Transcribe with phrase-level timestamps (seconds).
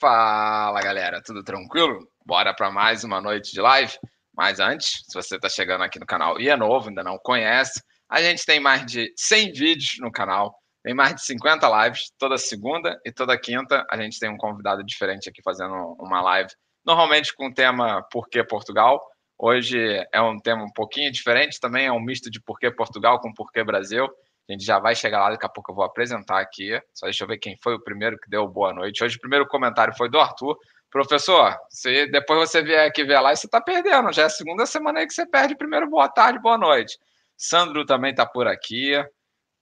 [0.00, 2.00] Fala galera, tudo tranquilo?
[2.26, 3.96] Bora para mais uma noite de live.
[4.36, 7.80] Mas antes, se você está chegando aqui no canal e é novo, ainda não conhece,
[8.10, 10.52] a gente tem mais de 100 vídeos no canal,
[10.82, 14.82] tem mais de 50 lives, toda segunda e toda quinta a gente tem um convidado
[14.84, 16.50] diferente aqui fazendo uma live,
[16.84, 19.00] normalmente com o tema Por que Portugal.
[19.38, 19.78] Hoje
[20.12, 23.32] é um tema um pouquinho diferente, também é um misto de Por que Portugal com
[23.32, 24.08] Por que Brasil.
[24.48, 26.78] A gente já vai chegar lá, daqui a pouco eu vou apresentar aqui.
[26.92, 29.02] Só deixa eu ver quem foi o primeiro que deu boa noite.
[29.02, 30.58] Hoje o primeiro comentário foi do Arthur.
[30.90, 34.12] Professor, se depois você vier aqui ver a live, você está perdendo.
[34.12, 36.98] Já é a segunda semana aí que você perde primeiro boa tarde, boa noite.
[37.36, 38.94] Sandro também está por aqui.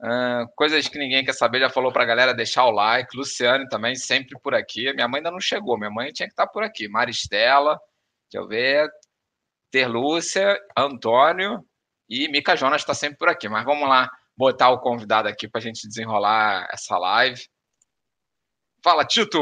[0.00, 3.16] Uh, coisas que ninguém quer saber, já falou para a galera deixar o like.
[3.16, 4.92] Luciane também, sempre por aqui.
[4.92, 6.88] Minha mãe ainda não chegou, minha mãe tinha que estar tá por aqui.
[6.88, 7.80] Maristela,
[8.30, 8.90] deixa eu ver.
[9.70, 11.64] Ter Lúcia, Antônio
[12.10, 13.48] e Mica Jonas está sempre por aqui.
[13.48, 17.42] Mas vamos lá botar o convidado aqui para a gente desenrolar essa live.
[18.82, 19.40] Fala, Tito!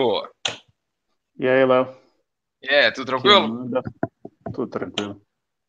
[1.38, 1.96] E aí, Léo?
[2.62, 3.70] É, tudo tranquilo?
[4.52, 5.20] Tudo tranquilo.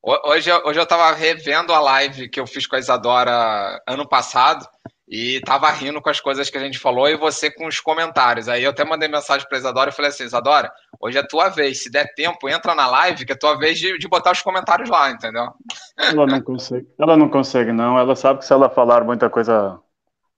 [0.04, 4.68] Hoje, hoje eu estava revendo a live que eu fiz com a Isadora ano passado
[5.12, 8.48] e tava rindo com as coisas que a gente falou e você com os comentários.
[8.48, 11.84] Aí eu até mandei mensagem para Isadora e falei assim: Isadora, hoje é tua vez.
[11.84, 14.90] Se der tempo, entra na live, que é tua vez de, de botar os comentários
[14.90, 15.50] lá, entendeu?
[15.98, 16.88] Ela não consegue.
[16.98, 18.00] Ela não consegue, não.
[18.00, 19.78] Ela sabe que se ela falar muita coisa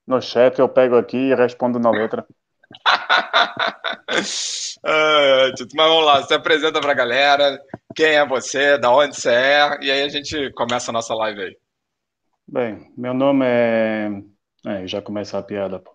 [0.08, 2.26] no chat, eu pego aqui e respondo na letra.
[5.76, 7.62] Mas vamos lá, se apresenta pra galera.
[7.96, 8.80] Quem é você?
[8.80, 9.78] Da onde você é?
[9.82, 11.56] E aí a gente começa a nossa live aí.
[12.48, 14.10] Bem, meu nome é
[14.66, 15.80] é, já começa a piada.
[15.80, 15.92] Pô.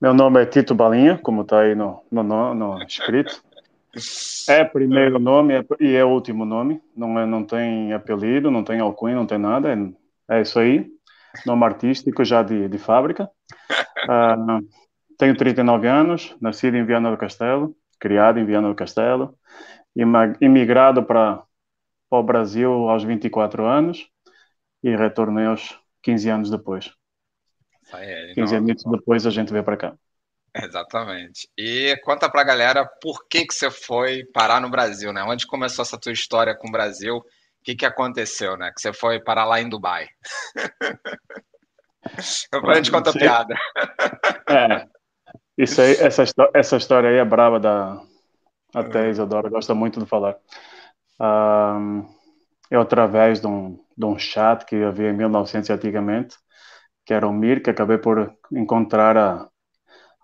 [0.00, 3.42] Meu nome é Tito Balinha, como está aí no, no, no, no, escrito.
[4.46, 6.82] É primeiro nome é, e é último nome.
[6.94, 9.72] Não, é, não tem apelido, não tem alcunha, não tem nada.
[9.72, 10.86] É, é isso aí.
[11.46, 13.30] Nome artístico já de, de fábrica.
[14.04, 14.60] Uh,
[15.18, 19.34] tenho 39 anos, nascido em Viana do Castelo, criado em Viana do Castelo,
[20.42, 21.42] imigrado para
[22.10, 24.06] o Brasil aos 24 anos
[24.82, 26.92] e retornei aos 15 anos depois.
[27.94, 29.94] É, 15 minutos depois a gente veio para cá.
[30.54, 31.48] Exatamente.
[31.56, 35.22] E conta para a galera por que, que você foi parar no Brasil, né?
[35.22, 37.16] Onde começou essa tua história com o Brasil?
[37.16, 37.24] O
[37.62, 38.72] que, que aconteceu, né?
[38.74, 40.08] Que você foi parar lá em Dubai.
[42.52, 43.54] Depois a gente conta a piada.
[44.48, 44.86] É.
[45.58, 48.00] Isso aí, essa, essa história aí é brava da
[48.74, 50.36] até Isadora gosta muito de falar.
[51.18, 52.06] Um,
[52.70, 56.36] eu através de um, de um chat que havia em 1900 antigamente,
[57.06, 59.48] que era o Mir, que acabei por encontrar a,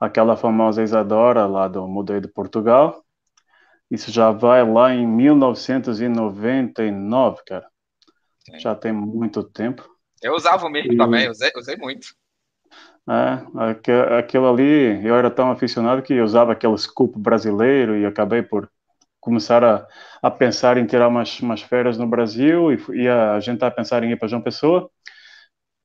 [0.01, 3.05] aquela famosa Isadora lá do Museu de Portugal.
[3.89, 7.69] Isso já vai lá em 1999, cara.
[8.45, 8.59] Sim.
[8.59, 9.89] Já tem muito tempo.
[10.21, 10.97] Eu usava o Mir e...
[10.97, 12.09] também, usei, usei muito.
[13.09, 13.41] É,
[14.19, 18.71] aquilo ali, eu era tão aficionado que usava aquele scoop brasileiro e acabei por
[19.21, 19.87] começar a,
[20.21, 23.69] a pensar em tirar umas, umas férias no Brasil e, e a, a gente está
[23.69, 24.91] a pensar em ir para João Pessoa.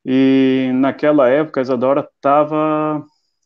[0.07, 3.05] E naquela época, a Isadora estava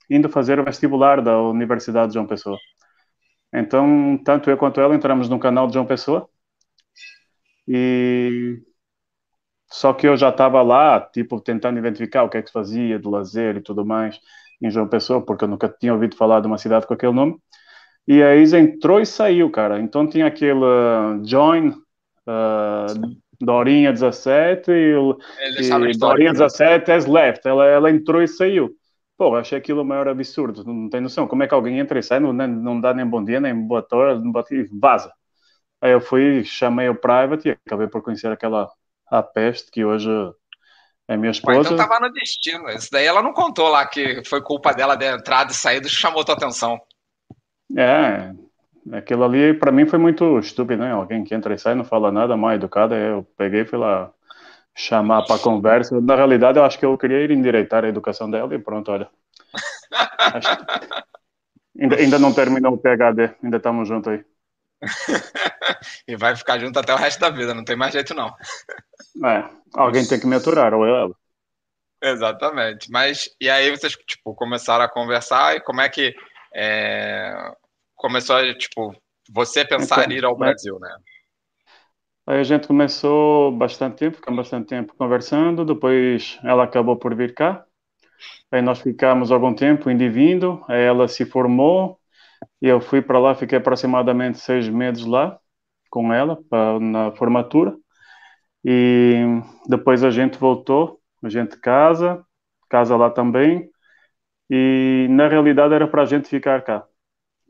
[0.09, 2.59] indo fazer o vestibular da Universidade de João Pessoa.
[3.53, 6.29] Então, tanto eu quanto ela entramos no canal de João Pessoa.
[7.67, 8.61] E
[9.71, 12.99] só que eu já estava lá, tipo, tentando identificar o que é que se fazia
[12.99, 14.19] de lazer e tudo mais
[14.61, 17.37] em João Pessoa, porque eu nunca tinha ouvido falar de uma cidade com aquele nome.
[18.07, 19.79] E a Isa entrou e saiu, cara.
[19.79, 24.93] Então tinha aquele uh, join, uh, Dorinha 17 e,
[25.59, 27.47] e Dorinha 17 has left.
[27.47, 28.69] Ela, ela entrou e saiu.
[29.17, 30.63] Pô, achei aquilo o maior absurdo.
[30.63, 31.27] Não tem noção.
[31.27, 33.81] Como é que alguém entra e sai, não, não dá nem bom dia, nem boa
[33.81, 35.11] tarde, e vaza.
[35.81, 38.69] Aí eu fui, chamei o private e acabei por conhecer aquela
[39.07, 40.09] a peste que hoje
[41.07, 41.57] é minha esposa.
[41.57, 42.69] Mas então tava no destino.
[42.69, 45.95] Isso daí ela não contou lá que foi culpa dela de entrada e saída que
[45.95, 46.79] chamou tua atenção.
[47.77, 48.31] É,
[48.91, 50.91] Aquilo ali, para mim, foi muito estúpido, né?
[50.91, 52.95] Alguém que entra e sai, não fala nada, mal educado.
[52.95, 54.11] Eu peguei e fui lá
[54.75, 55.99] chamar para conversa.
[56.01, 59.09] Na realidade, eu acho que eu queria ir endireitar a educação dela e pronto, olha.
[61.79, 64.25] ainda, ainda não terminou o PHD, ainda estamos juntos aí.
[66.07, 68.33] e vai ficar junto até o resto da vida, não tem mais jeito não.
[69.25, 71.15] É, alguém tem que me aturar, ou eu ela.
[72.01, 72.89] Exatamente.
[72.89, 76.15] Mas, e aí vocês, tipo, começaram a conversar e como é que
[76.55, 77.53] é,
[78.01, 78.95] começou a, tipo,
[79.29, 80.89] você pensar então, em ir ao Brasil, né?
[82.25, 87.35] Aí a gente começou bastante tempo, ficamos bastante tempo conversando, depois ela acabou por vir
[87.35, 87.63] cá,
[88.51, 91.99] aí nós ficamos algum tempo indo e vindo, aí ela se formou,
[92.59, 95.39] e eu fui para lá, fiquei aproximadamente seis meses lá
[95.89, 97.75] com ela, pra, na formatura,
[98.65, 99.23] e
[99.67, 102.25] depois a gente voltou, a gente casa,
[102.67, 103.69] casa lá também,
[104.49, 106.83] e na realidade era para a gente ficar cá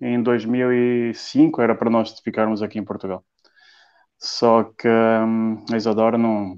[0.02, 3.24] em 2005 era para nós ficarmos aqui em Portugal.
[4.18, 6.58] Só que hum, a Isadora não.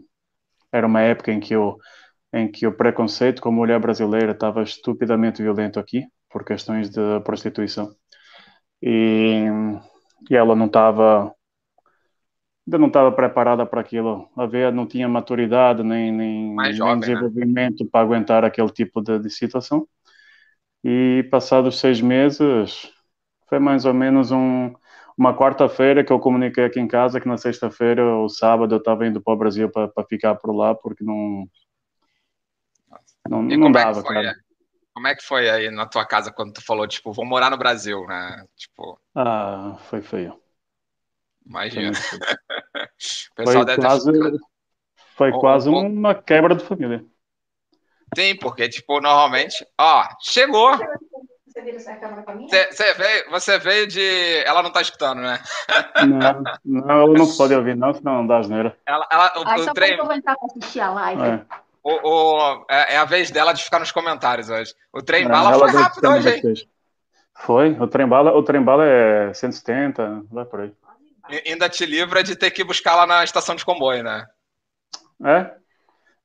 [0.72, 1.78] Era uma época em que, eu,
[2.34, 7.20] em que o preconceito com a mulher brasileira estava estupidamente violento aqui, por questões de
[7.24, 7.96] prostituição.
[8.82, 9.46] E,
[10.30, 11.34] e ela não estava
[12.66, 14.30] ainda não estava preparada para aquilo.
[14.36, 17.00] A ver, não tinha maturidade nem, nem, nem jovem, né?
[17.02, 19.88] desenvolvimento para aguentar aquele tipo de, de situação.
[20.84, 22.92] E passados seis meses,
[23.54, 24.74] foi mais ou menos um,
[25.16, 29.06] uma quarta-feira que eu comuniquei aqui em casa que na sexta-feira ou sábado eu estava
[29.06, 31.48] indo para o Brasil para, ficar por lá porque não
[33.30, 34.16] não, E não como é que dava, foi?
[34.16, 34.36] cara.
[34.94, 37.58] Como é que foi aí na tua casa quando tu falou, tipo, vou morar no
[37.58, 38.46] Brasil, né?
[38.56, 40.40] Tipo, Ah, foi feio.
[41.72, 41.92] Foi imagina.
[43.44, 44.40] Foi deve ter quase, ficado-
[45.16, 47.06] foi Um- quase um- uma quebra de família.
[48.16, 49.66] Sim, porque, tipo, normalmente.
[49.80, 50.72] Ó, chegou!
[51.64, 52.48] Você vira essa câmera pra mim?
[52.48, 54.44] Você, veio, você veio de.
[54.46, 55.40] Ela não tá escutando, né?
[56.06, 58.78] Não, não, não se pode ouvir, não, senão não dá asneira.
[58.86, 61.22] Ela, ela, o, Aí o só eu entrar pra assistir a live.
[61.22, 61.46] É,
[61.82, 64.74] o, o- é, é a vez dela de ficar nos comentários hoje.
[64.92, 66.42] O trem é, bala ela foi rápido hoje, hein?
[67.36, 70.74] Foi, o trem bala, o trem bala é 170, vai por aí.
[71.30, 74.28] E- Ainda te livra de ter que buscar lá na estação de comboio, né?
[75.24, 75.52] É?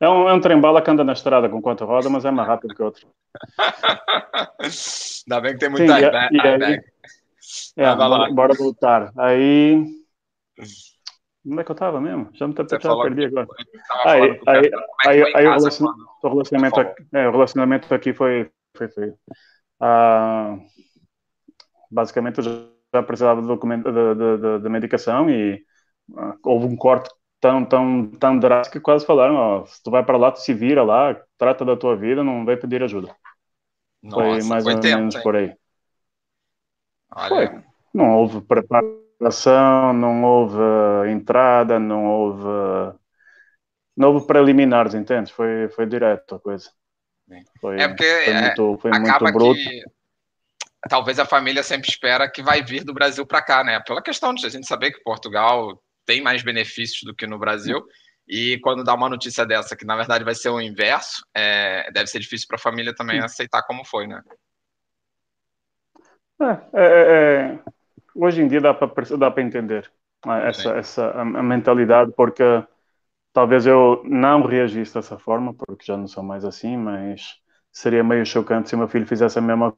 [0.00, 2.30] É um, é um trem bala que anda na estrada com quatro rodas, mas é
[2.30, 3.06] mais rápido que outro.
[4.60, 6.82] Ainda bem que tem muita e aí, airbag.
[7.76, 9.12] é, Ah, bora, bora voltar.
[9.18, 9.84] Aí,
[11.46, 12.30] onde é que eu tava mesmo?
[12.34, 13.48] Já me Você já perdi agora.
[14.04, 17.94] Aí, aí, é aí, aí o casa relacion- quando- o relacionamento, aqui, é, o relacionamento
[17.94, 19.14] aqui foi, foi feio.
[19.80, 20.56] Ah,
[21.90, 25.62] basicamente, eu já- já precisava de, documento, de, de, de- de medicação e
[26.16, 30.04] ah, houve um corte tão, tão, tão drástico que quase falaram: ó, se tu vai
[30.04, 33.14] para lá, tu se vira lá, trata da tua vida, não vai pedir ajuda.
[34.10, 35.22] foi Nossa, mais foi ou tempo, menos hein?
[35.22, 35.54] por aí.
[37.14, 37.62] Olha, Foi.
[37.94, 42.98] Não houve preparação, não houve ah, entrada, não houve.
[43.96, 45.32] Não houve preliminares, entende?
[45.32, 46.70] Foi, foi direto a coisa.
[47.60, 49.54] Foi, É porque foi é, muito, foi acaba muito bruto.
[49.54, 49.82] que
[50.88, 53.80] talvez a família sempre espera que vai vir do Brasil para cá, né?
[53.80, 57.86] Pela questão de a gente saber que Portugal tem mais benefícios do que no Brasil.
[58.26, 62.06] E quando dá uma notícia dessa, que na verdade vai ser o inverso, é, deve
[62.06, 64.22] ser difícil para a família também aceitar como foi, né?
[66.40, 67.62] É, é, é, é,
[68.14, 69.90] hoje em dia dá para entender
[70.24, 70.78] ah, essa, Sim.
[70.78, 72.42] essa a, a mentalidade, porque
[73.30, 77.36] talvez eu não reagisse dessa forma, porque já não sou mais assim, mas
[77.70, 79.76] seria meio chocante se meu filho fizesse a mesma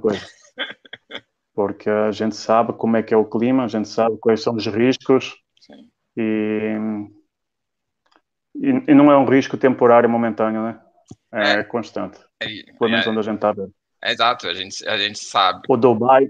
[0.00, 0.26] coisa.
[1.54, 4.54] Porque a gente sabe como é que é o clima, a gente sabe quais são
[4.56, 5.88] os riscos Sim.
[6.16, 6.76] e,
[8.56, 10.80] e, e não é um risco temporário, momentâneo, né?
[11.32, 13.72] É, constante, E- pelo menos é, onde a gente está vendo.
[14.02, 15.60] é exato, a gente, a gente sabe.
[15.68, 16.28] o Dubai,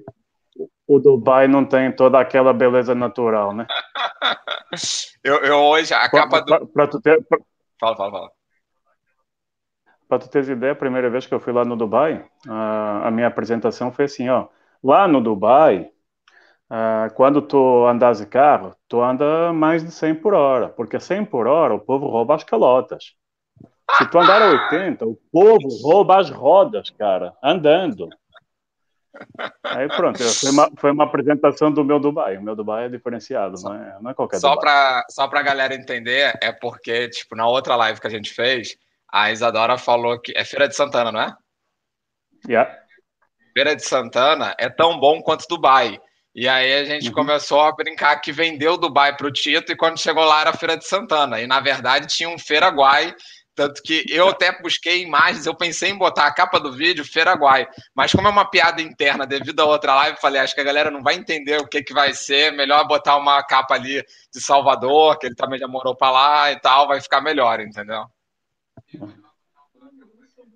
[0.87, 3.67] o Dubai não tem toda aquela beleza natural, né?
[5.23, 6.67] Eu, eu hoje, a capa do.
[6.67, 7.39] Para tu ter, pra,
[7.81, 8.31] Fala, fala, fala.
[10.07, 13.11] pra tu teres ideia, a primeira vez que eu fui lá no Dubai, a, a
[13.11, 14.49] minha apresentação foi assim, ó,
[14.85, 15.91] lá no Dubai,
[16.69, 21.25] ah, quando tu andas de carro, tu anda mais de 100 por hora, porque 100
[21.25, 23.15] por hora o povo rouba as calotas.
[23.97, 28.09] Se tu andar a 80, o povo rouba as rodas, cara, andando.
[29.63, 32.37] Aí pronto, foi uma, foi uma apresentação do meu Dubai.
[32.37, 34.65] O meu Dubai é diferenciado, não é, não é qualquer Só Dubai.
[34.65, 38.77] para só pra galera entender, é porque, tipo, na outra live que a gente fez,
[39.11, 40.33] a Isadora falou que.
[40.37, 41.37] É Feira de Santana, não é?
[42.49, 42.84] Yeah.
[43.55, 45.99] Feira de Santana é tão bom quanto Dubai.
[46.35, 47.15] E aí a gente Uhum.
[47.15, 50.77] começou a brincar que vendeu Dubai para o Tito e quando chegou lá era Feira
[50.77, 51.41] de Santana.
[51.41, 53.15] E na verdade tinha um Feiraguai.
[53.57, 57.69] Tanto que eu até busquei imagens, eu pensei em botar a capa do vídeo Feiraguai.
[57.95, 60.91] Mas como é uma piada interna devido a outra live, falei, acho que a galera
[60.91, 62.51] não vai entender o que, que vai ser.
[62.53, 64.03] Melhor botar uma capa ali
[64.35, 68.05] de Salvador, que ele também já morou para lá e tal, vai ficar melhor, entendeu?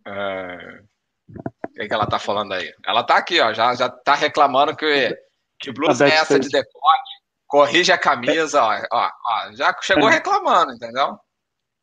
[0.05, 0.88] É...
[1.79, 2.73] O que, que ela tá falando aí?
[2.85, 5.17] Ela tá aqui, ó, já, já tá reclamando que,
[5.61, 7.11] que blusa é essa de decote,
[7.47, 10.15] corrige a camisa, ó, ó, ó, já chegou É.
[10.15, 11.17] reclamando, entendeu?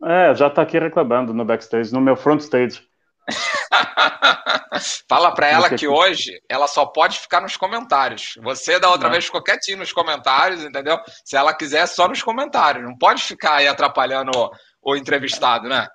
[0.04, 2.86] É, já tá aqui reclamando no backstage, no meu front stage.
[5.08, 8.34] Fala pra ela que hoje ela só pode ficar nos comentários.
[8.44, 9.12] Você da outra Ah.
[9.12, 11.00] vez ficou quietinho nos comentários, entendeu?
[11.24, 12.84] Se ela quiser, só nos comentários.
[12.84, 14.52] Não pode ficar aí atrapalhando o,
[14.92, 15.88] o entrevistado, né?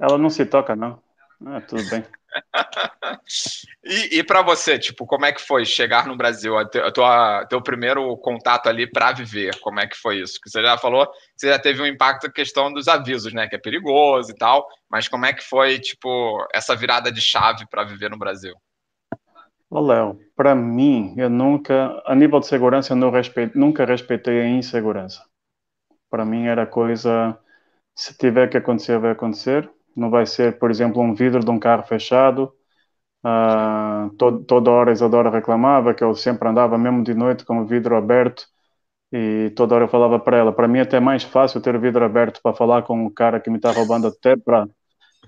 [0.00, 1.00] Ela não se toca, não.
[1.46, 2.04] Ah, tudo bem.
[3.82, 6.56] E, e para você, tipo, como é que foi chegar no Brasil?
[6.58, 10.38] A a tua, teu primeiro contato ali para viver, como é que foi isso?
[10.40, 13.48] Que você já falou, você já teve um impacto na questão dos avisos, né?
[13.48, 14.66] Que é perigoso e tal.
[14.88, 18.54] Mas como é que foi, tipo, essa virada de chave para viver no Brasil?
[19.72, 25.24] Léo, para mim, eu nunca, a nível de segurança, eu respeito, nunca respeitei a insegurança.
[26.10, 27.38] Para mim era coisa,
[27.94, 29.70] se tiver que acontecer, vai acontecer.
[29.96, 32.52] Não vai ser, por exemplo, um vidro de um carro fechado.
[33.24, 37.58] Uh, todo, toda hora a Isadora reclamava que eu sempre andava, mesmo de noite, com
[37.60, 38.46] o vidro aberto.
[39.12, 41.80] E toda hora eu falava para ela, para mim é até mais fácil ter o
[41.80, 44.66] vidro aberto para falar com o cara que me está roubando até para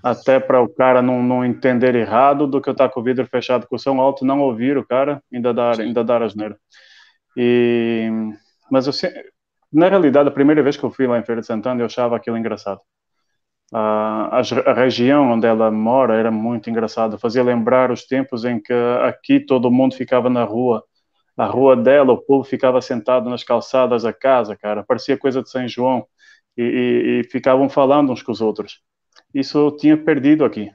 [0.03, 3.03] até para o cara não, não entender errado do que eu estar tá com o
[3.03, 6.57] vidro fechado com o som alto, não ouvir o cara, ainda dar, ainda dar asneira.
[7.37, 8.09] E,
[8.69, 8.93] mas eu,
[9.71, 12.17] na realidade, a primeira vez que eu fui lá em Feira de Santana, eu achava
[12.17, 12.81] aquilo engraçado.
[13.73, 18.73] A, a, região onde ela mora era muito engraçado, fazia lembrar os tempos em que
[19.03, 20.83] aqui todo mundo ficava na rua,
[21.37, 25.49] a rua dela, o povo ficava sentado nas calçadas da casa, cara, parecia coisa de
[25.49, 26.05] São João,
[26.55, 28.81] e, e, e ficavam falando uns com os outros
[29.33, 30.71] isso eu tinha perdido aqui.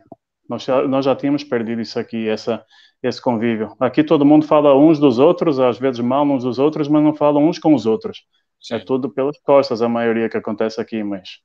[0.49, 2.64] Nós já, nós já tínhamos perdido isso aqui, essa,
[3.02, 3.75] esse convívio.
[3.78, 7.14] Aqui todo mundo fala uns dos outros, às vezes mal uns dos outros, mas não
[7.14, 8.25] falam uns com os outros.
[8.61, 8.75] Sim.
[8.75, 11.38] É tudo pelas costas, a maioria que acontece aqui, mas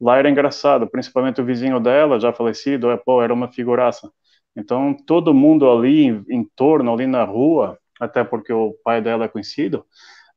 [0.00, 4.10] lá era engraçado, principalmente o vizinho dela, já falecido, é, pô, era uma figuraça.
[4.56, 9.24] Então, todo mundo ali em, em torno, ali na rua, até porque o pai dela
[9.24, 9.84] é conhecido,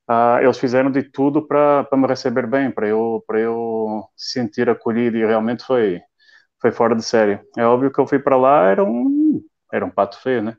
[0.09, 5.25] uh, eles fizeram de tudo para me receber bem, para eu, eu sentir acolhido, e
[5.25, 6.01] realmente foi,
[6.61, 7.39] foi fora de série.
[7.57, 9.41] É óbvio que eu fui para lá, era um,
[9.73, 10.57] era um pato feio, né?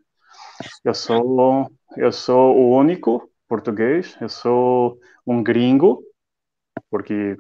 [0.85, 6.03] Eu sou, eu sou o único português, eu sou um gringo,
[6.91, 7.37] porque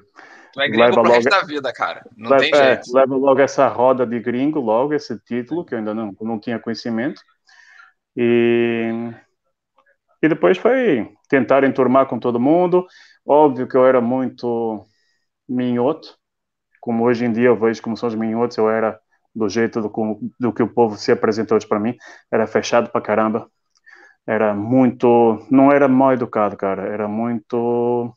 [0.53, 2.05] Tu é gringo leva pro logo, resto da vida, cara.
[2.17, 2.97] Não leva, tem é, jeito.
[2.97, 6.39] É, leva logo essa roda de gringo, logo esse título, que eu ainda não, não
[6.39, 7.21] tinha conhecimento.
[8.17, 8.91] E,
[10.23, 12.87] e depois foi tentar enturmar com todo mundo.
[13.25, 14.85] Óbvio que eu era muito
[15.49, 16.17] minhoto,
[16.81, 18.99] como hoje em dia eu vejo como são os minhotos, eu era
[19.35, 19.91] do jeito do,
[20.39, 21.97] do que o povo se apresentou hoje para mim,
[22.33, 23.49] era fechado para caramba,
[24.27, 28.17] era muito, não era mal educado, cara, era muito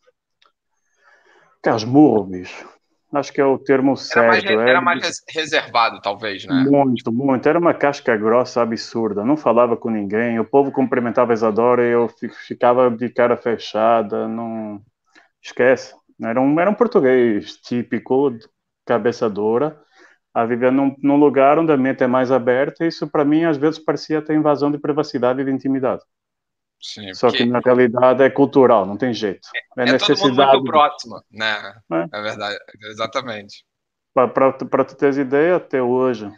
[1.64, 2.70] casmurro, bicho.
[3.14, 4.50] Acho que é o termo certo.
[4.50, 6.66] Era mais, era mais reservado, talvez, né?
[6.68, 7.48] Muito, muito.
[7.48, 9.24] Era uma casca grossa absurda.
[9.24, 10.40] Não falava com ninguém.
[10.40, 12.10] O povo cumprimentava a Isadora e eu
[12.48, 14.28] ficava de cara fechada.
[14.28, 14.82] Não
[15.42, 15.94] esquece.
[16.22, 18.36] Era um, era um português típico,
[18.86, 19.80] cabeça dura,
[20.34, 22.84] a viver num, num lugar onde a mente é mais aberta.
[22.84, 26.02] Isso, para mim, às vezes parecia ter invasão de privacidade e de intimidade.
[26.84, 29.48] Sim, Só que na realidade é cultural, não tem jeito.
[29.78, 30.36] É, é necessidade.
[30.36, 31.80] todo mundo muito próximo, né?
[31.90, 33.66] É, é verdade, exatamente.
[34.14, 36.30] Para tu teres ideia, até hoje,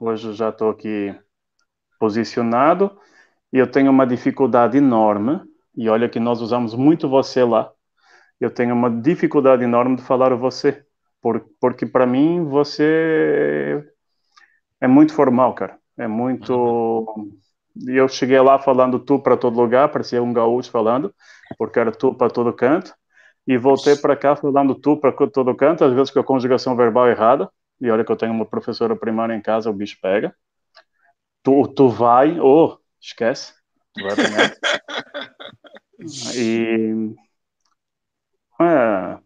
[0.00, 1.14] hoje eu já estou aqui
[2.00, 2.98] posicionado
[3.52, 5.40] e eu tenho uma dificuldade enorme.
[5.74, 7.70] E olha que nós usamos muito você lá.
[8.40, 10.84] Eu tenho uma dificuldade enorme de falar você,
[11.22, 13.88] por, porque para mim você
[14.80, 15.78] é muito formal, cara.
[15.96, 17.30] É muito uhum.
[17.76, 21.14] E eu cheguei lá falando tu para todo lugar, parecia um gaúcho falando,
[21.58, 22.94] porque era tu para todo canto.
[23.46, 27.08] E voltei para cá falando tu para todo canto, às vezes com a conjugação verbal
[27.08, 27.50] errada.
[27.80, 30.34] E olha que eu tenho uma professora primária em casa, o bicho pega.
[31.42, 33.52] Tu, tu vai, oh, esquece.
[33.94, 34.14] Tu vai
[36.36, 37.14] e.
[38.60, 39.18] É,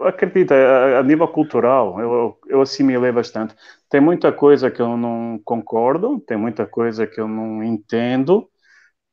[0.00, 3.54] acredita, a, a nível cultural, eu, eu assimilei bastante.
[3.88, 8.48] Tem muita coisa que eu não concordo, tem muita coisa que eu não entendo,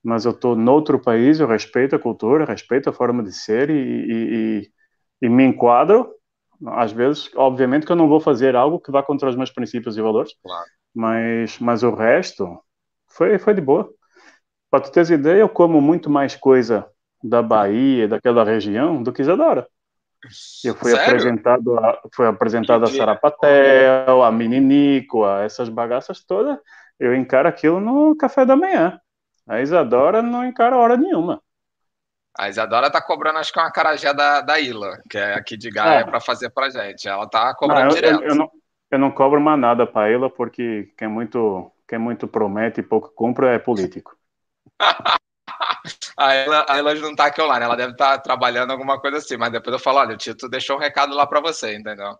[0.03, 3.73] mas eu estou noutro país, eu respeito a cultura, respeito a forma de ser e,
[3.73, 4.61] e,
[5.21, 6.09] e, e me enquadro.
[6.67, 9.97] Às vezes, obviamente que eu não vou fazer algo que vá contra os meus princípios
[9.97, 10.65] e valores, claro.
[10.93, 12.59] mas, mas o resto
[13.07, 13.89] foi, foi de boa.
[14.69, 16.87] Para tu teres ideia, eu como muito mais coisa
[17.23, 19.67] da Bahia, daquela região, do que Isadora.
[20.63, 21.07] Eu fui Sério?
[21.07, 26.57] apresentado a, foi apresentado a Sarapatel, a Meninico, a essas bagaças todas.
[26.99, 28.99] Eu encaro aquilo no café da manhã.
[29.47, 31.41] A Isadora não encara hora nenhuma.
[32.37, 35.57] A Isadora tá cobrando, acho que é uma carajé da, da Ilha, que é aqui
[35.57, 36.03] de Gaia, é.
[36.03, 37.07] para fazer pra gente.
[37.07, 38.21] Ela tá cobrando não, eu, direto.
[38.21, 38.51] Eu, eu, não,
[38.91, 43.11] eu não cobro mais nada pra Ilha, porque quem muito, quem muito promete e pouco
[43.13, 44.15] cumpre é político.
[46.17, 49.17] a ela, a ela não tá aqui online, ela deve estar tá trabalhando alguma coisa
[49.17, 52.17] assim, mas depois eu falo, olha, o Tito deixou um recado lá para você, entendeu?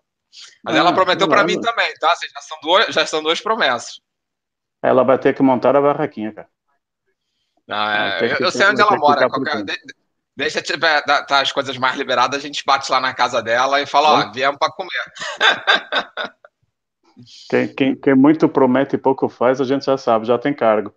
[0.63, 2.11] Mas ah, ela prometeu para mim também, tá?
[2.11, 3.99] Assim, já, são duas, já são duas promessas.
[4.81, 6.47] Ela vai ter que montar a barraquinha, cara.
[7.67, 9.29] Não, é, eu, eu sei onde ela mora.
[9.29, 9.77] Qualquer, de,
[10.35, 13.81] deixa tiver, tá, tá, as coisas mais liberadas, a gente bate lá na casa dela
[13.81, 14.89] e fala, ó, viemos para comer.
[17.49, 20.91] Quem, quem, quem muito promete e pouco faz, a gente já sabe, já tem cargo.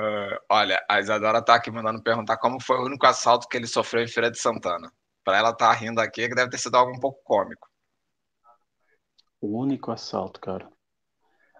[0.00, 3.66] Uh, olha, a Isadora tá aqui mandando perguntar como foi o único assalto que ele
[3.66, 4.90] sofreu em Feira de Santana.
[5.22, 7.68] Para ela tá rindo aqui, que deve ter sido algo um pouco cômico.
[9.40, 10.66] O único assalto, cara.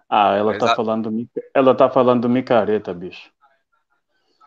[0.09, 1.11] Ah, ela tá falando
[1.53, 3.31] ela tá falando do micareta, bicho.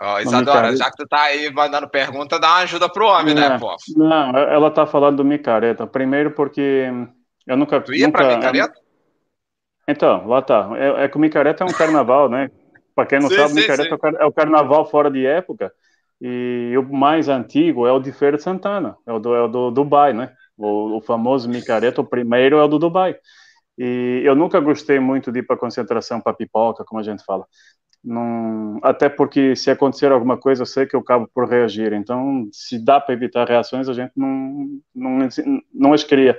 [0.01, 3.59] Ó, Isadora, já que tu tá aí mandando pergunta, dá uma ajuda pro homem, né,
[3.59, 3.77] pô?
[3.97, 5.87] Não, ela tá falando do micareta.
[5.87, 6.91] Primeiro porque
[7.47, 7.81] eu nunca...
[7.81, 8.75] Tu ia nunca, pra micareta?
[9.87, 10.71] Então, lá tá.
[10.77, 12.51] É, é que o micareta é um carnaval, né?
[12.95, 14.17] Para quem não sim, sabe, sim, micareta sim.
[14.19, 15.73] é o carnaval fora de época.
[16.21, 19.49] E o mais antigo é o de Feira de Santana, é o do, é o
[19.49, 20.33] do Dubai, né?
[20.57, 23.17] O, o famoso micareta, o primeiro é o do Dubai.
[23.77, 27.45] E eu nunca gostei muito de ir para concentração para pipoca, como a gente fala.
[28.03, 31.93] Não, até porque se acontecer alguma coisa, eu sei que eu acabo por reagir.
[31.93, 35.29] Então, se dá para evitar reações, a gente não, não,
[35.73, 36.39] não as cria.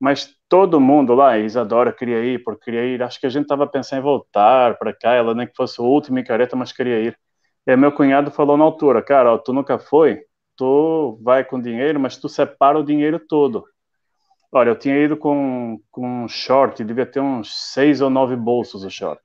[0.00, 3.02] Mas todo mundo lá, Isadora queria ir, porque queria ir.
[3.02, 5.84] Acho que a gente estava pensando em voltar para cá, ela nem que fosse o
[5.84, 7.18] último micareta, mas queria ir.
[7.66, 10.22] E meu cunhado falou na altura, cara, ó, tu nunca foi,
[10.56, 13.64] tu vai com dinheiro, mas tu separa o dinheiro todo.
[14.50, 18.82] Olha, eu tinha ido com, com um short, devia ter uns seis ou nove bolsos
[18.84, 19.22] o short.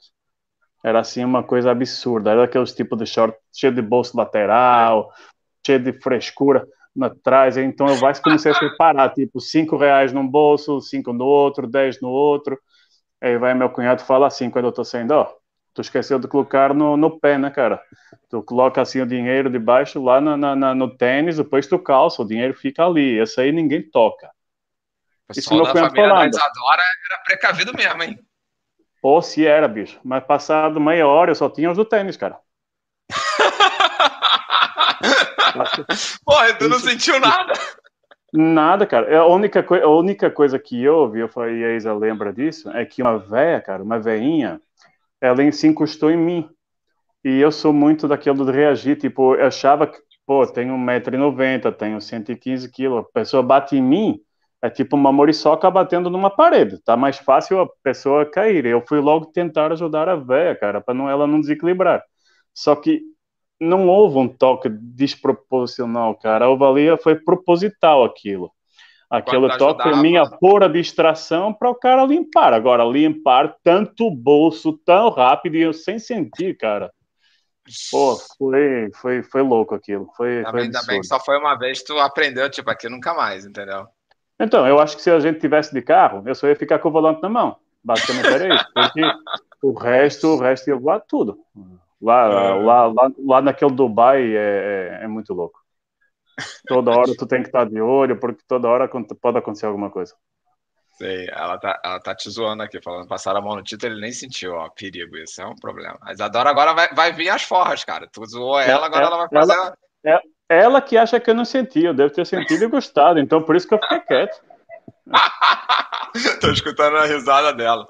[0.84, 2.32] Era assim uma coisa absurda.
[2.32, 5.12] Era aqueles tipos de short cheio de bolso lateral,
[5.66, 6.68] cheio de frescura
[7.02, 7.58] atrás.
[7.58, 12.00] Então eu vai comecei a separar, tipo, cinco reais num bolso, cinco no outro, dez
[12.02, 12.60] no outro.
[13.22, 15.34] Aí vai meu cunhado fala assim quando eu tô saindo, ó,
[15.74, 17.82] tu esqueceu de colocar no, no pé, né, cara?
[18.30, 22.28] Tu coloca assim o dinheiro debaixo lá na, na, no tênis, depois tu calça, o
[22.28, 23.20] dinheiro fica ali.
[23.20, 24.28] Esse aí ninguém toca.
[24.28, 26.32] O pessoal Isso da família falando.
[26.32, 28.20] da Isadora era precavido mesmo, hein?
[29.02, 30.00] Ou se era, bicho.
[30.04, 32.40] Mas passado meia hora eu só tinha os do tênis, cara.
[36.26, 37.54] Porra, tu não sentiu nada?
[38.34, 39.08] Nada, cara.
[39.08, 42.70] É a única, a única coisa que eu ouvi, eu falei, a Isa lembra disso,
[42.72, 44.60] é que uma véia, cara, uma veinha,
[45.22, 46.50] ela se encostou em mim.
[47.24, 49.98] E eu sou muito daquilo de reagir, tipo, eu achava que,
[50.28, 54.20] pô, tenho 1,90m, tenho 115 quilos, a pessoa bate em mim,
[54.62, 58.66] é tipo uma moriçoca batendo numa parede, tá mais fácil a pessoa cair.
[58.66, 62.04] Eu fui logo tentar ajudar a véia, cara, para não, ela não desequilibrar.
[62.54, 63.02] Só que
[63.60, 66.46] não houve um toque desproporcional, cara.
[66.46, 68.52] A ovalia foi proposital aquilo.
[69.10, 72.54] Aquele toque foi minha pura distração para o cara limpar.
[72.54, 76.92] Agora, limpar tanto bolso tão rápido e eu sem sentir, cara.
[77.92, 80.10] Pô, foi, foi, foi louco aquilo.
[80.16, 83.88] Foi, também, foi também só foi uma vez tu aprendeu, tipo, aqui nunca mais, entendeu?
[84.40, 86.90] Então, eu acho que se a gente tivesse de carro, eu só ia ficar com
[86.90, 87.56] o volante na mão.
[87.84, 88.66] Basicamente era isso.
[88.74, 89.02] Porque
[89.62, 91.40] o resto, o resto ia voar tudo.
[92.06, 92.54] Lá, é.
[92.54, 95.60] lá, lá, lá naquele Dubai é, é, é, muito louco.
[96.68, 98.88] Toda hora tu tem que estar de olho, porque toda hora
[99.20, 100.14] pode acontecer alguma coisa.
[101.00, 104.02] Sei, ela tá, ela tá te zoando aqui, falando passar a mão no título, ele
[104.02, 105.98] nem sentiu, ó, perigo, isso é um problema.
[106.00, 108.08] Mas a Dora agora vai, vai vir as forras, cara.
[108.12, 109.54] Tu zoou ela, agora ela vai fazer.
[109.54, 109.74] Ela,
[110.06, 113.42] é, ela que acha que eu não senti, eu devo ter sentido e gostado, então
[113.42, 114.40] por isso que eu fiquei quieto.
[116.40, 117.88] Tô escutando a risada dela.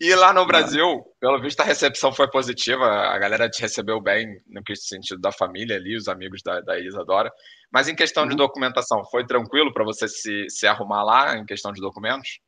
[0.00, 2.84] E lá no Brasil, pelo visto, a recepção foi positiva.
[2.84, 7.32] A galera te recebeu bem no sentido da família ali, os amigos da, da Isadora.
[7.72, 8.28] Mas em questão uhum.
[8.28, 12.38] de documentação, foi tranquilo para você se, se arrumar lá em questão de documentos?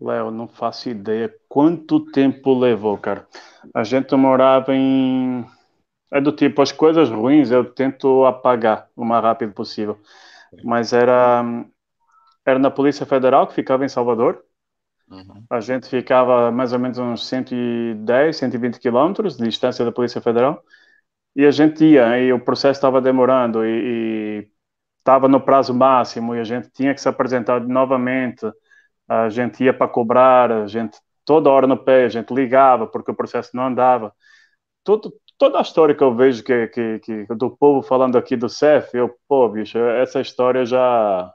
[0.00, 3.26] Léo, não faço ideia quanto tempo levou, cara.
[3.74, 5.44] A gente morava em.
[6.12, 9.98] É do tipo, as coisas ruins eu tento apagar o mais rápido possível.
[10.62, 11.42] Mas era,
[12.46, 14.44] era na Polícia Federal, que ficava em Salvador.
[15.08, 15.44] Uhum.
[15.50, 20.62] A gente ficava mais ou menos uns 110, 120 quilômetros de distância da Polícia Federal
[21.36, 24.48] e a gente ia e o processo estava demorando e
[24.98, 28.46] estava no prazo máximo e a gente tinha que se apresentar novamente.
[29.08, 33.10] A gente ia para cobrar, a gente toda hora no pé, a gente ligava porque
[33.10, 34.14] o processo não andava.
[34.84, 38.48] Tudo, toda a história que eu vejo que, que, que do povo falando aqui do
[38.48, 41.32] CEF, eu, pô, bicho, essa história já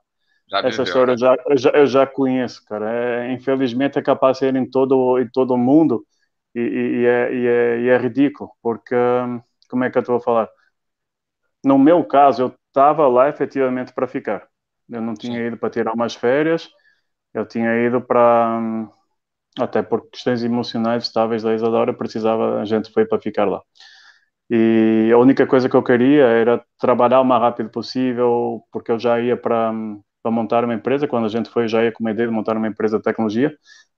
[0.50, 1.18] já Essa história né?
[1.18, 2.92] já, eu, já, eu já conheço, cara.
[3.26, 6.06] É, infelizmente é capaz de ser em todo, em todo mundo
[6.56, 8.96] e, e, é, e, é, e é ridículo, porque,
[9.70, 10.50] como é que eu estou a falar?
[11.64, 14.48] No meu caso, eu estava lá efetivamente para ficar.
[14.90, 16.70] Eu não tinha ido para tirar umas férias,
[17.34, 18.90] eu tinha ido para.
[19.60, 23.62] Até por questões emocionais estáveis da Isadora, precisava, a gente foi para ficar lá.
[24.50, 29.00] E a única coisa que eu queria era trabalhar o mais rápido possível, porque eu
[29.00, 29.74] já ia para
[30.22, 31.08] para montar uma empresa.
[31.08, 33.56] Quando a gente foi, já ia com uma ideia de montar uma empresa de tecnologia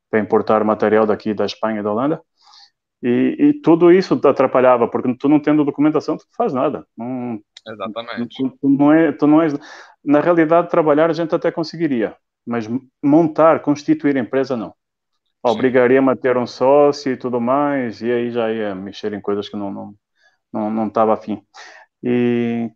[0.10, 2.22] para importar material daqui da Espanha e da Holanda.
[3.04, 6.86] E, e, tudo isso atrapalhava, porque tu não tendo documentação, tu não faz nada.
[6.96, 8.38] Não, Exatamente.
[8.38, 9.54] Tu, tu, não é, tu não és,
[10.04, 12.68] na realidade, trabalhar a gente até conseguiria, mas
[13.04, 14.74] montar, constituir empresa, não.
[15.44, 19.50] Obrigaria-me a ter um sócio e tudo mais, e aí já ia mexer em coisas
[19.50, 19.96] que não não
[20.54, 21.42] não, não estava afim.
[22.04, 22.70] E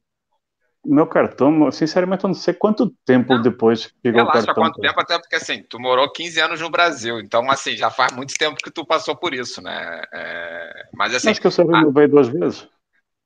[0.86, 4.54] meu cartão, sinceramente, eu não sei quanto tempo não, depois chegou o cartão.
[4.54, 8.14] quanto tempo, até porque assim, tu morou 15 anos no Brasil, então assim, já faz
[8.14, 10.02] muito tempo que tu passou por isso, né?
[10.14, 10.88] É...
[10.94, 11.30] Mas assim.
[11.30, 12.68] Acho que eu só renovei duas vezes.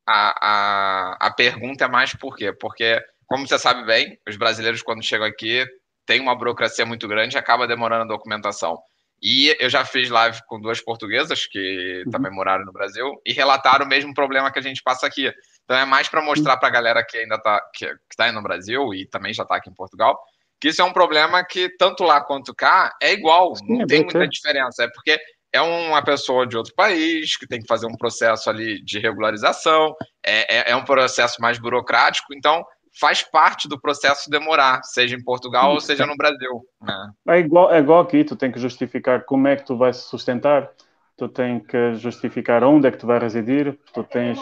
[0.08, 2.52] a, a, a pergunta é mais por quê?
[2.52, 5.66] Porque, como você sabe bem, os brasileiros, quando chegam aqui,
[6.06, 8.80] tem uma burocracia muito grande e acaba demorando a documentação.
[9.22, 12.12] E eu já fiz live com duas portuguesas que uhum.
[12.12, 15.32] também moraram no Brasil e relataram o mesmo problema que a gente passa aqui.
[15.70, 18.32] Então é mais para mostrar para a galera que ainda está que, que tá aí
[18.32, 20.20] no Brasil e também já está aqui em Portugal,
[20.60, 23.86] que isso é um problema que tanto lá quanto cá é igual, Sim, não é
[23.86, 24.86] tem muita diferença.
[24.86, 25.20] É porque
[25.54, 29.96] é uma pessoa de outro país que tem que fazer um processo ali de regularização,
[30.26, 32.66] é, é, é um processo mais burocrático, então
[33.00, 36.66] faz parte do processo demorar, seja em Portugal ou seja no Brasil.
[36.82, 37.12] Né?
[37.28, 40.72] É, igual, é igual aqui, tu tem que justificar como é que tu vais sustentar,
[41.16, 44.40] tu tem que justificar onde é que tu vai residir, tu tens...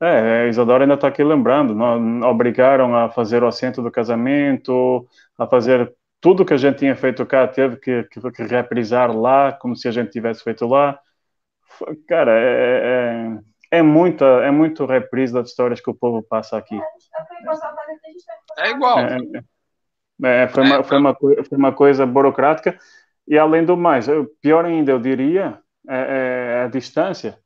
[0.00, 5.06] É, a Isadora ainda está aqui lembrando, não, obrigaram a fazer o assento do casamento,
[5.38, 9.52] a fazer tudo que a gente tinha feito cá, teve que, que, que reprisar lá,
[9.52, 10.98] como se a gente tivesse feito lá.
[12.06, 13.38] Cara, é, é
[13.74, 16.78] é muita, é muito reprise das histórias que o povo passa aqui.
[18.58, 18.98] É igual.
[19.00, 19.18] É,
[20.22, 22.78] é, é foi, uma, foi, uma, foi uma coisa burocrática
[23.26, 24.06] e além do mais,
[24.40, 27.36] pior ainda eu diria é, é a distância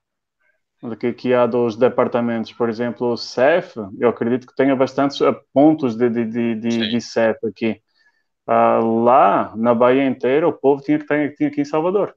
[0.98, 5.34] que, que há dos departamentos, por exemplo, o CEF, eu acredito que tenha bastantes eh,
[5.52, 7.80] pontos de, de, de, de, de CEF aqui.
[8.48, 12.14] Uh, lá, na Bahia inteira, o povo tinha que estar tinha aqui em Salvador.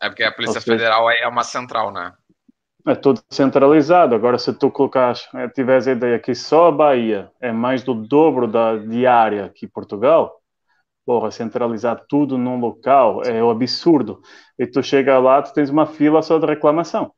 [0.00, 2.12] É porque a Polícia seja, Federal é uma central, né?
[2.86, 4.14] é tudo centralizado.
[4.14, 7.94] Agora, se tu colocares, eh, tiveres a ideia que só a Bahia é mais do
[7.94, 10.40] dobro da diária que Portugal,
[11.04, 14.20] porra, centralizar tudo num local é um absurdo.
[14.58, 17.12] E tu chega lá, tu tens uma fila só de reclamação.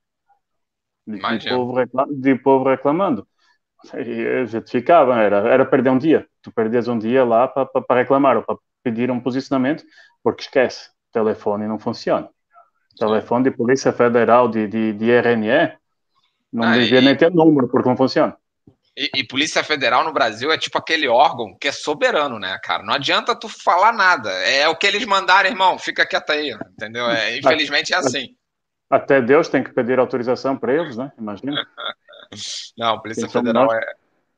[1.06, 3.26] De, de povo, reclam, de povo reclamando.
[3.94, 6.26] E a gente ficava, era, era perder um dia.
[6.42, 9.84] Tu perdias um dia lá para reclamar ou para pedir um posicionamento,
[10.22, 12.28] porque esquece, o telefone não funciona
[12.98, 15.76] telefone de Polícia Federal de, de, de RNE,
[16.52, 17.04] não ah, devia e...
[17.04, 18.36] nem ter número, porque não funciona.
[18.96, 22.84] E, e, Polícia Federal no Brasil é tipo aquele órgão que é soberano, né, cara?
[22.84, 24.30] Não adianta tu falar nada.
[24.30, 27.10] É o que eles mandarem, irmão, fica quieto aí, entendeu?
[27.10, 28.36] É, infelizmente é assim.
[28.90, 31.12] Até Deus tem que pedir autorização para eles, né?
[31.18, 31.66] Imagina.
[32.77, 33.81] não, Polícia Federal é,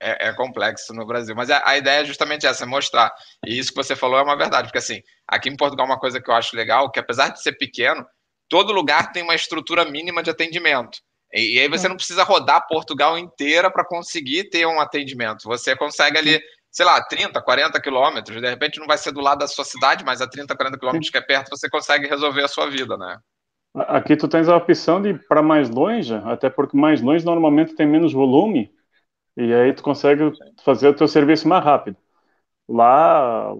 [0.01, 1.35] é, é, complexo no Brasil.
[1.35, 3.13] Mas a, a, ideia é justamente essa, é mostrar.
[3.45, 6.21] E isso que você falou é uma verdade, porque assim, aqui em Portugal uma coisa
[6.21, 8.07] que eu acho legal, que apesar de ser pequeno,
[8.49, 10.99] todo lugar tem uma estrutura mínima de atendimento.
[11.33, 11.89] E, e aí você é.
[11.89, 15.45] não precisa rodar Portugal inteira para conseguir ter um atendimento.
[15.45, 18.41] Você consegue ali, sei lá, 30, 40 quilômetros.
[18.41, 21.11] De repente não vai ser do lado da sua cidade, mas a 30, 40 quilômetros
[21.11, 23.19] que é perto, você consegue resolver a sua vida, né?
[23.77, 27.75] Aqui tu tens a opção de ir para mais longe, até porque mais longe normalmente
[27.75, 28.73] tem menos volume,
[29.37, 30.33] e aí tu consegue
[30.65, 31.97] fazer o teu serviço mais rápido.
[32.67, 33.55] Lá,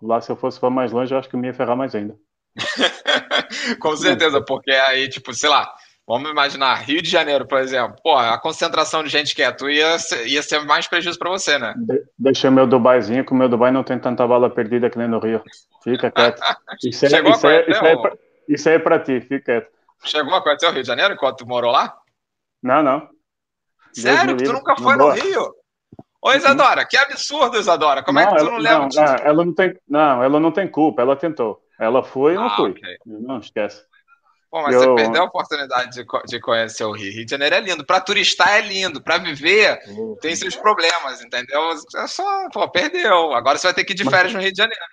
[0.00, 1.92] lá se eu fosse para mais longe, eu acho que eu me ia ferrar mais
[1.92, 2.16] ainda.
[3.80, 5.72] Com certeza, porque aí, tipo, sei lá,
[6.06, 7.96] vamos imaginar Rio de Janeiro, por exemplo.
[8.02, 11.30] Pô, a concentração de gente que é tu ia ser, ia ser mais prejuízo para
[11.30, 11.74] você, né?
[11.76, 15.08] De, deixa meu Dubaizinho, que o meu Dubai não tem tanta bala perdida que nem
[15.08, 15.42] no Rio.
[15.82, 16.40] Fica quieto.
[16.84, 17.96] Isso é, Chegou isso, é, isso, é,
[18.48, 19.70] isso é pra ti, fica quieto.
[20.04, 21.96] Chegou a conhecer o Rio de Janeiro enquanto tu morou lá?
[22.62, 23.08] Não, não.
[23.92, 24.36] Sério?
[24.36, 25.54] Que tu nunca foi no Rio?
[26.20, 26.32] Ô.
[26.32, 28.02] Isadora, que absurdo, Isadora.
[28.02, 28.88] Como não, é que tu não lembra?
[28.94, 31.60] Não, não, ela não tem, não, ela não tem culpa, ela tentou.
[31.78, 32.70] Ela foi e não ah, foi.
[32.70, 32.96] Okay.
[33.04, 33.82] Não esquece.
[34.48, 34.80] Pô, mas eu...
[34.80, 37.12] você perdeu a oportunidade de, de conhecer o Rio.
[37.12, 37.84] Rio de Janeiro é lindo.
[37.84, 39.02] Para turistar é lindo.
[39.02, 40.16] Para viver uhum.
[40.20, 41.72] tem seus problemas, entendeu?
[41.96, 43.32] É só, pô, perdeu.
[43.32, 44.34] Agora você vai ter que ir de férias mas...
[44.34, 44.84] no Rio de Janeiro.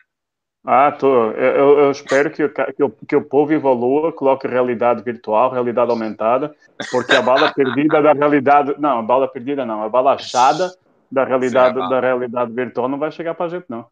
[0.66, 1.32] Ah, tô.
[1.32, 6.54] Eu, eu espero que, que, o, que o povo evolua, coloque realidade virtual, realidade aumentada,
[6.92, 8.76] porque a bala perdida da realidade.
[8.78, 10.72] Não, a bala perdida não, a bala achada
[11.12, 13.86] da realidade, da realidade virtual não vai chegar pra gente, não.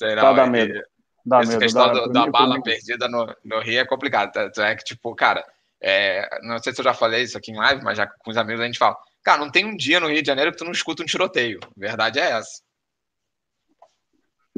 [0.00, 0.80] Não, tá, dá medo.
[1.26, 4.30] Dá Essa medo, questão dá, do, da bala perdida no, no Rio é complicado.
[4.38, 5.44] É que, tipo, cara,
[5.80, 8.36] é, não sei se eu já falei isso aqui em live, mas já com os
[8.36, 8.96] amigos a gente fala.
[9.22, 11.58] Cara, não tem um dia no Rio de Janeiro que tu não escuta um tiroteio.
[11.64, 12.62] A verdade é essa.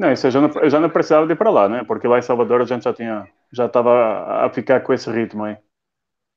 [0.01, 1.85] Não, isso eu já não, eu já não precisava de ir para lá, né?
[1.87, 5.45] Porque lá em Salvador a gente já tinha, já estava a ficar com esse ritmo
[5.45, 5.59] aí.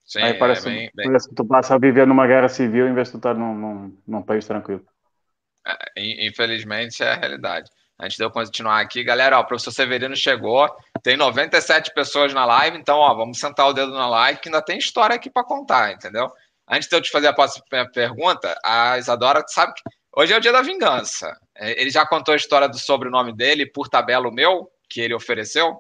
[0.04, 1.06] Sim, aí parece, é bem, bem...
[1.06, 3.56] parece que tu passa a viver numa guerra civil em vez de tu estar num,
[3.56, 4.86] num, num país tranquilo.
[5.66, 7.72] É, infelizmente é a realidade.
[7.98, 10.70] Antes de eu continuar aqui, galera, ó, o professor Severino chegou,
[11.02, 14.62] tem 97 pessoas na live, então, ó, vamos sentar o dedo na live, que ainda
[14.62, 16.30] tem história aqui para contar, entendeu?
[16.68, 19.82] Antes de eu te fazer a próxima pergunta, a Isadora sabe que
[20.16, 21.38] hoje é o dia da vingança.
[21.56, 25.14] É, ele já contou a história do sobrenome dele, por tabela o meu, que ele
[25.14, 25.80] ofereceu?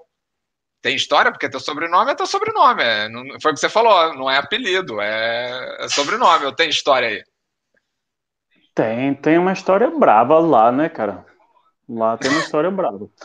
[0.82, 1.32] Tem história?
[1.32, 2.84] Porque teu sobrenome é teu sobrenome.
[2.84, 6.44] É, não, foi o que você falou, não é apelido, é, é sobrenome.
[6.44, 7.24] Eu tenho história aí.
[8.76, 11.26] Tem, tem uma história brava lá, né, cara?
[11.88, 13.10] Lá tem uma história brava.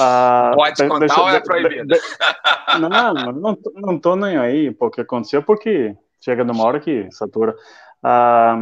[0.00, 1.86] Ah, Pode contar deixa, ou é proibido?
[1.86, 7.08] De, de, não, não, não tô nem aí porque aconteceu, porque chega numa hora que
[7.12, 7.54] satura.
[8.02, 8.56] Ah,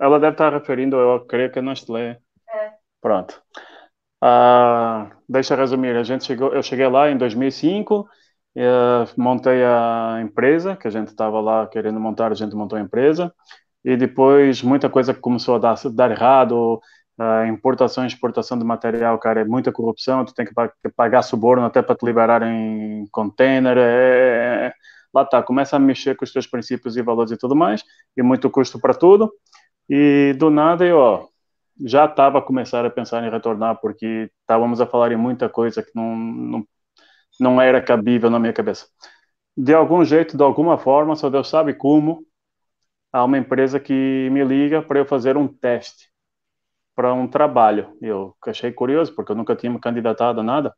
[0.00, 2.18] ela deve estar referindo, eu creio que é Nestlé.
[2.48, 2.72] É.
[3.00, 3.42] Pronto.
[4.22, 8.08] Ah, deixa eu resumir, a gente chegou, eu cheguei lá em 2005,
[8.56, 12.80] eh, montei a empresa, que a gente estava lá querendo montar, a gente montou a
[12.80, 13.34] empresa,
[13.84, 16.80] e depois muita coisa começou a dar, dar errado,
[17.18, 20.54] a importação e exportação de material, cara, é muita corrupção, tu tem que
[20.96, 24.72] pagar suborno até para te liberar em container, é, é, é,
[25.12, 27.84] lá está, começa a mexer com os teus princípios e valores e tudo mais,
[28.16, 29.30] e muito custo para tudo,
[29.88, 31.28] e do nada eu, ó,
[31.86, 35.82] já estava a começar a pensar em retornar, porque estávamos a falar em muita coisa
[35.82, 36.68] que não, não,
[37.40, 38.86] não era cabível na minha cabeça.
[39.56, 42.24] De algum jeito, de alguma forma, só Deus sabe como,
[43.12, 46.10] há uma empresa que me liga para eu fazer um teste
[46.94, 47.96] para um trabalho.
[48.00, 50.74] Eu achei curioso, porque eu nunca tinha me candidatado a nada.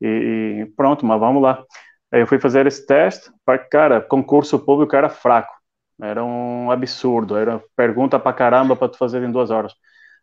[0.00, 1.64] E, e pronto, mas vamos lá.
[2.12, 3.30] Aí eu fui fazer esse teste,
[3.70, 5.54] cara, concurso público era fraco.
[6.00, 9.72] Era um absurdo, era pergunta para caramba para tu fazer em duas horas.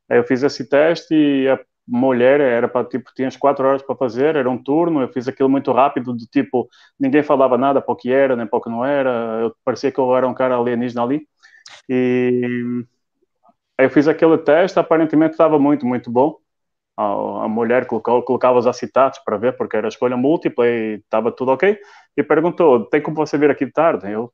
[0.09, 3.81] Aí eu fiz esse teste e a mulher era para tipo tinha as quatro horas
[3.83, 5.01] para fazer, era um turno.
[5.01, 8.47] Eu fiz aquilo muito rápido, do tipo ninguém falava nada para o que era nem
[8.47, 9.09] para o que não era.
[9.41, 11.27] Eu parecia que eu era um cara alienígena ali.
[11.89, 12.85] E
[13.77, 16.37] eu fiz aquele teste, aparentemente estava muito, muito bom.
[16.97, 21.31] A, a mulher colocou, colocava os acetatos para ver, porque era escolha múltipla e estava
[21.31, 21.77] tudo ok.
[22.17, 24.11] E perguntou: tem como você vir aqui tarde?
[24.11, 24.33] Eu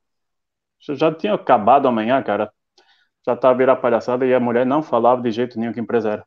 [0.79, 2.51] já tinha acabado amanhã, cara.
[3.25, 6.11] Já estava a virar palhaçada e a mulher não falava de jeito nenhum que empresa
[6.11, 6.25] era.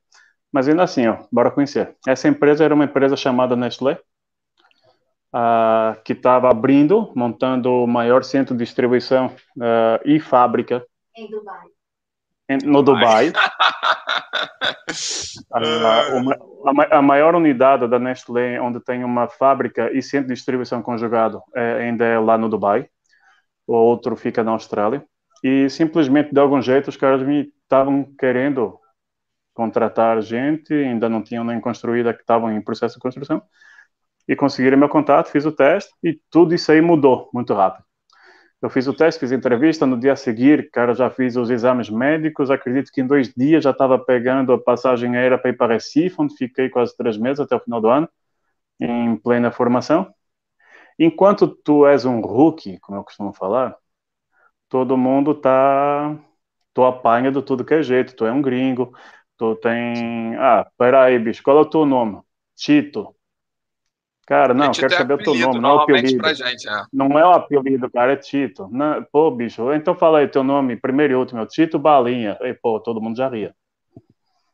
[0.53, 1.97] Mas ainda assim, ó, bora conhecer.
[2.07, 3.99] Essa empresa era uma empresa chamada Nestlé,
[5.35, 10.85] uh, que estava abrindo, montando o maior centro de distribuição uh, e fábrica.
[11.17, 11.67] Em Dubai
[12.65, 13.33] no Dubai.
[15.53, 20.83] a, a, a, maior unidade da Nestlé, onde tem uma fábrica e centro de distribuição
[20.83, 22.89] conjugado, é, ainda é lá no Dubai.
[23.67, 25.05] O outro fica na Austrália.
[25.43, 28.79] E simplesmente, de algum jeito, os caras me estavam querendo
[29.55, 33.43] contratar gente, ainda não tinham nem construída, que estavam em processo de construção.
[34.29, 37.85] E conseguiram meu contato, fiz o teste e tudo isso aí mudou muito rápido.
[38.63, 41.51] Eu fiz o teste, fiz a entrevista, no dia a seguir, cara, já fiz os
[41.51, 45.57] exames médicos, acredito que em dois dias já estava pegando a passagem aérea para ir
[45.57, 48.09] para Recife, onde fiquei quase três meses até o final do ano,
[48.81, 50.15] em plena formação.
[50.99, 53.77] Enquanto tu és um rookie, como eu costumo falar,
[54.69, 56.17] todo mundo tá,
[56.75, 58.93] tu apanha de tudo que é jeito, tu é um gringo,
[59.37, 62.21] tu tem, ah, peraí, bicho, qual é o teu nome?
[62.57, 63.15] Tito.
[64.27, 66.35] Cara, não, quero saber o teu nome, não é o apelido.
[66.35, 66.85] Gente, é.
[66.93, 68.69] Não é o apelido, cara, é Tito.
[68.71, 72.39] Não, pô, bicho, então fala aí teu nome, primeiro e último, é Tito Balinha.
[72.41, 73.55] E, pô, todo mundo já ria.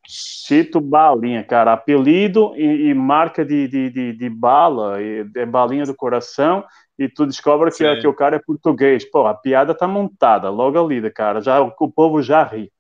[0.09, 5.95] Tito Balinha, cara, apelido e, e marca de, de, de, de, bala, é balinha do
[5.95, 6.65] coração,
[6.99, 9.05] e tu descobre que, é, que o cara é português.
[9.05, 12.73] Pô, a piada tá montada, logo ali, cara, já, o povo já ri.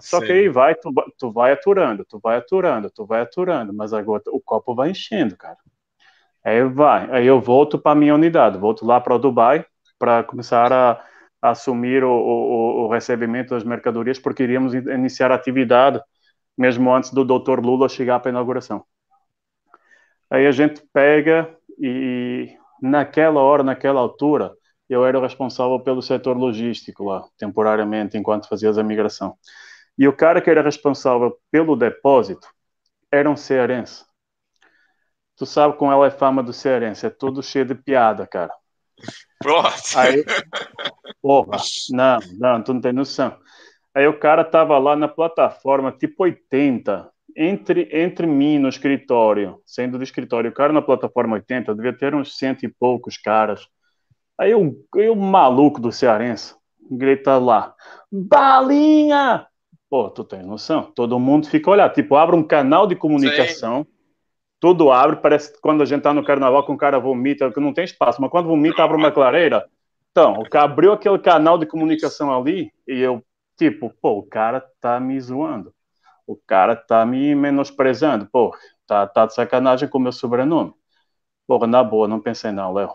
[0.00, 0.26] Só Sim.
[0.26, 4.22] que aí vai, tu, tu vai aturando, tu vai aturando, tu vai aturando, mas agora
[4.26, 5.56] o copo vai enchendo, cara.
[6.44, 9.64] Aí vai, aí eu volto para minha unidade, volto lá para o Dubai
[9.98, 11.02] para começar a,
[11.40, 16.02] a assumir o, o, o, recebimento das mercadorias, porque iríamos iniciar a atividade
[16.56, 17.60] mesmo antes do Dr.
[17.60, 18.84] Lula chegar para a inauguração.
[20.30, 24.52] Aí a gente pega e naquela hora, naquela altura,
[24.88, 29.36] eu era responsável pelo setor logístico lá, temporariamente, enquanto fazia a migração.
[29.96, 32.48] E o cara que era responsável pelo depósito
[33.10, 34.04] era um cearense.
[35.36, 38.52] Tu sabe como ela é fama do cearense, é tudo cheio de piada, cara.
[39.38, 39.72] Pronto.
[39.96, 40.24] Aí,
[41.20, 41.58] porra,
[41.90, 43.36] não, não, tu não tem noção.
[43.94, 49.98] Aí o cara tava lá na plataforma, tipo 80, entre, entre mim no escritório, sendo
[49.98, 53.68] do escritório, o cara na plataforma 80, devia ter uns cento e poucos caras.
[54.38, 56.54] Aí o, o maluco do cearense
[56.90, 57.74] grita lá,
[58.10, 59.46] balinha!
[59.88, 60.90] Pô, tu tem noção?
[60.94, 63.94] Todo mundo fica olhando, tipo, abre um canal de comunicação, Sim
[64.64, 67.60] tudo abre, parece que quando a gente tá no carnaval que um cara vomita, que
[67.60, 69.62] não tem espaço, mas quando vomita, abre uma clareira.
[70.10, 73.22] Então, o cara abriu aquele canal de comunicação ali e eu,
[73.56, 75.74] tipo, pô, o cara tá me zoando.
[76.26, 78.28] O cara tá me menosprezando.
[78.30, 80.72] Pô, tá, tá de sacanagem com o meu sobrenome.
[81.46, 82.90] Porra, na boa, não pensei não, Léo.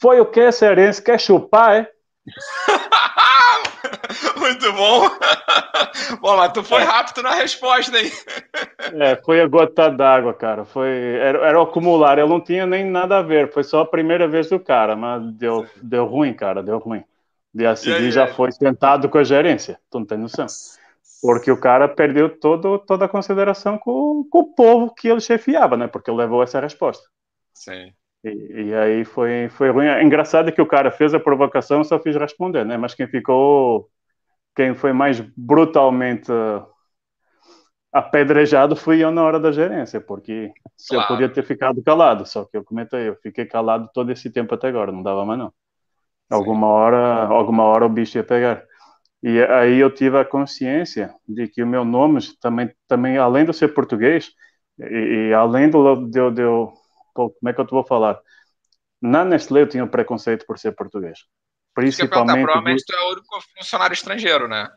[0.00, 1.02] Foi o que, Cearense?
[1.02, 1.90] Quer chupar, é?
[4.38, 5.08] Muito bom.
[6.20, 6.84] bom, mas tu foi é.
[6.84, 8.10] rápido na resposta, hein?
[8.94, 10.64] É, foi a gota d'água, cara.
[10.64, 12.18] Foi, era, era o acumular.
[12.18, 13.52] Eu não tinha nem nada a ver.
[13.52, 16.62] Foi só a primeira vez do cara, mas deu, deu ruim, cara.
[16.62, 17.04] Deu ruim.
[17.54, 19.78] Dia seguinte já foi sentado com a gerência.
[19.90, 20.46] Tu não tem noção.
[21.20, 25.76] Porque o cara perdeu todo, toda a consideração com, com o povo que ele chefiava,
[25.76, 25.86] né?
[25.86, 27.06] Porque ele levou essa resposta.
[27.54, 27.92] Sim.
[28.24, 29.86] E, e, aí foi, foi ruim.
[29.86, 32.76] É engraçado que o cara fez a provocação, só fiz responder, né?
[32.76, 33.88] Mas quem ficou,
[34.54, 36.32] quem foi mais brutalmente
[37.92, 41.04] apedrejado fui eu na hora da gerência, porque se claro.
[41.04, 44.54] eu podia ter ficado calado, só que eu comentei, eu fiquei calado todo esse tempo
[44.54, 45.52] até agora, não dava mais não.
[46.32, 48.64] Alguma hora, alguma hora o bicho ia pegar.
[49.22, 53.52] E aí eu tive a consciência de que o meu nome também, também além de
[53.52, 54.32] ser português,
[54.78, 56.42] e, e além do, de, de,
[57.12, 58.18] como é que eu te vou falar?
[59.00, 61.20] Na Nestlé eu tinha preconceito por ser português.
[61.74, 62.42] Principalmente.
[62.42, 64.68] Provavelmente tu é o único funcionário estrangeiro, né?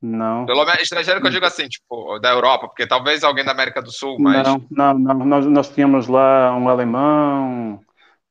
[0.00, 0.46] Não.
[0.46, 3.82] Pelo menos estrangeiro que eu digo assim, tipo, da Europa, porque talvez alguém da América
[3.82, 4.46] do Sul, mas.
[4.46, 5.26] Não, não, não.
[5.26, 7.80] Nós, nós tínhamos lá um alemão,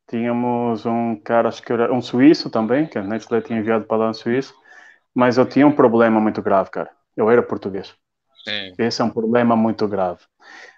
[0.07, 3.97] tínhamos um cara, acho que era um suíço também, que a Nestlé tinha enviado para
[3.97, 4.53] lá um suíço,
[5.13, 6.89] mas eu tinha um problema muito grave, cara.
[7.15, 7.95] Eu era português.
[8.43, 8.73] Sim.
[8.77, 10.19] Esse é um problema muito grave.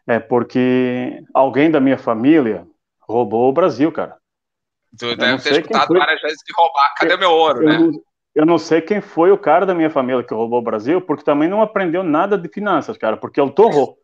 [0.06, 2.66] É porque alguém da minha família
[3.02, 4.18] roubou o Brasil, cara.
[4.98, 6.94] Tu deve ter escutado várias vezes que roubar.
[6.96, 7.78] Cadê eu, meu ouro, eu né?
[7.78, 7.92] Não,
[8.34, 11.24] eu não sei quem foi o cara da minha família que roubou o Brasil, porque
[11.24, 13.98] também não aprendeu nada de finanças, cara, porque ele torrou.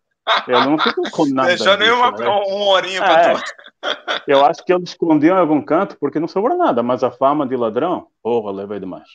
[0.47, 1.49] Ele não ficou com nada.
[1.49, 2.27] Deixou nenhuma, né?
[2.27, 4.23] um ourinho é, pra tu.
[4.27, 7.45] Eu acho que ele escondeu em algum canto porque não sobrou nada, mas a fama
[7.45, 9.07] de ladrão, porra, levei demais.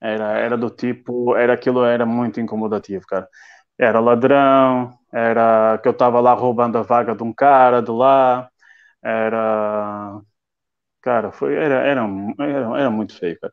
[0.00, 3.28] Era, era do tipo, era aquilo, era muito incomodativo, cara.
[3.78, 8.48] Era ladrão, era que eu tava lá roubando a vaga de um cara de lá,
[9.02, 10.20] era.
[11.02, 12.06] Cara, foi, era, era,
[12.38, 13.52] era, era muito feio, cara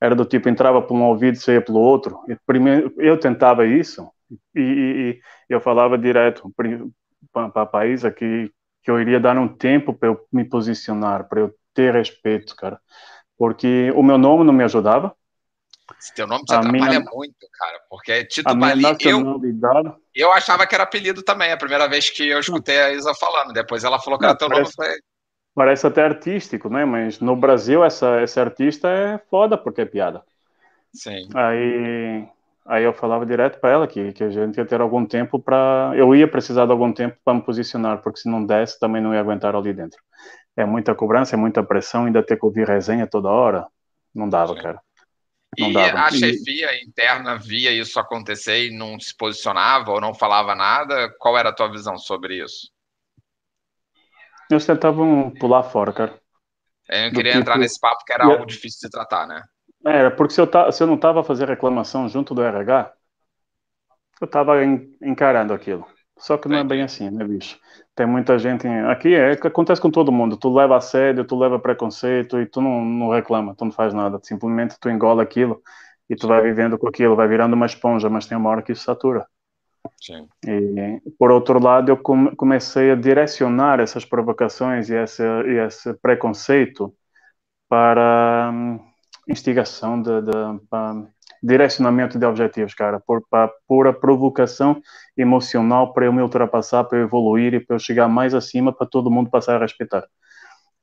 [0.00, 2.20] era do tipo entrava por um ouvido e saía pelo outro.
[2.28, 4.10] E primeiro eu tentava isso
[4.54, 6.50] e, e, e eu falava direto
[7.32, 11.40] para a país que que eu iria dar um tempo para eu me posicionar, para
[11.40, 12.80] eu ter respeito, cara,
[13.36, 15.14] porque o meu nome não me ajudava.
[15.98, 19.40] Esse teu nome te a atrapalha minha, muito, cara, porque Tito Bali, eu,
[20.14, 23.52] eu achava que era apelido também, a primeira vez que eu escutei a Isa falando,
[23.52, 25.00] depois ela falou que era teu parece, nome, falei,
[25.52, 26.84] Parece até artístico, né?
[26.84, 30.22] Mas no Brasil essa, esse artista é foda porque é piada.
[30.94, 31.28] Sim.
[31.34, 32.26] Aí,
[32.70, 35.92] aí eu falava direto para ela que, que a gente ia ter algum tempo para.
[35.94, 39.12] Eu ia precisar de algum tempo para me posicionar, porque se não desse também não
[39.12, 40.00] ia aguentar ali dentro.
[40.56, 43.66] É muita cobrança, é muita pressão, ainda ter que ouvir resenha toda hora.
[44.14, 44.62] Não dava, Sim.
[44.62, 44.80] cara.
[45.58, 45.98] Não e dava.
[45.98, 51.12] a chefia interna via isso acontecer e não se posicionava ou não falava nada?
[51.18, 52.70] Qual era a tua visão sobre isso?
[54.48, 56.20] Eles tentavam pular fora, cara.
[56.88, 57.42] Eu não queria tipo...
[57.42, 59.42] entrar nesse papo que era algo difícil de tratar, né?
[59.84, 60.70] Era, porque se eu, ta...
[60.70, 62.92] se eu não estava a fazer reclamação junto do RH,
[64.20, 64.62] eu estava
[65.02, 65.86] encarando aquilo.
[66.18, 67.58] Só que não é bem assim, né, bicho?
[67.94, 68.66] Tem muita gente.
[68.66, 70.36] Aqui é que acontece com todo mundo.
[70.36, 74.20] Tu leva assédio, tu leva preconceito e tu não, não reclama, tu não faz nada.
[74.22, 75.62] Simplesmente tu engola aquilo
[76.08, 78.72] e tu vai vivendo com aquilo, vai virando uma esponja, mas tem uma hora que
[78.72, 79.26] isso satura.
[79.98, 80.28] Sim.
[80.46, 86.94] E, por outro lado, eu comecei a direcionar essas provocações e esse, e esse preconceito
[87.68, 88.80] para um,
[89.30, 90.32] instigação de, de
[91.42, 94.80] direcionamento de objetivos, cara, por, para pura provocação
[95.16, 98.86] emocional para eu me ultrapassar, para eu evoluir e para eu chegar mais acima para
[98.86, 100.06] todo mundo passar a respeitar.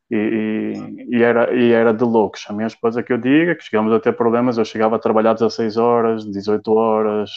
[0.09, 2.45] E, e, e, era, e era de loucos.
[2.49, 5.33] A minha esposa que eu diga que chegamos a ter problemas, eu chegava a trabalhar
[5.33, 7.29] 16 horas, 18 horas,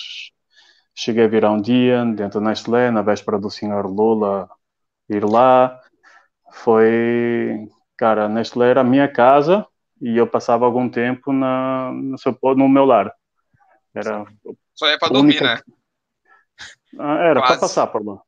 [0.95, 4.49] Cheguei a virar um dia dentro da Nestlé, na véspera do senhor Lula
[5.09, 5.81] ir lá.
[6.53, 9.67] Foi, cara, a Nestlé era a minha casa
[10.01, 13.13] e eu passava algum tempo na, no, seu, no meu lar.
[13.95, 14.25] Era
[14.75, 15.61] Só é para dormir, né?
[16.99, 18.21] Ah, era para passar por lá.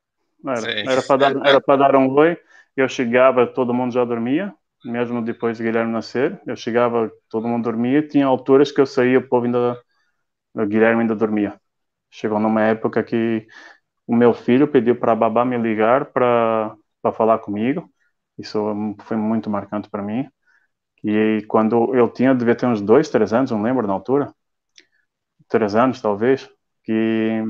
[0.87, 2.37] Era, para dar, dar um oi.
[2.77, 4.55] Eu chegava, todo mundo já dormia,
[4.85, 6.41] mesmo depois de Guilherme nascer.
[6.47, 8.07] Eu chegava, todo mundo dormia.
[8.07, 9.79] Tinha alturas que eu saía, o povo ainda,
[10.55, 11.61] o Guilherme ainda dormia.
[12.11, 13.47] Chegou numa época que
[14.07, 16.77] o meu filho pediu para a babá me ligar para
[17.15, 17.91] falar comigo.
[18.39, 18.59] Isso
[19.05, 20.29] foi muito marcante para mim.
[21.05, 24.33] E quando eu tinha, devia ter uns dois, três anos, não lembro na altura,
[25.49, 26.49] três anos talvez,
[26.85, 27.43] que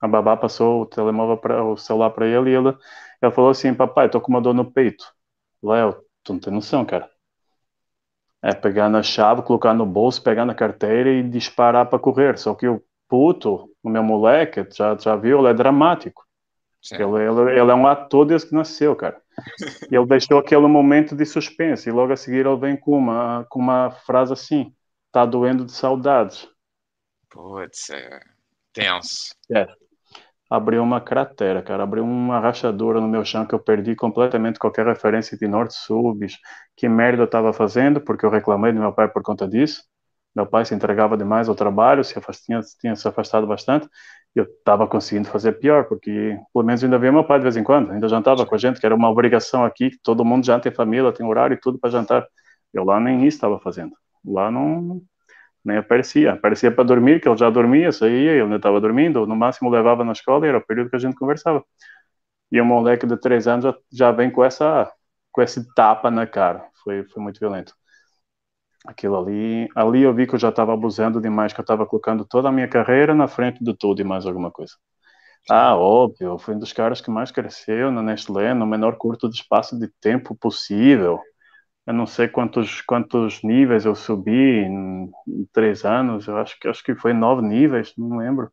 [0.00, 2.76] a babá passou o telemóvel para o celular para ele e ele,
[3.22, 5.04] ele falou assim: Papai, estou com uma dor no peito.
[5.62, 7.10] Léo, tu não tem noção, cara.
[8.42, 12.38] É pegar na chave, colocar no bolso, pegar na carteira e disparar para correr.
[12.38, 16.24] Só que o puto, o meu moleque, já, já viu, ele é dramático.
[16.90, 19.20] Ele, ele, ele, é um ator desde que nasceu, cara.
[19.90, 21.88] Ele deixou aquele momento de suspense.
[21.88, 24.74] E logo a seguir ele vem com uma, com uma frase assim:
[25.12, 26.48] tá doendo de saudades.
[27.30, 28.20] Putz, é
[28.72, 29.34] tenso.
[29.54, 29.66] É.
[30.50, 31.84] Abriu uma cratera, cara.
[31.84, 36.18] Abriu uma rachadura no meu chão que eu perdi completamente qualquer referência de norte-sul,
[36.76, 39.82] Que merda eu tava fazendo, porque eu reclamei do meu pai por conta disso.
[40.34, 42.14] Meu pai se entregava demais ao trabalho, se
[42.44, 43.88] tinha, tinha se afastado bastante.
[44.34, 47.64] Eu estava conseguindo fazer pior, porque pelo menos ainda via meu pai de vez em
[47.64, 50.58] quando, ainda jantava com a gente, que era uma obrigação aqui, que todo mundo já
[50.58, 52.26] tem família, tem horário e tudo para jantar.
[52.72, 53.92] Eu lá nem isso estava fazendo.
[54.24, 55.02] Lá não
[55.64, 56.32] nem aparecia.
[56.32, 60.04] Aparecia para dormir, que ele já dormia, saía, ele ainda estava dormindo, no máximo levava
[60.04, 61.64] na escola e era o período que a gente conversava.
[62.52, 64.90] E o moleque de três anos já, já vem com essa
[65.32, 66.66] com esse tapa na cara.
[66.84, 67.74] Foi, foi muito violento
[68.86, 72.24] aquilo ali, ali eu vi que eu já estava abusando demais, que eu estava colocando
[72.24, 74.74] toda a minha carreira na frente de tudo e mais alguma coisa.
[75.50, 79.36] Ah, óbvio, fui um dos caras que mais cresceu na Nestlé, no menor curto de
[79.36, 81.20] espaço de tempo possível.
[81.86, 86.68] Eu não sei quantos quantos níveis eu subi em, em três anos, eu acho que
[86.68, 88.50] acho que foi nove níveis, não lembro.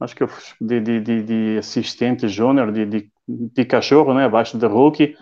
[0.00, 0.28] Acho que eu
[0.60, 5.14] de, de, de, de assistente júnior, de, de, de cachorro, né, abaixo de rookie,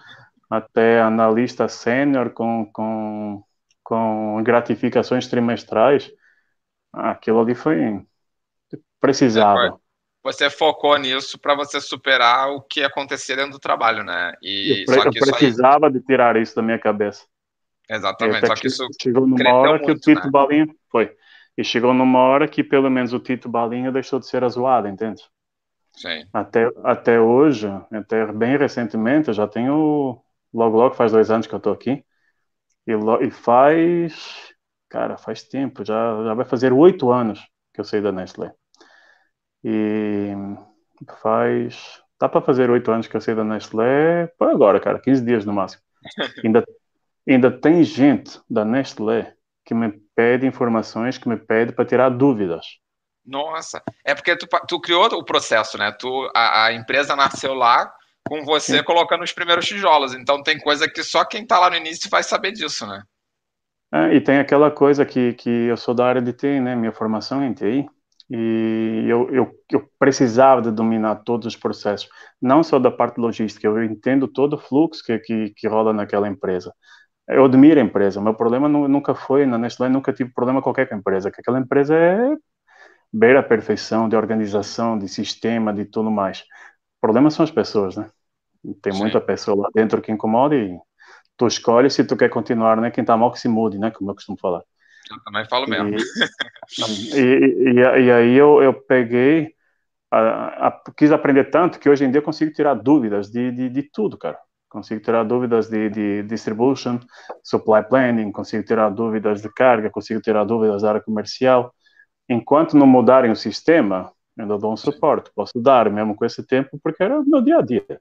[0.51, 3.43] até analista sênior com, com
[3.91, 6.13] com gratificações trimestrais,
[6.93, 8.01] aquilo ali foi
[9.01, 9.81] precisava.
[10.23, 14.33] Você focou nisso para você superar o que acontecia dentro do trabalho, né?
[14.41, 15.93] E eu, eu precisava aí...
[15.93, 17.27] de tirar isso da minha cabeça.
[17.89, 18.47] Exatamente.
[18.47, 20.31] Só que isso chegou numa hora muito, que o Tito né?
[20.31, 21.17] Balinha foi.
[21.59, 25.21] E chegou numa hora que pelo menos o Tito Balinha deixou de ser azoado, entende?
[25.97, 26.25] Sim.
[26.33, 30.23] Até, até hoje, até bem recentemente, já tenho.
[30.55, 32.05] Logo, logo faz dois anos que eu estou aqui.
[32.91, 34.51] E, e faz.
[34.89, 37.41] Cara, faz tempo, já, já vai fazer oito anos
[37.73, 38.53] que eu saí da Nestlé.
[39.63, 40.33] E
[41.23, 42.03] faz.
[42.19, 45.45] Dá para fazer oito anos que eu saí da Nestlé, por agora, cara, 15 dias
[45.45, 45.83] no máximo.
[46.45, 46.65] ainda,
[47.27, 49.35] ainda tem gente da Nestlé
[49.65, 52.67] que me pede informações, que me pede para tirar dúvidas.
[53.25, 55.93] Nossa, é porque tu, tu criou o processo, né?
[55.93, 57.93] Tu, a, a empresa nasceu lá
[58.27, 58.85] com você Sim.
[58.85, 60.15] colocando os primeiros tijolos.
[60.15, 63.03] Então tem coisa que só quem está lá no início vai saber disso, né?
[63.93, 66.77] É, e tem aquela coisa que, que eu sou da área de TI, né?
[66.77, 67.87] Minha formação é em TI.
[68.31, 72.09] E eu, eu, eu precisava de dominar todos os processos,
[72.41, 76.29] não só da parte logística, eu entendo todo o fluxo que, que, que rola naquela
[76.29, 76.73] empresa.
[77.29, 80.97] Eu admiro a empresa, meu problema nunca foi, na Nestlé nunca tive problema com qualquer
[80.97, 82.37] empresa, que aquela empresa é
[83.13, 86.45] beira a perfeição de organização, de sistema, de tudo mais.
[87.01, 88.11] Problema são as pessoas, né?
[88.83, 88.99] Tem Sim.
[88.99, 90.79] muita pessoa lá dentro que incomoda e
[91.37, 92.91] tu escolhe se tu quer continuar, né?
[92.91, 93.91] Quem tá mal que se mude, né?
[93.91, 94.63] Como eu costumo falar.
[95.11, 95.97] Eu também falo mesmo.
[96.79, 99.57] E, e, e, e aí eu, eu peguei,
[100.09, 103.69] a, a, quis aprender tanto que hoje em dia eu consigo tirar dúvidas de, de,
[103.69, 104.39] de tudo, cara.
[104.69, 107.01] Consigo tirar dúvidas de, de distribution,
[107.43, 111.75] supply planning, consigo tirar dúvidas de carga, consigo tirar dúvidas da área comercial.
[112.29, 115.31] Enquanto não mudarem o sistema, ainda dou um suporte.
[115.35, 118.01] Posso dar mesmo com esse tempo, porque era o meu dia a dia.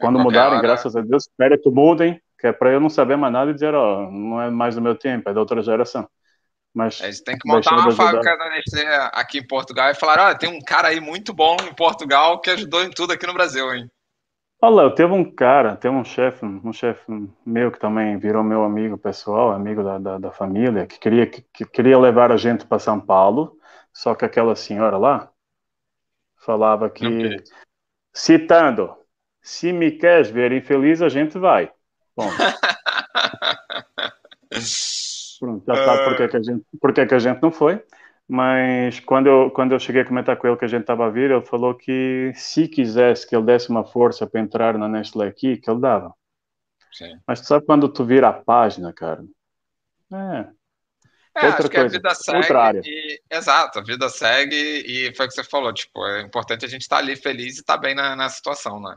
[0.00, 0.62] Quando é mudarem, hora.
[0.62, 3.54] graças a Deus, espero que mudem, que é para eu não saber mais nada e
[3.54, 6.08] dizer, ó, oh, não é mais do meu tempo, é da outra geração.
[6.74, 10.38] Mas Eles têm que montar uma fábrica da Nestlé aqui em Portugal e falar, olha,
[10.38, 13.72] tem um cara aí muito bom em Portugal que ajudou em tudo aqui no Brasil,
[13.74, 13.90] hein?
[14.64, 17.02] Olha, eu teve um cara, tem um chefe, um chefe
[17.44, 21.44] meu que também virou meu amigo pessoal, amigo da, da, da família, que queria, que,
[21.52, 23.58] que, queria levar a gente para São Paulo,
[23.92, 25.31] só que aquela senhora lá,
[26.44, 27.36] falava que, okay.
[28.12, 28.94] citando,
[29.40, 31.70] se me queres ver infeliz, a gente vai.
[32.16, 32.28] Bom.
[35.40, 37.82] Pronto, já sabe porque, é que a gente, porque é que a gente não foi.
[38.28, 41.10] Mas quando eu, quando eu cheguei a comentar com ele que a gente estava a
[41.10, 45.26] vir, ele falou que se quisesse que ele desse uma força para entrar na Nestlé
[45.26, 46.14] aqui, que ele dava.
[46.92, 47.18] Sim.
[47.26, 49.24] Mas tu sabe quando tu vira a página, cara?
[50.12, 50.46] É,
[51.34, 52.80] é, Outra acho que coisa, a vida segue.
[52.84, 55.72] E, exato, a vida segue e foi o que você falou.
[55.72, 58.28] Tipo, é importante a gente estar tá ali feliz e estar tá bem na, na
[58.28, 58.96] situação, né?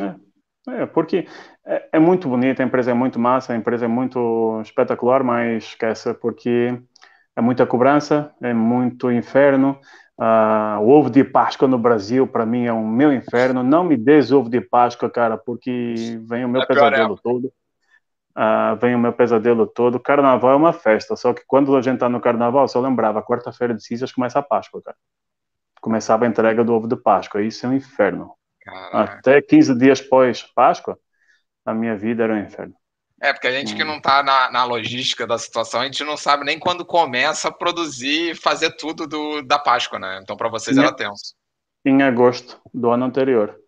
[0.00, 1.26] É, é porque
[1.66, 5.64] é, é, muito bonita, a empresa é muito massa, a empresa é muito espetacular, mas
[5.64, 6.80] esquece, porque
[7.36, 9.78] é muita cobrança, é muito inferno.
[10.18, 13.62] Uh, o ovo de Páscoa no Brasil, para mim, é um meu inferno.
[13.62, 17.52] Não me des ovo de Páscoa, cara, porque vem o meu é pesadelo todo
[18.38, 19.98] uh, vem o meu pesadelo todo.
[19.98, 23.74] Carnaval é uma festa, só que quando a gente tá no carnaval, só lembrava, quarta-feira
[23.74, 24.96] de cinzas começa a Páscoa, cara.
[25.80, 28.32] Começava a entrega do ovo de Páscoa, isso é um inferno.
[28.62, 29.18] Caraca.
[29.18, 30.98] Até 15 dias pós Páscoa,
[31.66, 32.74] a minha vida era um inferno.
[33.20, 33.76] É, porque a gente hum.
[33.76, 37.48] que não tá na, na, logística da situação, a gente não sabe nem quando começa
[37.48, 40.20] a produzir e fazer tudo do, da Páscoa, né?
[40.22, 41.34] Então, para vocês era tenso.
[41.84, 43.58] Em agosto do ano anterior.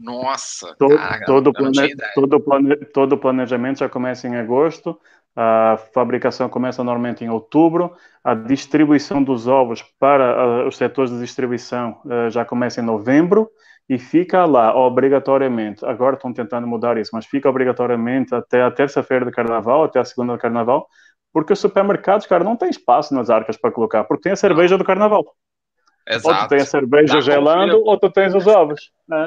[0.00, 1.94] Nossa, todo, cara, todo, plane...
[2.14, 2.76] todo, plane...
[2.86, 4.98] todo planejamento já começa em agosto,
[5.36, 7.94] a fabricação começa normalmente em outubro,
[8.24, 13.50] a distribuição dos ovos para uh, os setores de distribuição uh, já começa em novembro
[13.88, 15.84] e fica lá obrigatoriamente.
[15.84, 20.04] Agora estão tentando mudar isso, mas fica obrigatoriamente até a terça-feira de carnaval, até a
[20.04, 20.86] segunda de carnaval,
[21.32, 24.78] porque os supermercados, cara, não tem espaço nas arcas para colocar, porque tem a cerveja
[24.78, 25.24] do carnaval.
[26.08, 26.28] Exato.
[26.28, 28.90] Ou tu tem a cerveja Dá gelando, ou tu tens os ovos.
[29.08, 29.26] Né?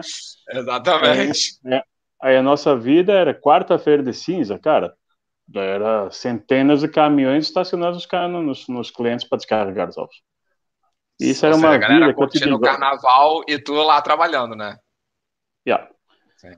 [0.52, 1.60] Exatamente.
[1.66, 1.82] É,
[2.24, 4.96] Aí a nossa vida era quarta-feira de cinza, cara.
[5.54, 10.24] Era centenas de caminhões estacionados nos, nos, nos clientes para descarregar os ovos.
[11.20, 14.78] Isso era seja, uma a galera vida curtindo o carnaval e tu lá trabalhando, né?
[15.68, 15.90] Yeah.
[16.38, 16.54] Sim.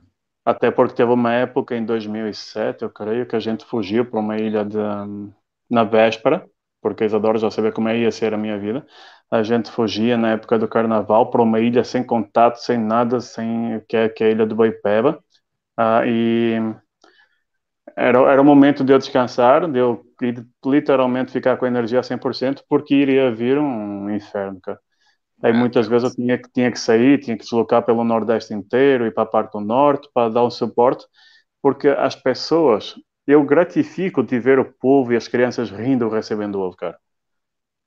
[0.46, 4.38] Até porque teve uma época em 2007, eu creio, que a gente fugiu para uma
[4.38, 4.78] ilha de,
[5.68, 6.48] na véspera,
[6.80, 8.86] porque Isadora já sabia como é ia ser a minha vida.
[9.32, 13.82] A gente fugia na época do carnaval para uma ilha sem contato, sem nada, sem
[13.90, 15.20] que é, que é a ilha do Boipeba.
[15.78, 16.60] Ah, e
[17.96, 20.04] era, era o momento de eu descansar, de eu
[20.66, 24.80] literalmente ficar com a energia a 100%, porque iria vir um inferno, cara.
[25.44, 28.54] Aí É, muitas vezes eu tinha que, tinha que sair, tinha que deslocar pelo Nordeste
[28.54, 31.06] inteiro, ir para a parte do Norte para dar um suporte,
[31.62, 32.96] porque as pessoas,
[33.28, 36.98] eu gratifico de ver o povo e as crianças rindo recebendo ovo, cara.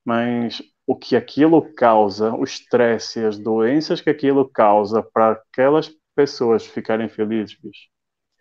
[0.05, 6.67] Mas o que aquilo causa, o estresse, as doenças que aquilo causa para aquelas pessoas
[6.67, 7.89] ficarem felizes, bicho,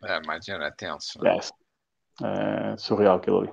[0.04, 1.20] É, imagina, é tenso.
[1.24, 1.38] né?
[2.24, 3.52] é, é surreal aquilo ali.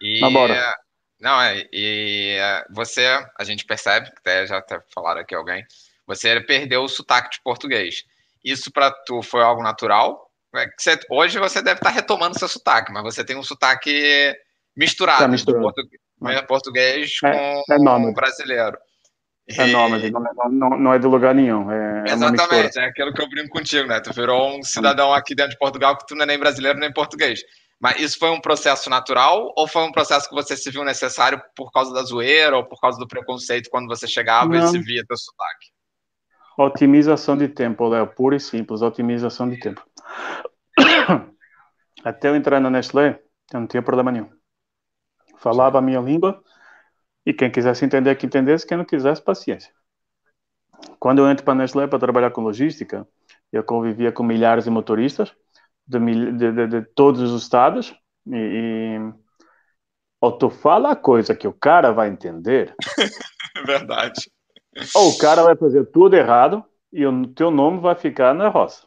[0.00, 0.74] E, Mas bora.
[1.20, 3.06] Não, é, e é, você,
[3.38, 5.64] a gente percebe, que até já até falaram aqui alguém,
[6.06, 8.04] você perdeu o sotaque de português.
[8.44, 10.30] Isso para tu foi algo natural?
[10.54, 14.34] É você- hoje você deve estar retomando seu sotaque, mas você tem um sotaque
[14.76, 15.62] misturado, Tá misturado.
[15.62, 18.14] portu- português com É- é nômade.
[18.14, 18.76] brasileiro.
[19.58, 21.70] É E- nômade, não, é- não, não é de lugar nenhum.
[21.72, 22.12] É, é.
[22.12, 23.98] Exatamente, é aquilo que eu brinco contigo, né?
[24.00, 26.92] Tu virou um cidadão aqui dentro de Portugal que tu não é nem brasileiro nem
[26.92, 27.40] português.
[27.80, 31.42] Mas isso foi um processo natural ou foi um processo que você se viu necessário
[31.56, 34.66] por causa da zoeira ou por causa do preconceito quando você chegava e Não.
[34.68, 35.66] se via teu sotaque?
[36.58, 39.82] Otimização de tempo, Léo, pura e simples, otimização de tempo.
[42.04, 43.18] Até eu entrar na Nestlé,
[43.52, 44.30] eu não tinha problema nenhum.
[45.40, 46.42] Falava a minha língua
[47.26, 49.72] e quem quisesse entender, que entendesse, quem não quisesse, paciência.
[50.98, 53.06] Quando eu entro para a Nestlé para trabalhar com logística,
[53.52, 55.34] eu convivia com milhares de motoristas
[55.86, 55.98] de,
[56.32, 57.94] de- de- de todos os estados
[58.26, 59.12] e, e
[60.20, 62.74] ou tu fala a coisa que o cara vai entender,
[63.66, 64.30] Verdade.
[64.94, 68.86] ou o cara vai fazer tudo errado e o teu nome vai ficar na roça.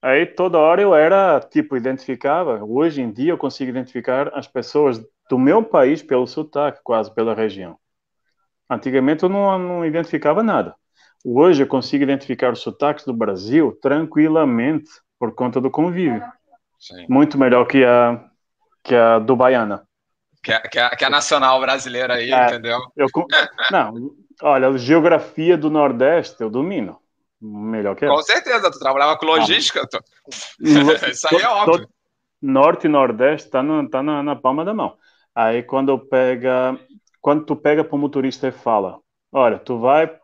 [0.00, 2.62] Aí toda hora eu era, tipo, identificava.
[2.64, 7.34] Hoje em dia eu consigo identificar as pessoas do meu país pelo sotaque, quase pela
[7.34, 7.76] região.
[8.70, 10.74] Antigamente eu não, não identificava nada.
[11.24, 14.88] Hoje eu consigo identificar os sotaques do Brasil tranquilamente
[15.18, 16.22] por conta do convívio.
[16.78, 17.06] Sim.
[17.08, 18.24] Muito melhor que a,
[18.84, 19.82] que a do Baiana.
[20.42, 22.46] Que é, que é- que é nacional brasileira aí, É.
[22.46, 22.78] entendeu?
[22.96, 23.08] Eu,
[23.72, 27.00] não, olha, a geografia do Nordeste eu domino.
[27.40, 28.16] Melhor que ela.
[28.16, 29.86] Com certeza, tu trabalhava com logística.
[29.86, 30.02] tu-
[31.10, 31.88] Isso aí é óbvio.
[32.40, 34.96] Norte e Nordeste está tá na, na palma da mão.
[35.34, 36.78] Aí quando eu pega,
[37.20, 38.98] quando tu pega para o motorista e fala,
[39.32, 40.16] olha, tu vai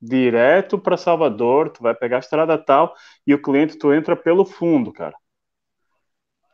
[0.00, 2.94] direto para Salvador, tu vai pegar a estrada tal
[3.26, 5.14] e o cliente tu entra pelo fundo, cara.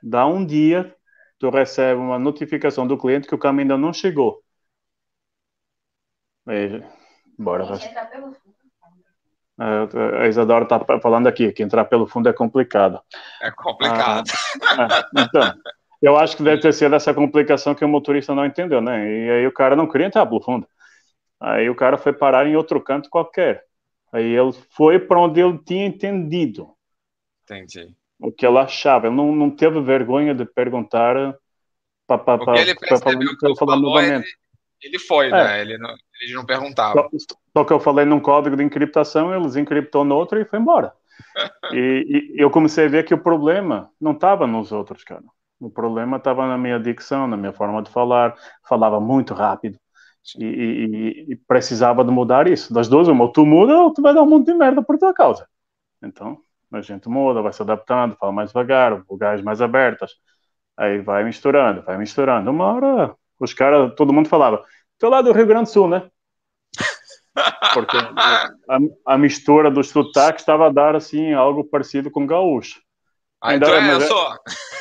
[0.03, 0.95] Dá um dia,
[1.39, 4.43] tu recebe uma notificação do cliente que o caminho ainda não chegou.
[6.47, 6.83] Aí,
[7.39, 7.79] bora, vai.
[7.89, 8.54] Entra pelo fundo.
[9.61, 13.01] É, A Isadora está falando aqui que entrar pelo fundo é complicado.
[13.41, 14.25] É complicado.
[14.27, 15.55] É, então,
[16.03, 19.07] eu acho que deve ter sido essa complicação que o motorista não entendeu, né?
[19.09, 20.67] E aí o cara não queria entrar pelo fundo.
[21.41, 23.65] Aí o cara foi parar em outro canto qualquer.
[24.13, 26.71] Aí ele foi para onde ele tinha entendido
[27.45, 27.95] Entendi.
[28.19, 29.07] o que ele achava.
[29.07, 31.37] Ele não, não teve vergonha de perguntar
[32.07, 34.25] para Porque ele percebeu que falar falou, ele.
[34.85, 35.31] Ele foi, É.
[35.31, 35.61] né?
[35.61, 36.95] Ele não, ele não perguntava.
[36.95, 37.09] Só,
[37.57, 40.93] só que eu falei num código de encriptação, eles encriptou no outro e foi embora.
[41.73, 45.23] E, e eu comecei a ver que o problema não estava nos outros, cara.
[45.61, 48.35] O problema estava na minha dicção, na minha forma de falar.
[48.69, 49.79] Falava muito rápido.
[50.39, 52.73] E, e- e- precisava de mudar isso.
[52.73, 54.99] Das duas, uma, ou tu muda ou tu vai dar um monte de merda por
[54.99, 55.47] tua causa.
[56.03, 56.39] Então,
[56.73, 60.13] a gente muda, vai se adaptando, fala mais devagar, lugares mais abertas.
[60.77, 62.51] Aí vai misturando, vai misturando.
[62.51, 64.65] Uma hora, os caras, todo mundo falava,
[64.99, 66.09] teu lá do Rio Grande do Sul, né?
[67.75, 68.51] Porque a,
[69.07, 72.81] a mistura dos sotaques estava a dar, assim, algo parecido com gaúcho.
[73.43, 74.35] Ainda tu é, é, mas eu é- sou.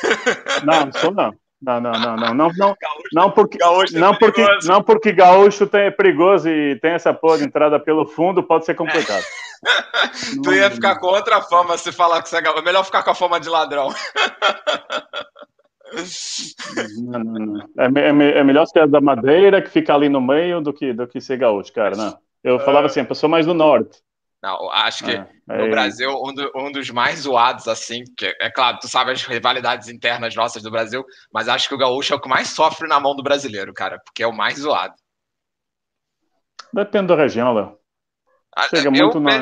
[0.64, 1.34] Não, sou não.
[1.62, 5.12] Não, não, não, não, não, não, Gaúcho, não porque, gaúcho é não porque, não porque
[5.12, 9.24] gaúcho tem, é perigoso e tem essa porra de entrada pelo fundo, pode ser complicado.
[10.44, 12.60] Tu ia ficar com outra fama se falar que você é gaúcho.
[12.60, 13.88] É melhor ficar com a fama de ladrão.
[16.96, 17.60] Não, não, não.
[17.78, 17.84] É,
[18.34, 21.20] é é melhor ser da Madeira, que fica ali no meio, do que, do que
[21.20, 22.18] ser gaúcho, cara, não.
[22.42, 24.02] Eu falava assim, eu sou mais do norte.
[24.42, 25.12] Não, acho que
[25.48, 29.10] É, no Brasil, um, do- um dos mais zoados, assim, que é claro, tu sabe
[29.12, 32.48] as rivalidades internas nossas do Brasil, mas acho que o gaúcho é o que mais
[32.48, 34.94] sofre na mão do brasileiro, cara, porque é o mais zoado.
[36.72, 37.78] Depende da região, Léo.
[38.56, 39.40] Ah, Chega eu muito, na,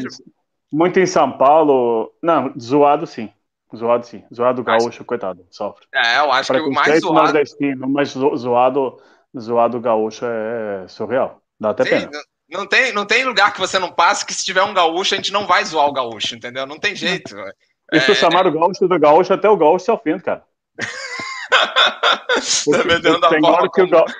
[0.70, 2.12] muito em São Paulo.
[2.22, 3.32] Não, zoado sim.
[3.74, 4.22] Zoado sim.
[4.32, 5.86] Zoado gaúcho, coitado, sofre.
[5.94, 7.14] É, eu acho que o mais zoado.
[7.14, 9.00] nordestino, mas zo- zoado,
[9.38, 11.40] zoado gaúcho é surreal.
[11.58, 12.10] Dá até Sim, pena.
[12.12, 15.14] não- não tem, não tem lugar que você não passe que se tiver um gaúcho,
[15.14, 16.66] a gente não vai zoar o gaúcho, entendeu?
[16.66, 17.34] Não tem jeito.
[17.94, 20.42] E se tu chamar o gaúcho do gaúcho, até o gaúcho se ofende, cara.
[22.66, 24.14] Dependendo da tem hora que o gaúcho...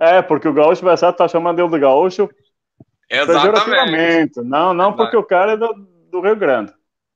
[0.00, 2.28] É, porque o gaúcho vai estar tá chamando ele de gaúcho
[3.08, 4.40] Exatamente.
[4.40, 5.72] Não, não porque o cara é do,
[6.10, 6.72] do Rio Grande.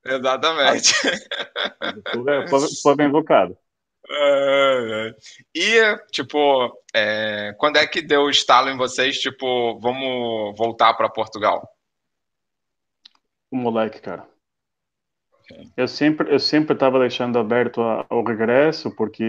[0.08, 0.94] Exatamente.
[2.82, 3.56] Foi, bem invocado.
[4.10, 5.14] É, é.
[5.54, 11.10] E, tipo, é, quando é que deu o estalo em vocês, tipo, vamos voltar para
[11.10, 11.68] Portugal?
[13.50, 14.26] O moleque, cara.
[15.76, 19.24] Eu sempre, eu sempre estava deixando aberto a- ao regresso, porque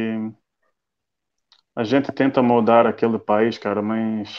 [1.76, 4.30] a gente tenta mudar aquele país, cara, mas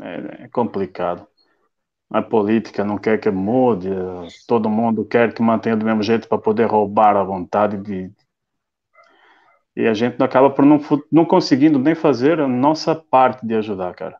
[0.00, 1.27] é, é complicado.
[2.10, 3.90] A política não quer que mude,
[4.46, 8.10] todo mundo quer que mantenha do mesmo jeito para poder roubar a vontade de.
[9.76, 10.80] E a gente acaba por não,
[11.12, 14.18] não conseguindo nem fazer a nossa parte de ajudar, cara.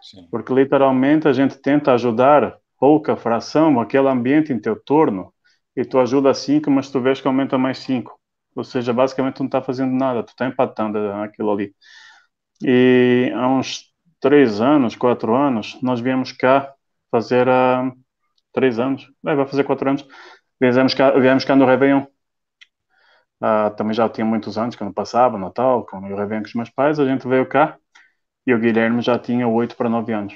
[0.00, 0.28] Sim.
[0.30, 5.32] Porque literalmente a gente tenta ajudar pouca fração, aquele ambiente em teu torno,
[5.76, 8.18] e tu ajuda cinco, mas tu vês que aumenta mais cinco.
[8.54, 11.74] Ou seja, basicamente tu não está fazendo nada, tu está empatando aquilo ali.
[12.62, 16.72] E há uns três anos, quatro anos, nós viemos cá
[17.14, 17.92] fazer a
[18.52, 20.04] três anos, é, vai fazer quatro anos,
[20.60, 22.04] viemos cá, viemos cá no Réveillon.
[23.40, 26.48] Ah, também já tinha muitos anos que eu não passava, Natal, com o Réveillon com
[26.48, 27.78] os meus pais, a gente veio cá
[28.46, 30.34] e o Guilherme já tinha oito para nove anos.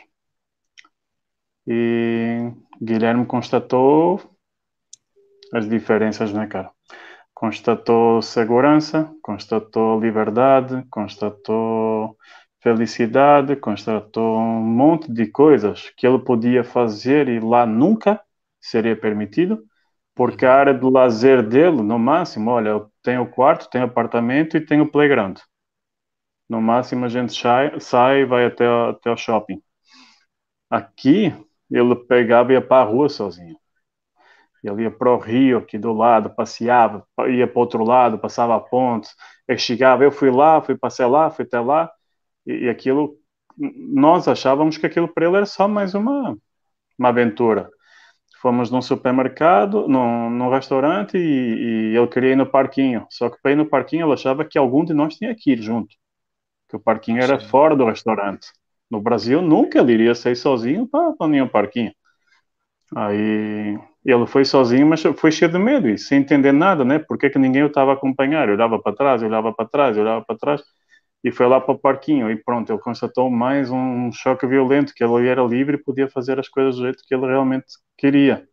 [1.66, 4.20] E Guilherme constatou
[5.52, 6.70] as diferenças, né, cara?
[7.34, 12.16] Constatou segurança, constatou liberdade, constatou
[12.60, 18.20] felicidade, constatou um monte de coisas que ele podia fazer e lá nunca
[18.60, 19.62] seria permitido,
[20.14, 24.60] porque a área do lazer dele, no máximo, olha, eu tenho quarto, tenho apartamento e
[24.64, 25.38] tenho playground.
[26.48, 29.62] No máximo a gente sai, e vai até, até o shopping.
[30.70, 31.32] Aqui,
[31.70, 33.56] ele pegava e ia para a rua sozinho.
[34.62, 38.56] Ele ia para o rio aqui do lado, passeava, ia para o outro lado, passava
[38.56, 39.08] a ponte,
[39.56, 41.90] chegava, eu fui lá, fui passei lá, fui até lá,
[42.48, 43.16] e, e aquilo,
[43.58, 46.36] nós achávamos que aquilo para ele era só mais uma,
[46.98, 47.68] uma aventura.
[48.40, 53.36] Fomos num supermercado, num, num restaurante, e, e ele queria ir no parquinho, só que
[53.42, 55.94] para ir no parquinho ele achava que algum de nós tinha que ir junto,
[56.68, 57.48] que o parquinho era Sim.
[57.48, 58.48] fora do restaurante.
[58.90, 61.92] No Brasil, nunca ele iria sair sozinho para, nenhum parquinho.
[62.96, 66.98] Aí ele foi sozinho, mas foi cheio de medo e sem entender nada, né?
[66.98, 68.48] Por que, que ninguém o estava a acompanhar?
[68.48, 70.62] Eu olhava para trás, eu olhava para trás, eu olhava para trás
[71.22, 72.30] e foi lá para o parquinho.
[72.30, 76.38] E pronto, ele constatou mais um choque violento, que ele era livre e podia fazer
[76.38, 77.66] as coisas do jeito que ele realmente
[77.96, 78.46] queria.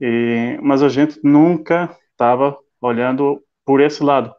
[0.00, 4.34] E, mas a gente nunca estava olhando por esse lado.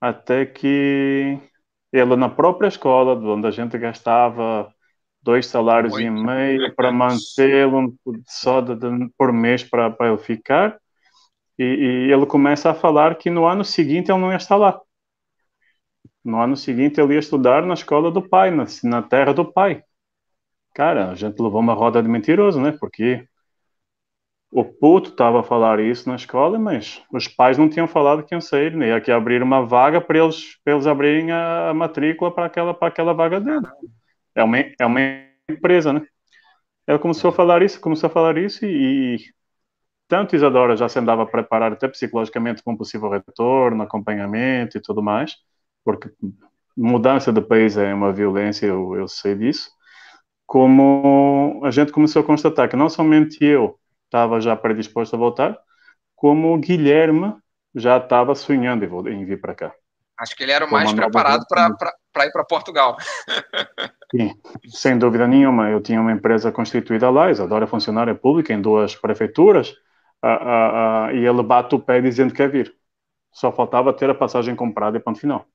[0.00, 1.38] Até que
[1.92, 4.72] ele, na própria escola, onde a gente gastava
[5.22, 6.24] dois salários e Muito.
[6.24, 7.94] meio para mantê-lo
[8.26, 10.78] só de, de, por mês para, para ele ficar,
[11.58, 14.80] e, e ele começa a falar que no ano seguinte ele não ia estar lá.
[16.26, 19.84] No ano seguinte ele ia estudar na escola do pai, na, na terra do pai.
[20.74, 22.72] Cara, a gente levou uma roda de mentiroso, né?
[22.80, 23.24] Porque
[24.50, 28.34] o puto estava a falar isso na escola, mas os pais não tinham falado que
[28.34, 29.00] iam sair, né?
[29.00, 33.66] Que abrir uma vaga para eles, eles abrirem a, matrícula para aquela, aquela vaga dele.
[34.34, 35.00] É uma, é uma
[35.48, 36.04] empresa, né?
[36.88, 39.18] Ele começou a falar isso, começou a falar isso e, e
[40.08, 45.02] tanto Isadora já se andava a preparar até psicologicamente com possível retorno, acompanhamento e tudo
[45.02, 45.36] mais,
[45.86, 46.10] porque
[46.76, 49.70] mudança de país é uma violência, eu, eu sei disso,
[50.44, 55.56] como a gente começou a constatar que não somente eu estava já predisposto a voltar,
[56.16, 57.34] como o Guilherme
[57.72, 59.74] já estava sonhando em, vir para cá.
[60.18, 62.96] Acho que ele era o mais preparado para ir para Portugal.
[64.10, 64.34] Sim,
[64.68, 65.68] sem dúvida nenhuma.
[65.68, 69.70] Eu tinha uma empresa constituída lá, Isadora é funcionária pública em duas prefeituras,
[70.24, 72.74] uh, uh, uh, e ele bate o pé dizendo que quer vir.
[73.32, 75.46] Só faltava ter a passagem comprada e ponto final.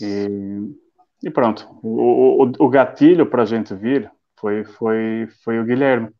[0.00, 1.66] E, e pronto.
[1.82, 6.10] O, o, o gatilho para a gente vir foi, foi, foi o Guilherme.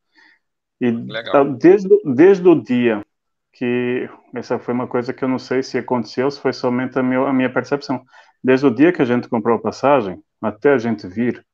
[0.80, 1.54] E Legal.
[1.54, 3.04] desde, desde o dia
[3.52, 7.02] que essa foi uma coisa que eu não sei se aconteceu, se foi somente a,
[7.02, 8.04] meu, a minha percepção.
[8.42, 11.44] Desde o dia que a gente comprou a passagem até a gente vir,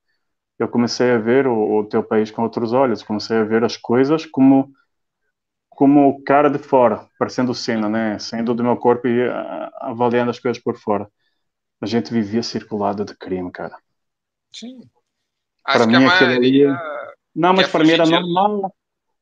[0.59, 3.76] eu comecei a ver o, o teu país com outros olhos, comecei a ver as
[3.76, 4.72] coisas como
[5.68, 8.18] como o cara de fora, parecendo cena, né?
[8.18, 9.28] Saindo do meu corpo e
[9.78, 11.07] avaliando as coisas por fora.
[11.81, 13.77] A gente vivia circulado de crime, cara.
[14.53, 14.81] Sim.
[15.64, 16.64] Para mim, aquilo ali.
[16.64, 16.77] É-
[17.35, 18.74] não, mas para mim era normal.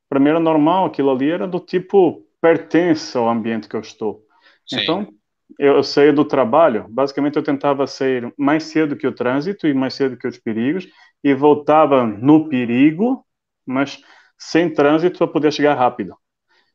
[0.09, 0.87] Para mim era normal.
[0.87, 4.23] Aquilo ali era do tipo pertence ao ambiente que eu estou.
[4.67, 4.79] Sim.
[4.81, 5.09] Então,
[5.59, 9.95] eu saía do trabalho, basicamente eu tentava sair mais cedo que o trânsito e mais
[9.95, 10.87] cedo que os perigos,
[11.23, 13.25] e voltava no perigo,
[13.65, 14.01] mas
[14.39, 16.17] sem trânsito para poder chegar rápido.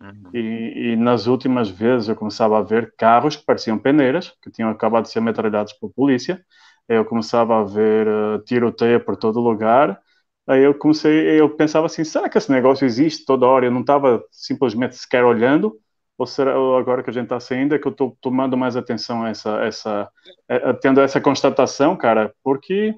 [0.01, 0.31] Uhum.
[0.33, 4.69] E, e, nas últimas vezes eu começava a ver carros que pareciam peneiras, que tinham
[4.69, 6.43] acabado de ser metralhados por polícia.
[6.87, 10.01] Eu começava a ver uh, tiroteio por todo lugar.
[10.47, 13.65] Aí eu comecei, eu pensava assim, será que esse negócio existe toda hora?
[13.65, 15.79] Eu não estava simplesmente sequer olhando,
[16.17, 19.23] ou será agora que a gente está saindo é que eu estou tomando mais atenção
[19.23, 20.11] a essa, essa,
[20.49, 22.33] a, a, tendo essa constatação, cara?
[22.43, 22.95] Porque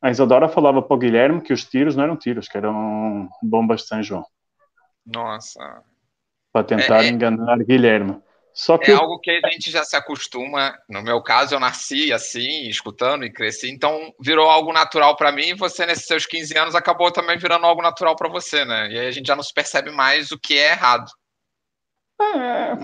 [0.00, 3.80] a Isadora falava para o Guilherme que os tiros não eram tiros, que eram bombas
[3.80, 4.24] de São João.
[5.04, 5.82] Nossa,
[6.58, 8.20] para tentar é, é, enganar Guilherme.
[8.52, 10.74] Só que é algo que a gente já se acostuma.
[10.88, 15.50] No meu caso, eu nasci assim, escutando e cresci, então virou algo natural para mim.
[15.50, 18.90] E você, nesses seus 15 anos, acabou também virando algo natural para você, né?
[18.90, 21.08] E aí a gente já não se percebe mais o que é errado.
[22.20, 22.76] É,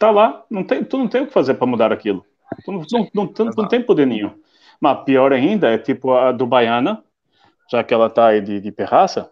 [0.00, 2.26] tá lá, não tem, tu não tem o que fazer para mudar aquilo.
[2.64, 4.36] Tu não, não, não, não, não tem poder nenhum.
[4.80, 7.04] Mas pior ainda é tipo a do Baiana,
[7.70, 9.30] já que ela tá aí de, de perraça,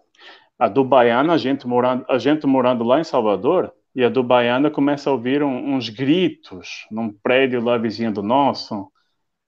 [0.59, 4.22] a do Baiana, a gente morando, a gente morando lá em Salvador, e a do
[4.22, 8.90] Baiana começa a ouvir um, uns gritos num prédio lá vizinho do nosso,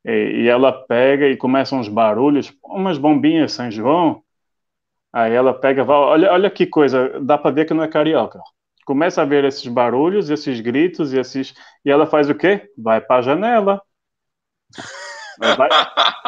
[0.04, 4.22] e, e, ela pega e começa uns barulhos, umas bombinhas São João,
[5.12, 8.40] aí ela pega, olha, olha que coisa, dá para ver que não é carioca.
[8.86, 11.54] Começa a ver esses barulhos, esses gritos, e esses,
[11.84, 12.70] e ela faz o quê?
[12.76, 13.82] Vai para a janela.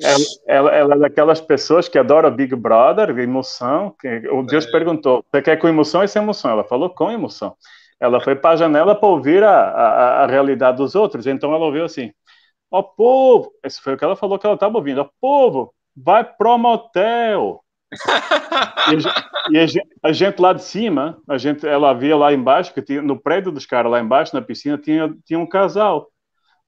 [0.00, 3.94] Ela, ela, ela, é daquelas pessoas que adora Big Brother, emoção.
[4.00, 4.70] Que, o Deus é.
[4.70, 6.50] perguntou: você quer com emoção ou sem emoção?
[6.50, 7.54] Ela falou com emoção.
[7.98, 11.26] Ela foi para a janela para ouvir a, a, a, realidade dos outros.
[11.26, 12.12] Então ela ouviu assim:
[12.70, 15.10] Ó oh, povo, esse foi o que ela falou que ela estava ouvindo: Ó oh,
[15.20, 17.62] povo, vai pro motel.
[19.50, 22.80] e, a, gente, a, gente, lá de cima, a gente, ela via lá embaixo, que
[22.80, 26.08] tinha, no prédio dos caras lá embaixo, na piscina, tinha, tinha um casal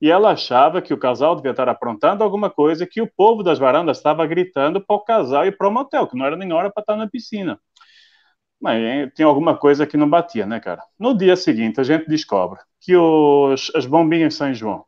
[0.03, 3.57] e ela achava que o casal devia estar aprontando alguma coisa, que o povo das
[3.57, 6.69] varandas estava gritando para o casal e para o motel, que não era nem hora
[6.69, 7.57] para estar na piscina.
[8.59, 10.83] Mas tinha alguma coisa que não batia, né, cara?
[10.99, 14.83] No dia seguinte, a gente descobre que os, as bombinhas São João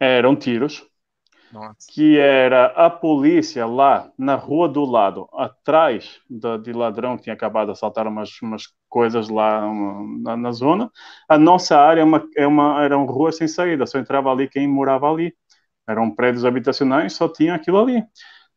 [0.00, 0.82] eram tiros,
[1.52, 1.86] nossa.
[1.92, 7.34] que era a polícia lá na rua do lado, atrás da, de ladrão que tinha
[7.34, 9.68] acabado de assaltar umas, umas coisas lá
[10.20, 10.88] na, na, zona.
[11.28, 14.48] A nossa área é uma, é uma, era uma rua sem saída, só entrava ali
[14.48, 15.34] quem morava ali.
[15.84, 18.04] Eram prédios habitacionais, só tinha aquilo ali.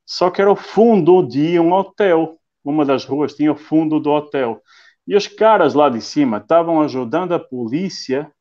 [0.05, 2.37] Só que era o fundo de um hotel.
[2.63, 4.61] Uma das ruas tinha o fundo do hotel.
[5.07, 8.31] E os caras lá de cima estavam ajudando a polícia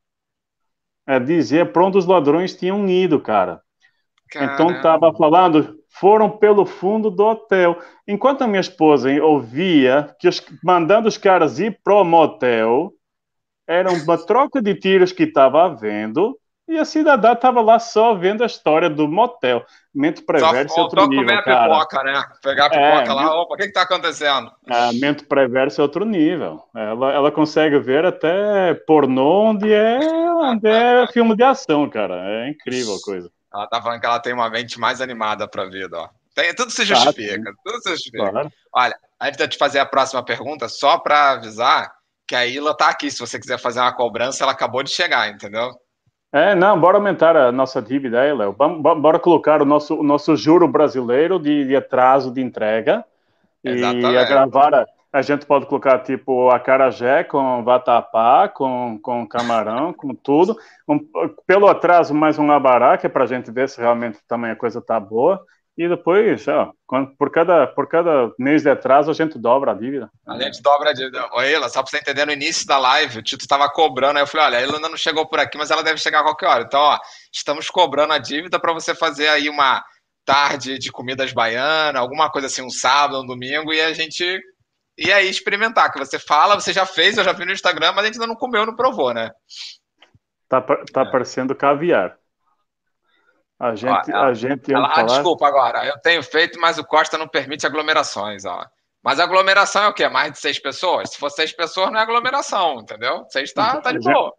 [1.06, 3.62] a dizer para onde os ladrões tinham ido, cara.
[4.30, 4.52] Caramba.
[4.52, 7.78] Então estava falando, foram pelo fundo do hotel.
[8.06, 12.92] Enquanto a minha esposa ouvia que os, mandando os caras ir pro motel,
[13.66, 16.38] era uma troca de tiros que estava havendo,
[16.68, 19.64] e a cidadã estava lá só vendo a história do motel.
[19.94, 21.72] Mente perverso é outro nível, comer cara.
[21.72, 22.24] pipoca, né?
[22.42, 24.50] Pegar a pipoca é, lá, opa, o que está acontecendo?
[24.68, 26.60] A mente perversa é outro nível.
[26.74, 32.16] Ela, ela consegue ver até pornô onde é, onde é filme de ação, cara.
[32.16, 33.30] É incrível a coisa.
[33.56, 36.08] Ela tá falando que ela tem uma mente mais animada para a vida, ó.
[36.34, 38.30] Tem, tudo se justifica, tudo se justifica.
[38.30, 38.52] Claro.
[38.74, 41.90] Olha, antes de eu te fazer a próxima pergunta, só para avisar
[42.28, 43.10] que a Ila tá aqui.
[43.10, 45.70] Se você quiser fazer uma cobrança, ela acabou de chegar, entendeu?
[46.30, 48.52] É, não, bora aumentar a nossa dívida aí, Léo.
[48.52, 53.02] Bora colocar o nosso, o nosso juro brasileiro de, de atraso de entrega
[53.64, 54.12] Exatamente.
[54.12, 54.86] e agravar, a
[55.22, 60.56] gente pode colocar tipo acarajé com vatapá, com, com camarão, com tudo.
[60.88, 60.98] Um,
[61.46, 64.56] pelo atraso, mais um abará, que é para a gente ver se realmente também a
[64.56, 65.44] coisa tá boa.
[65.78, 66.72] E depois, ó,
[67.18, 70.10] por, cada, por cada mês de atraso, a gente dobra a dívida.
[70.26, 71.28] A gente dobra a dívida.
[71.34, 74.16] Oi, Ela, só para você entender, no início da live, o Tito estava cobrando.
[74.16, 76.24] Aí eu falei: olha, ela ainda não chegou por aqui, mas ela deve chegar a
[76.24, 76.64] qualquer hora.
[76.64, 76.98] Então, ó,
[77.30, 79.84] estamos cobrando a dívida para você fazer aí uma
[80.24, 84.40] tarde de comidas baianas, alguma coisa assim, um sábado, um domingo, e a gente
[84.96, 88.04] e aí experimentar, que você fala, você já fez, eu já vi no Instagram, mas
[88.04, 89.30] a gente ainda não comeu, não provou, né?
[90.48, 91.10] Tá, tá é.
[91.10, 92.16] parecendo caviar.
[93.58, 95.06] A gente, ó, a gente ela, falar...
[95.06, 98.64] Desculpa agora, eu tenho feito, mas o Costa não permite aglomerações, ó.
[99.02, 100.08] Mas aglomeração é o quê?
[100.08, 101.10] Mais de seis pessoas?
[101.10, 103.24] Se for seis pessoas, não é aglomeração, entendeu?
[103.30, 104.34] Seis tá, tá de boa.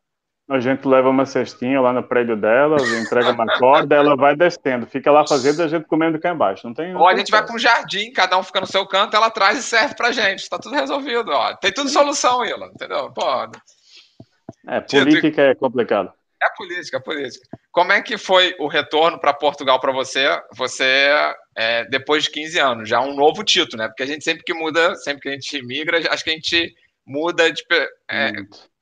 [0.49, 4.87] A gente leva uma cestinha lá no prédio dela, entrega uma corda, ela vai descendo,
[4.87, 6.65] fica lá fazendo a gente comendo cá embaixo.
[6.65, 6.95] Não tem.
[6.95, 9.59] Ou a gente vai para um jardim, cada um fica no seu canto, ela traz
[9.59, 10.49] e serve pra gente.
[10.49, 11.53] Tá tudo resolvido, ó.
[11.55, 13.11] Tem tudo solução, Ila, entendeu?
[13.11, 13.25] Pô.
[14.69, 16.13] É, política é complicado.
[16.41, 17.45] É política, é política.
[17.71, 20.27] Como é que foi o retorno para Portugal para você?
[20.55, 21.09] Você,
[21.57, 23.87] é, depois de 15 anos, já um novo título, né?
[23.89, 26.73] Porque a gente sempre que muda, sempre que a gente migra, acho que a gente
[27.07, 27.63] muda, de,
[28.11, 28.31] é,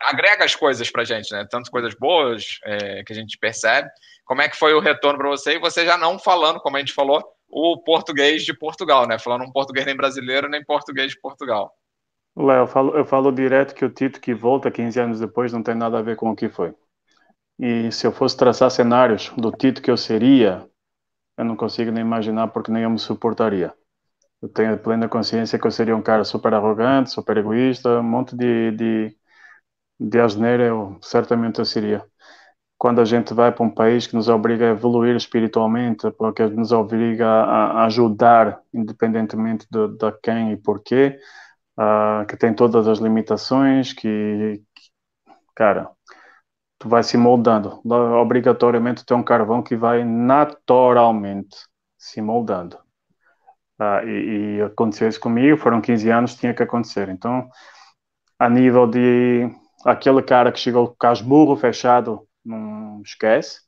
[0.02, 1.46] agrega as coisas para gente, né?
[1.50, 3.88] Tanto coisas boas é, que a gente percebe.
[4.26, 5.56] Como é que foi o retorno para você?
[5.56, 9.20] E você já não falando, como a gente falou, o português de Portugal, né?
[9.20, 11.72] Falando um português nem brasileiro, nem português de Portugal.
[12.36, 15.64] Léo, eu falo, eu falo direto que o Tito que volta 15 anos depois não
[15.64, 16.74] tem nada a ver com o que foi.
[17.58, 20.68] E se eu fosse traçar cenários do Tito que eu seria,
[21.38, 23.74] eu não consigo nem imaginar porque nem eu me suportaria.
[24.46, 28.36] Eu tenho plena consciência que eu seria um cara super arrogante, super egoísta, um monte
[28.36, 29.18] de, de,
[30.00, 32.06] de asneira eu certamente eu seria.
[32.78, 36.72] Quando a gente vai para um país que nos obriga a evoluir espiritualmente, porque nos
[36.72, 41.18] obriga a, ajudar, independentemente de, de quem e porquê,
[41.80, 44.84] uh, que tem todas as limitações, que, que,
[45.56, 45.90] cara,
[46.80, 47.82] tu vai se moldando.
[48.22, 51.58] Obrigatoriamente tem um carvão que vai naturalmente
[51.98, 52.85] se moldando.
[53.80, 57.10] Uh, e, e, aconteceu isso comigo, foram 15 anos, tinha que acontecer.
[57.10, 57.50] Então,
[58.40, 59.50] a nível de
[59.86, 63.62] aquele cara que chegou com o burro fechado, não esquece,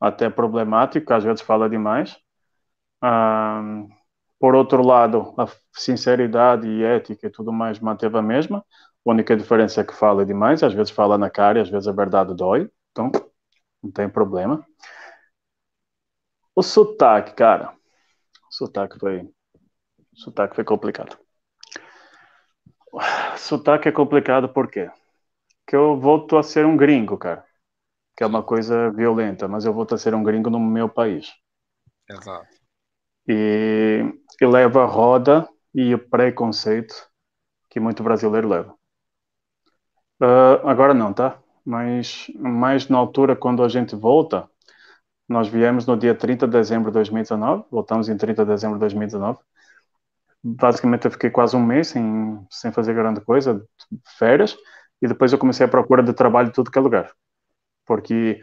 [0.00, 2.16] até problemático, às vezes fala demais.
[3.02, 3.88] Uh,
[4.38, 8.58] por outro lado, a sinceridade e ética e tudo mais manteve a mesma.
[9.06, 11.92] A única diferença é que fala demais, às vezes fala na cara, às vezes a
[11.92, 12.70] verdade dói.
[12.90, 13.10] Então,
[13.82, 14.64] não tem problema.
[16.54, 17.72] O sotaque, cara.
[18.50, 19.28] O sotaque foi,
[20.16, 21.16] sotaque foi complicado.
[23.36, 24.90] Sotaque é complicado por quê?
[25.64, 27.44] Porque eu volto a ser um gringo, cara.
[28.16, 31.34] Que é uma coisa violenta, mas eu volto a ser um gringo no meu país.
[32.08, 32.56] Exato
[33.28, 34.04] e,
[34.40, 36.94] e leva a roda e o preconceito
[37.68, 38.74] que muito brasileiro leva.
[40.20, 41.38] Uh, agora não, tá?
[41.64, 44.48] Mas mais na altura, quando a gente volta,
[45.28, 48.80] nós viemos no dia 30 de dezembro de 2019, voltamos em 30 de dezembro de
[48.80, 49.38] 2019.
[50.54, 53.62] Basicamente, eu fiquei quase um mês sem, sem fazer grande coisa,
[54.18, 54.56] férias,
[55.02, 57.12] e depois eu comecei a procura de trabalho em tudo que é lugar.
[57.86, 58.40] Porque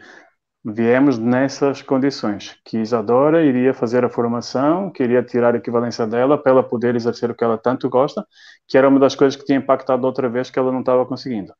[0.66, 6.52] Viemos nessas condições, que Isadora iria fazer a formação, queria tirar a equivalência dela para
[6.52, 8.26] ela poder exercer o que ela tanto gosta,
[8.66, 11.52] que era uma das coisas que tinha impactado outra vez que ela não estava conseguindo.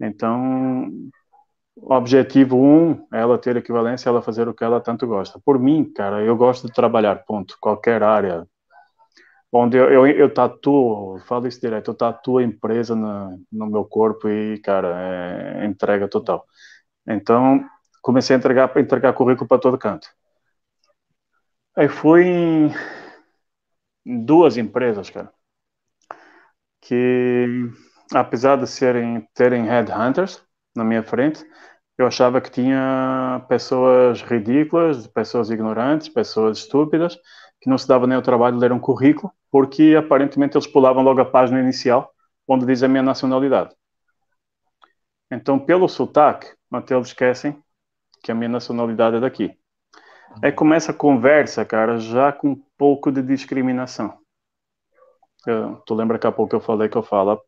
[0.00, 0.90] Então,
[1.76, 5.40] objetivo um, ela ter equivalência, ela fazer o que ela tanto gosta.
[5.44, 8.46] Por mim, cara, eu gosto de trabalhar, ponto, qualquer área.
[9.52, 14.28] Onde eu, eu, eu tatuo, falo isso direto, eu tatuo a empresa no meu corpo
[14.28, 16.46] e, cara, é entrega total.
[17.06, 17.64] Então,
[18.02, 20.08] comecei a entregar, entregar currículo para todo canto.
[21.76, 22.24] Aí fui
[24.06, 25.32] em duas empresas, cara,
[26.80, 27.46] que
[28.12, 30.42] apesar de serem terem headhunters
[30.74, 31.44] na minha frente,
[31.98, 37.18] eu achava que tinha pessoas ridículas, pessoas ignorantes, pessoas estúpidas,
[37.62, 41.02] que não se dava nem o trabalho de ler um currículo, porque aparentemente eles pulavam
[41.02, 42.12] logo a página inicial,
[42.46, 43.72] onde diz a minha nacionalidade.
[45.30, 47.56] Então, pelo sotaque, até eles esquecem
[48.20, 49.56] que a minha nacionalidade é daqui.
[50.42, 54.18] Aí começa a conversa, cara, já com um pouco de discriminação.
[55.46, 57.40] Eu, tu lembra que há pouco eu falei que eu falo,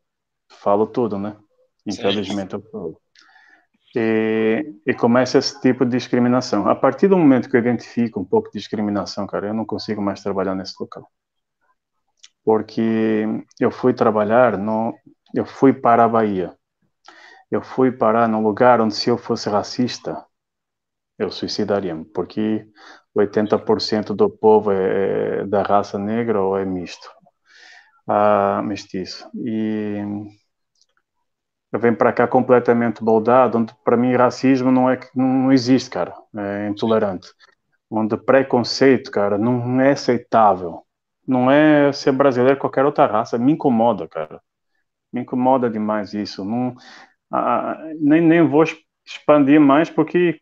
[0.49, 1.37] falo tudo, né?
[1.85, 2.57] Infelizmente Sim.
[2.57, 3.01] eu falo.
[3.97, 6.69] E, e, começa esse tipo de discriminação.
[6.69, 10.03] A partir do momento que eu identifico um pouco de discriminação, cara, eu não consigo
[10.03, 11.09] mais trabalhar nesse local.
[12.45, 13.25] Porque
[13.61, 14.95] eu fui trabalhar no.
[15.35, 16.57] Eu fui para a Bahia.
[17.51, 20.25] Eu fui parar num lugar onde, se eu fosse racista,
[21.19, 22.67] eu suicidaria-me, porque
[23.17, 27.09] 80% do povo é, é, da raça negra ou é misto,
[28.09, 29.29] ah, mestiço.
[29.35, 30.03] E
[31.79, 36.15] venho para cá completamente moldado, onde para mim racismo não é que não existe, cara,
[36.37, 37.29] é intolerante.
[37.91, 40.85] Onde preconceito, cara, não é aceitável.
[41.27, 44.41] Não é ser brasileiro qualquer outra raça, me incomoda, cara.
[45.13, 46.45] Me incomoda demais isso.
[46.45, 46.75] Não,
[47.33, 48.65] ah, nem, nem vou
[49.07, 50.41] expandir mais porque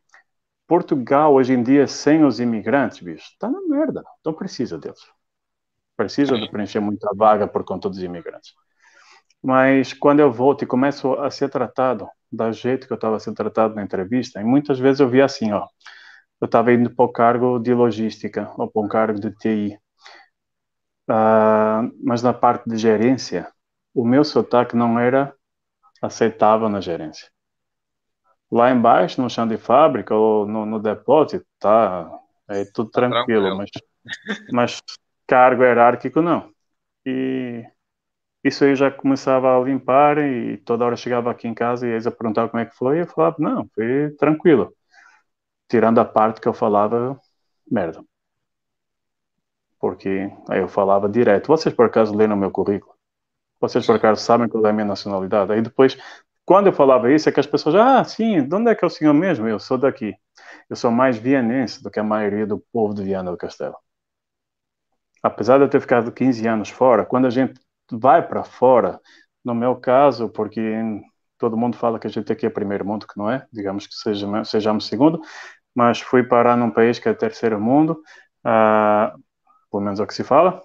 [0.66, 4.02] Portugal, hoje em dia, sem os imigrantes, bicho, está na merda.
[4.24, 5.00] Não precisa deles.
[5.96, 8.54] Precisa de preencher muita vaga por conta dos imigrantes.
[9.42, 13.36] Mas quando eu volto e começo a ser tratado da jeito que eu estava sendo
[13.36, 15.66] tratado na entrevista, e muitas vezes eu via assim, ó,
[16.40, 19.78] eu estava indo para o cargo de logística ou para um cargo de TI,
[21.08, 23.50] uh, ah, mas na parte de gerência,
[23.94, 25.34] o meu sotaque não era
[26.00, 27.30] aceitável na gerência.
[28.50, 32.10] Lá embaixo, no chão de fábrica ou no, no depósito, tá
[32.48, 33.70] é tudo tá tranquilo, tranquilo, Mas,
[34.52, 34.82] mas
[35.26, 36.50] cargo hierárquico não.
[37.06, 37.64] E
[38.44, 42.06] isso aí já começava a limpar e toda hora chegava aqui em casa e eles
[42.06, 44.74] a perguntar como é que foi, e eu falava, não, foi tranquilo.
[45.68, 47.18] tirando a parte que eu falava
[47.70, 48.04] merda.
[49.80, 51.48] Porque aí eu falava direto.
[51.48, 52.94] Vocês por acaso leram o meu currículo?
[53.60, 55.52] Vocês por acaso sabem qual é a minha nacionalidade?
[55.52, 55.96] Aí depois,
[56.44, 58.86] quando eu falava isso, é que as pessoas, ah, sim, de onde é que é
[58.86, 59.48] o senhor mesmo?
[59.48, 60.14] Eu sou daqui.
[60.70, 63.76] Eu sou mais vienense do que a maioria do povo de Viana do Castelo.
[65.22, 67.60] Apesar de eu ter ficado 15 anos fora, quando a gente
[67.92, 69.00] vai para fora,
[69.44, 70.60] no meu caso, porque
[71.38, 73.94] todo mundo fala que a gente aqui é primeiro mundo, que não é, digamos que
[73.94, 75.20] seja, sejamos segundo,
[75.74, 78.02] mas fui parar num país que é terceiro mundo,
[78.46, 79.18] uh,
[79.70, 80.62] pelo menos é o que se fala.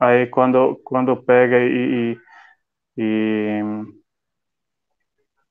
[0.00, 2.18] Aí quando, quando pega e,
[2.96, 3.84] e,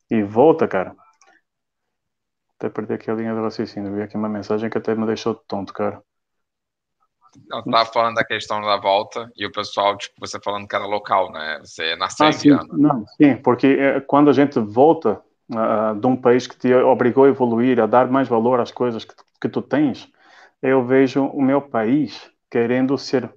[0.09, 0.95] e volta, cara,
[2.55, 5.33] até perder aqui a linha do raciocínio, vi aqui uma mensagem que até me deixou
[5.35, 6.03] tonto, cara.
[7.31, 10.85] Tu tava falando da questão da volta e o pessoal, tipo, você falando que era
[10.85, 11.59] local, né?
[11.63, 15.21] Você nasceu ah, sim, Não, sim, porque é, quando a gente volta
[15.51, 19.05] uh, de um país que te obrigou a evoluir, a dar mais valor às coisas
[19.05, 20.07] que, que tu tens,
[20.61, 23.31] eu vejo o meu país querendo ser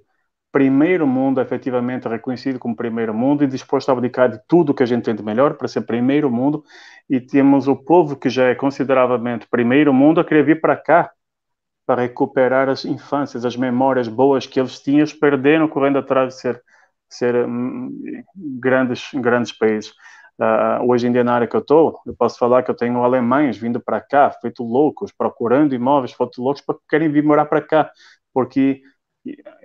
[0.53, 4.87] primeiro mundo, efetivamente reconhecido como primeiro mundo e disposto a abdicar de tudo que a
[4.87, 6.65] gente tem de melhor para ser primeiro mundo.
[7.09, 11.11] E temos o povo que já é consideravelmente primeiro mundo a querer vir para cá
[11.91, 16.63] para recuperar as infâncias, as memórias boas que eles tinham, perderam correndo atrás de ser,
[17.09, 19.91] ser um, grandes, grandes países.
[20.39, 23.03] Uh, hoje em dia, na área que eu estou, eu posso falar que eu tenho
[23.03, 27.61] alemães vindo para cá, feito loucos, procurando imóveis, feito loucos, porque querem vir morar para
[27.61, 27.91] cá,
[28.33, 28.81] porque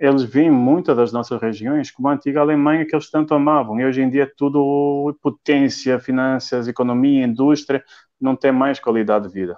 [0.00, 3.84] eles veem muitas das nossas regiões como a antiga Alemanha que eles tanto amavam, e
[3.84, 7.84] hoje em dia é tudo potência, finanças, economia, indústria,
[8.20, 9.56] não tem mais qualidade de vida.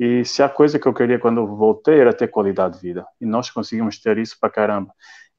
[0.00, 3.06] E se a coisa que eu queria quando eu voltei era ter qualidade de vida,
[3.20, 4.94] e nós conseguimos ter isso para caramba.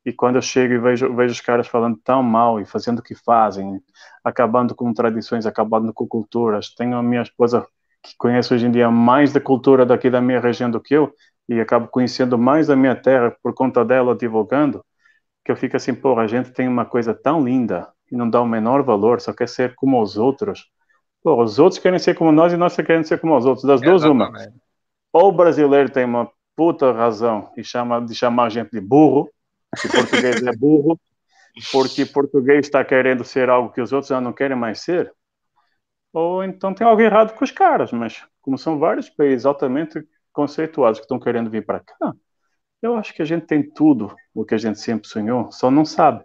[0.05, 3.03] E quando eu chego e vejo, vejo os caras falando tão mal e fazendo o
[3.03, 3.81] que fazem,
[4.23, 6.73] acabando com tradições, acabando com culturas.
[6.75, 7.65] Tenho a minha esposa
[8.03, 11.11] que conhece hoje em dia mais da cultura daqui da minha região do que eu,
[11.49, 14.85] e acabo conhecendo mais a minha terra por conta dela divulgando,
[15.43, 18.39] que eu fico assim, porra, a gente tem uma coisa tão linda e não dá
[18.41, 20.65] o menor valor, só quer ser como os outros.
[21.23, 23.65] Pô, os outros querem ser como nós e nós queremos ser como os outros.
[23.65, 24.31] Das duas, uma.
[25.13, 29.29] Ou o brasileiro tem uma puta razão e chama, de chamar a gente de burro,
[29.79, 30.99] que português é burro,
[31.71, 35.13] porque português está querendo ser algo que os outros já não querem mais ser.
[36.13, 40.03] Ou então tem algo errado com os caras, mas como são vários países altamente
[40.33, 42.13] conceituados que estão querendo vir para cá,
[42.81, 45.85] eu acho que a gente tem tudo o que a gente sempre sonhou, só não
[45.85, 46.23] sabe.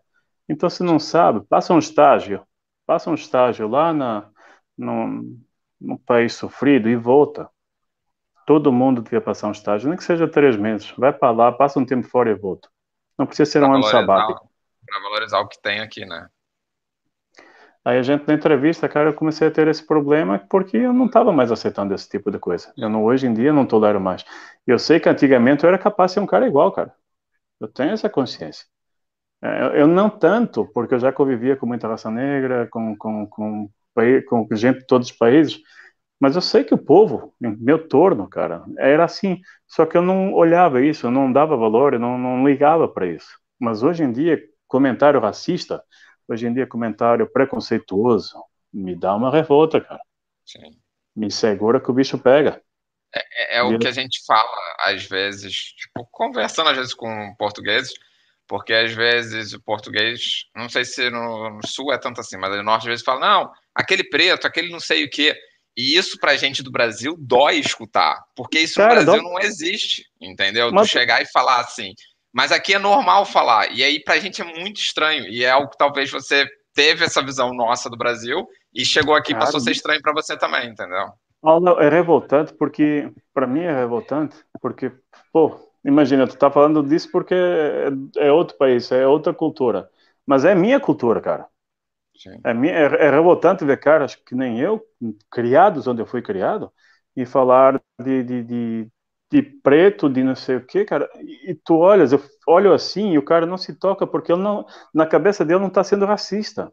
[0.49, 2.43] Então, se não sabe, passa um estágio,
[2.87, 4.31] passa um estágio lá na,
[4.77, 5.41] num,
[5.81, 7.49] num país sofrido e volta.
[8.47, 10.93] Todo mundo devia passar um estágio, nem que seja três meses.
[10.97, 12.69] Vai para lá, passa um tempo fora e volta.
[13.19, 14.49] Não precisa ser pra um ano sabático.
[14.87, 16.29] Para valorizar o que tem aqui, né?
[17.85, 21.07] Aí a gente na entrevista, cara, eu comecei a ter esse problema porque eu não
[21.07, 22.73] estava mais aceitando esse tipo de coisa.
[22.77, 24.25] Eu não, hoje em dia não tolero mais.
[24.67, 26.93] Eu sei que antigamente eu era capaz de ser um cara igual, cara.
[27.61, 28.67] Eu tenho essa consciência.
[29.41, 33.71] É, eu não tanto, porque eu já convivia com muita raça negra, com, com, com
[34.27, 35.61] com gente de todos os países,
[36.19, 39.41] mas eu sei que o povo, meu torno, cara, era assim.
[39.67, 43.07] Só que eu não olhava isso, eu não dava valor, eu não, não ligava para
[43.07, 43.39] isso.
[43.59, 45.83] Mas hoje em dia, comentário racista,
[46.27, 48.35] hoje em dia, comentário preconceituoso,
[48.73, 50.01] me dá uma revolta, cara.
[50.45, 50.79] Sim.
[51.15, 52.63] Me segura que o bicho pega.
[53.15, 57.35] É, é, é o que a gente fala, às vezes, tipo, conversando às vezes com
[57.39, 57.95] portugueses,
[58.47, 62.55] porque às vezes o português, não sei se no, no sul é tanto assim, mas
[62.57, 65.37] no norte às vezes fala, não, aquele preto, aquele não sei o quê.
[65.77, 69.29] E isso pra gente do Brasil dói escutar, porque isso Cara, no Brasil dó...
[69.29, 70.71] não existe, entendeu?
[70.73, 70.89] Mas...
[70.89, 71.93] Tu chegar e falar assim.
[72.33, 75.71] Mas aqui é normal falar, e aí pra gente é muito estranho, e é algo
[75.71, 79.63] que talvez você teve essa visão nossa do Brasil e chegou aqui Cara, passou a
[79.63, 81.09] ser estranho para você também, entendeu?
[81.81, 84.93] É revoltante porque, para mim é revoltante, porque,
[85.33, 87.89] pô, Imagina, tu tá falando disso porque é,
[88.29, 89.89] é outro país, é outra cultura.
[90.27, 91.47] Mas é minha cultura, cara.
[92.45, 94.83] É, minha, é, é, revoltante ver caras que nem eu,
[95.31, 96.73] criados onde eu fui criado,
[97.17, 98.89] e falar de, de, de,
[99.33, 101.09] de preto, de não sei o que, cara.
[101.23, 104.43] E, e, tu olhas, eu olho assim e o cara não se toca porque ele
[104.43, 106.73] não, na cabeça dele não está sendo racista.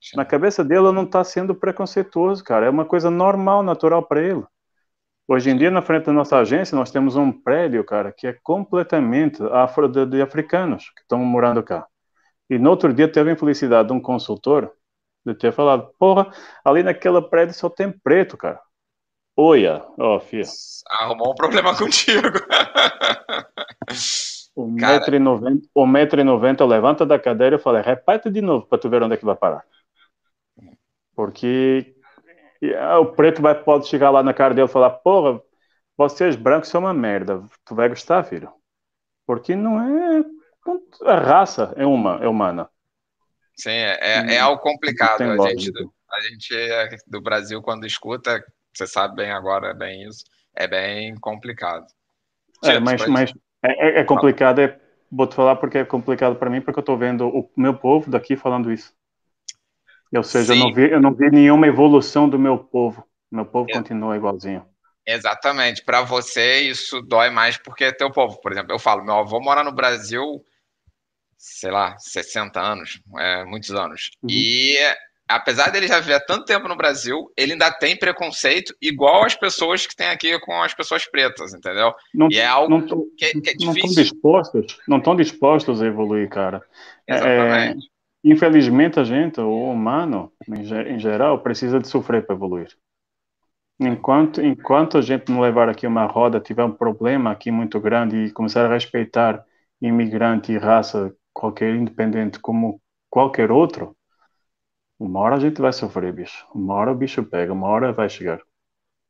[0.00, 0.16] Sim.
[0.16, 2.66] Na cabeça dele não está sendo preconceituoso, cara.
[2.66, 4.42] É uma coisa normal, natural para ele.
[5.28, 8.32] Hoje em dia, na frente da nossa agência, nós temos um prédio, cara, que é
[8.32, 11.86] completamente afro de, de africanos que estão morando cá.
[12.48, 14.72] E no outro dia teve a infelicidade de um consultor
[15.24, 16.30] de ter falado, porra,
[16.64, 18.60] ali naquela prédio só tem preto, cara.
[19.36, 20.46] Olha, ó, oh, filho.
[20.88, 22.28] Arrumou um problema contigo.
[24.54, 28.40] O metro, e noventa, o metro e noventa levanta da cadeira e fala, repete de
[28.40, 29.64] novo para tu ver onde é que vai parar.
[31.16, 31.95] Porque
[32.68, 35.40] e, ah, o preto vai, pode chegar lá na cara dele e falar, porra,
[35.96, 38.52] vocês brancos são uma merda, tu vai gostar, filho.
[39.26, 40.24] Porque não é.
[41.04, 42.68] A raça é uma, é humana.
[43.56, 45.22] Sim, é, é, é algo complicado.
[45.22, 48.44] A gente, do, a gente do Brasil, quando escuta,
[48.74, 51.86] você sabe bem agora, é bem isso, é bem complicado.
[52.64, 54.78] É, mas, mas é, é complicado, é,
[55.10, 58.10] vou te falar porque é complicado para mim, porque eu estou vendo o meu povo
[58.10, 58.94] daqui falando isso.
[60.14, 63.06] Ou seja, eu não, vi, eu não vi nenhuma evolução do meu povo.
[63.30, 63.74] Meu povo é.
[63.74, 64.64] continua igualzinho.
[65.06, 65.84] Exatamente.
[65.84, 68.40] Para você, isso dói mais porque é teu povo.
[68.40, 70.42] Por exemplo, eu falo, meu avô mora no Brasil,
[71.36, 74.10] sei lá, 60 anos, é, muitos anos.
[74.22, 74.30] Uhum.
[74.30, 74.76] E
[75.28, 79.86] apesar dele já viver tanto tempo no Brasil, ele ainda tem preconceito igual as pessoas
[79.86, 81.92] que tem aqui com as pessoas pretas, entendeu?
[82.14, 82.86] Não, e é algo não,
[83.16, 83.66] que, que, é difícil.
[83.66, 86.62] Não estão dispostos, não estão dispostos a evoluir, cara.
[87.06, 87.86] É, Exatamente.
[87.86, 87.95] É,
[88.30, 92.76] infelizmente, a gente, o humano, em geral, precisa de sofrer para evoluir.
[93.78, 98.16] Enquanto, enquanto a gente não levar aqui uma roda, tiver um problema aqui muito grande
[98.16, 99.44] e começar a respeitar
[99.80, 103.96] imigrante e raça, qualquer independente como qualquer outro,
[104.98, 106.46] uma hora a gente vai sofrer, bicho.
[106.54, 108.40] Uma hora o bicho pega, uma hora vai chegar.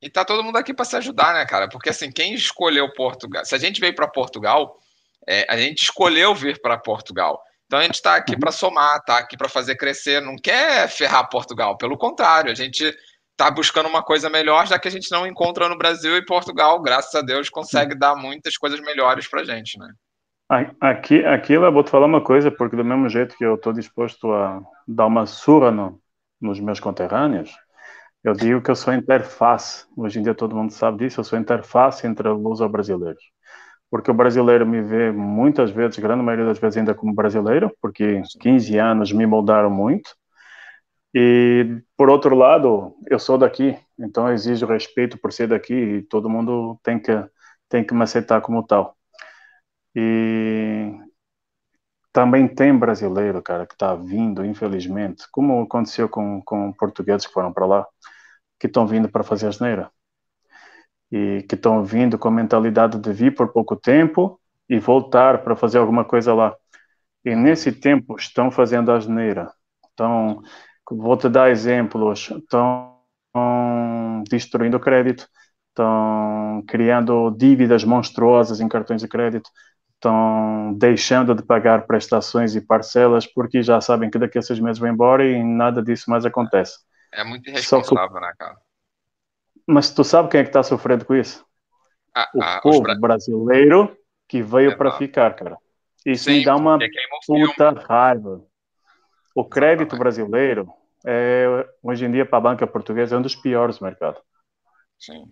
[0.03, 1.69] E tá todo mundo aqui para se ajudar, né, cara?
[1.69, 3.45] Porque assim, quem escolheu Portugal?
[3.45, 4.79] Se a gente veio para Portugal,
[5.27, 7.41] é, a gente escolheu vir para Portugal.
[7.67, 11.29] Então a gente está aqui para somar, tá aqui para fazer crescer, não quer ferrar
[11.29, 12.85] Portugal, pelo contrário, a gente
[13.33, 16.81] está buscando uma coisa melhor, já que a gente não encontra no Brasil e Portugal,
[16.81, 19.93] graças a Deus, consegue dar muitas coisas melhores para a gente, né?
[20.81, 23.73] Aqui, aqui eu vou te falar uma coisa, porque do mesmo jeito que eu estou
[23.73, 26.01] disposto a dar uma surra no,
[26.41, 27.51] nos meus conterrâneos,
[28.23, 29.85] eu digo que eu sou interface.
[29.97, 33.23] Hoje em dia todo mundo sabe disso, eu sou interface entre os brasileiros.
[33.97, 38.21] Porque o brasileiro me vê muitas vezes, grande maioria das vezes ainda como brasileiro, porque
[38.39, 40.15] 15 anos me moldaram muito,
[41.15, 46.29] e, por outro lado, eu sou daqui, então exijo respeito por ser daqui e todo
[46.29, 47.11] mundo tem que,
[47.71, 48.95] tem que me aceitar como tal.
[49.95, 50.93] E
[52.13, 57.51] também tem brasileiro, cara, que está vindo, infelizmente, como aconteceu com, com portugueses que foram
[57.51, 57.87] para lá,
[58.61, 59.91] que estão vindo para fazer asneira.
[61.11, 65.55] E que estão vindo com a mentalidade de vir por pouco tempo e voltar para
[65.55, 66.55] fazer alguma coisa lá.
[67.25, 69.51] E nesse tempo estão fazendo asneira.
[69.89, 70.43] Estão
[70.91, 72.31] Vou te dar exemplos.
[72.31, 72.97] Estão
[74.29, 75.29] destruindo o crédito,
[75.69, 79.51] estão criando dívidas monstruosas em cartões de crédito,
[79.95, 84.79] estão deixando de pagar prestações e parcelas porque já sabem que daqui a seis meses
[84.79, 86.79] vão embora e nada disso mais acontece.
[87.13, 88.21] É muito irresponsável, que...
[88.21, 88.57] né, cara?
[89.67, 91.45] Mas tu sabe quem é que está sofrendo com isso?
[92.15, 92.95] Ah, o ah, povo bra...
[92.99, 93.97] brasileiro
[94.29, 95.59] que veio para ficar, cara.
[96.05, 96.79] Isso Sim, me dá uma
[97.27, 98.43] puta raiva.
[99.35, 100.69] O crédito brasileiro,
[101.05, 104.19] é, hoje em dia, para a banca portuguesa, é um dos piores do mercado.
[104.99, 105.31] Sim.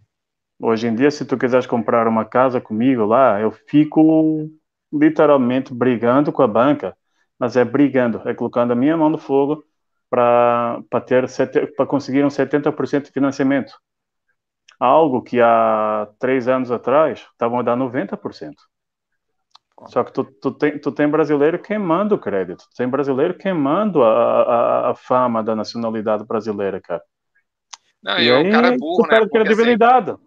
[0.61, 4.51] Hoje em dia, se tu quiseres comprar uma casa comigo lá, eu fico
[4.93, 6.97] literalmente brigando com a banca,
[7.39, 9.65] mas é brigando, é colocando a minha mão no fogo
[10.09, 11.27] para ter
[11.75, 13.75] para conseguir um 70% de financiamento.
[14.85, 18.53] Algo que há três anos atrás estavam a dar 90%.
[19.87, 24.03] Só que tu, tu, tem, tu tem brasileiro queimando o crédito, tu tem brasileiro queimando
[24.03, 27.03] a, a, a fama da nacionalidade brasileira, cara.
[28.03, 29.27] Não, e, e aí, o cara é burro, né?
[29.27, 30.11] credibilidade.
[30.11, 30.21] Assim,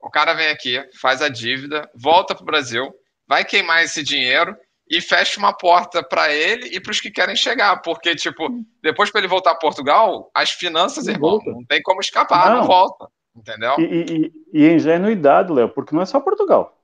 [0.00, 2.94] o cara vem aqui, faz a dívida, volta pro Brasil,
[3.26, 4.56] vai queimar esse dinheiro
[4.88, 8.48] e fecha uma porta para ele e para os que querem chegar, porque tipo,
[8.80, 11.50] depois para ele voltar a Portugal, as finanças, não irmão, volta.
[11.50, 13.76] não tem como escapar, não, não volta, entendeu?
[13.78, 16.80] E, e, e ingenuidade, Léo, porque não é só Portugal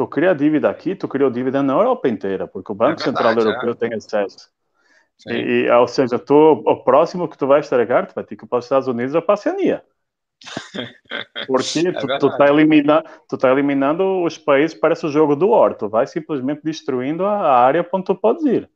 [0.00, 3.34] tu cria dívida aqui, tu criou dívida na Europa inteira, porque o Banco é verdade,
[3.34, 3.74] Central Europeu é.
[3.74, 4.48] tem acesso.
[5.26, 8.46] E, e, ou seja, tu, o próximo que tu vai estragar, tu vai ter que
[8.46, 9.84] ir para os Estados Unidos a Oceania.
[11.46, 15.50] Porque é tu, tu, tá eliminando, tu tá eliminando os países, parece o jogo do
[15.50, 18.70] War, tu vai simplesmente destruindo a área onde tu podes ir.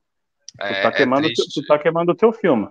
[0.61, 2.69] É, tu tá, é queimando, tu tá queimando o teu filme.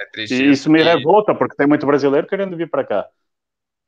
[0.00, 3.08] É triste e isso me revolta, porque tem muito brasileiro querendo vir para cá.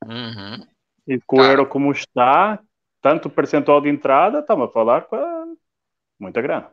[0.05, 0.67] Uhum.
[1.07, 2.59] E com o euro como está,
[3.01, 5.45] tanto percentual de entrada, estamos a falar para
[6.19, 6.71] muita grana.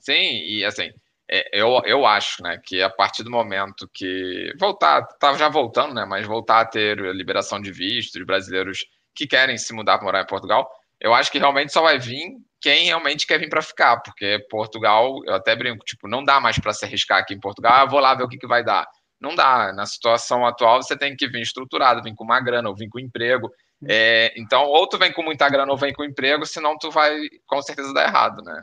[0.00, 0.90] Sim, e assim,
[1.30, 5.94] é, eu, eu acho, né, que a partir do momento que voltar, estava já voltando,
[5.94, 8.84] né, mas voltar a ter liberação de visto de brasileiros
[9.14, 10.70] que querem se mudar para morar em Portugal,
[11.00, 15.20] eu acho que realmente só vai vir quem realmente quer vir para ficar, porque Portugal,
[15.24, 18.00] eu até brinco, tipo, não dá mais para se arriscar aqui em Portugal, ah, vou
[18.00, 18.86] lá ver o que, que vai dar.
[19.20, 19.72] Não dá.
[19.72, 23.00] Na situação atual, você tem que vir estruturado, vir com uma grana, ou vir com
[23.00, 23.50] emprego.
[23.86, 27.16] É, então, ou tu vem com muita grana ou vem com emprego, senão tu vai
[27.46, 28.62] com certeza dar errado, né?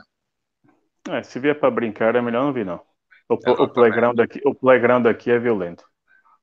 [1.08, 2.80] É, se vier para brincar, é melhor não vir, não.
[3.28, 5.84] O, o, playground aqui, o playground aqui é violento.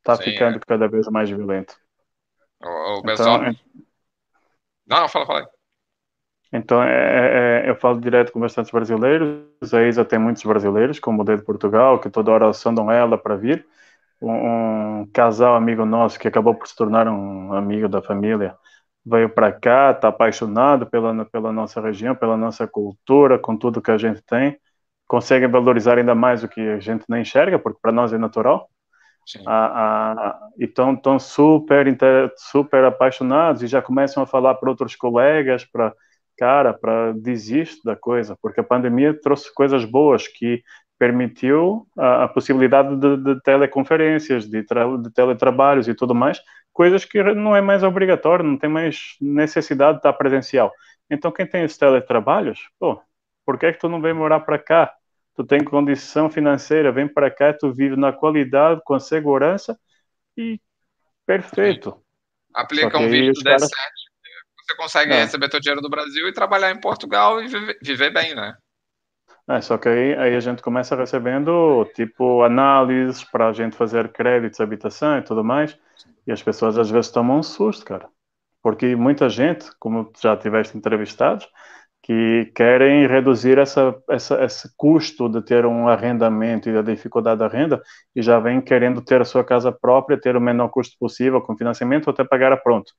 [0.03, 0.59] Tá Sim, ficando é.
[0.59, 1.75] cada vez mais violento.
[2.61, 3.41] O, o pessoal.
[3.43, 3.55] Então,
[4.87, 5.45] Não, não, fala, fala aí.
[6.51, 9.73] Então, é, é, é, eu falo direto com bastantes brasileiros.
[9.73, 13.35] A ISA tem muitos brasileiros, como o de Portugal, que toda hora sondam ela para
[13.35, 13.65] vir.
[14.23, 18.55] Um, um, casal amigo nosso, que acabou por se tornar um amigo da família,
[19.05, 23.91] veio para cá, está apaixonado pela, pela nossa região, pela nossa cultura, com tudo que
[23.91, 24.57] a gente tem.
[25.07, 28.69] Conseguem valorizar ainda mais o que a gente nem enxerga, porque para nós é natural.
[29.45, 31.85] Ah, ah, e estão super,
[32.35, 35.93] super apaixonados e já começam a falar para outros colegas, para
[36.37, 40.63] cara, para desistir da coisa, porque a pandemia trouxe coisas boas que
[40.97, 46.41] permitiu a, a possibilidade de, de, teleconferências, de, de teletrabalhos e tudo mais,
[46.71, 50.71] coisas que não é mais obrigatório, não tem mais necessidade de estar presencial.
[51.09, 53.01] Então, quem tem esses teletrabalhos, pô,
[53.45, 54.93] por que é que tu não vem morar para cá?
[55.35, 59.77] Tu tem condição financeira, vem para cá, tu vive na qualidade, com segurança
[60.37, 60.59] e
[61.25, 61.99] perfeito.
[62.53, 63.69] Aplica um vídeo do caras...
[64.61, 65.23] você consegue é.
[65.23, 68.55] receber teu dinheiro do Brasil e trabalhar em Portugal e viver, viver bem, né?
[69.49, 74.11] É, só que aí, aí, a gente começa recebendo, tipo, análises para a gente fazer
[74.13, 75.77] créditos, habitação e tudo mais,
[76.25, 78.07] e as pessoas às vezes tomam um susto, cara.
[78.61, 81.47] Porque muita gente, como já tiveste entrevistados,
[82.03, 87.47] que querem reduzir essa, essa, esse custo de ter um arrendamento e a dificuldade da
[87.47, 87.81] renda
[88.15, 91.57] e já vem querendo ter a sua casa própria, ter o menor custo possível com
[91.57, 92.93] financiamento ou até pagar a pronto.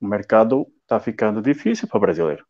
[0.00, 2.46] O mercado está ficando difícil para o brasileiro.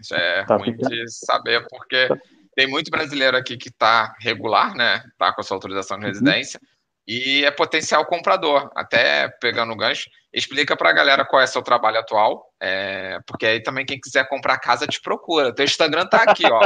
[0.00, 0.90] Isso é tá ruim ficando...
[0.90, 2.16] de saber, porque tá.
[2.54, 5.02] tem muito brasileiro aqui que está regular, né?
[5.12, 6.10] Está com a sua autorização de uhum.
[6.10, 8.68] residência, uhum e é potencial comprador.
[8.74, 13.46] Até pegando o gancho, explica para a galera qual é seu trabalho atual, é, porque
[13.46, 15.54] aí também quem quiser comprar casa te procura.
[15.54, 16.60] Teu Instagram tá aqui, ó.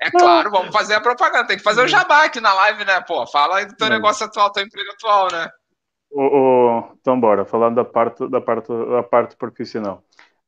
[0.00, 3.00] É claro, vamos fazer a propaganda, tem que fazer o jabá aqui na live, né?
[3.00, 5.48] Pô, fala aí do teu negócio atual, teu emprego atual, né?
[6.12, 10.02] O, o, então, bora, falando da parte, da, parte, da parte profissional.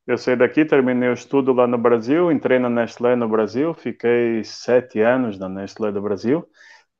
[0.05, 4.43] Eu saí daqui, terminei o estudo lá no Brasil, entrei na Nestlé no Brasil, fiquei
[4.43, 6.45] sete anos na Nestlé do Brasil.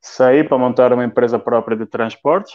[0.01, 2.55] Saí para montar uma empresa própria de transportes.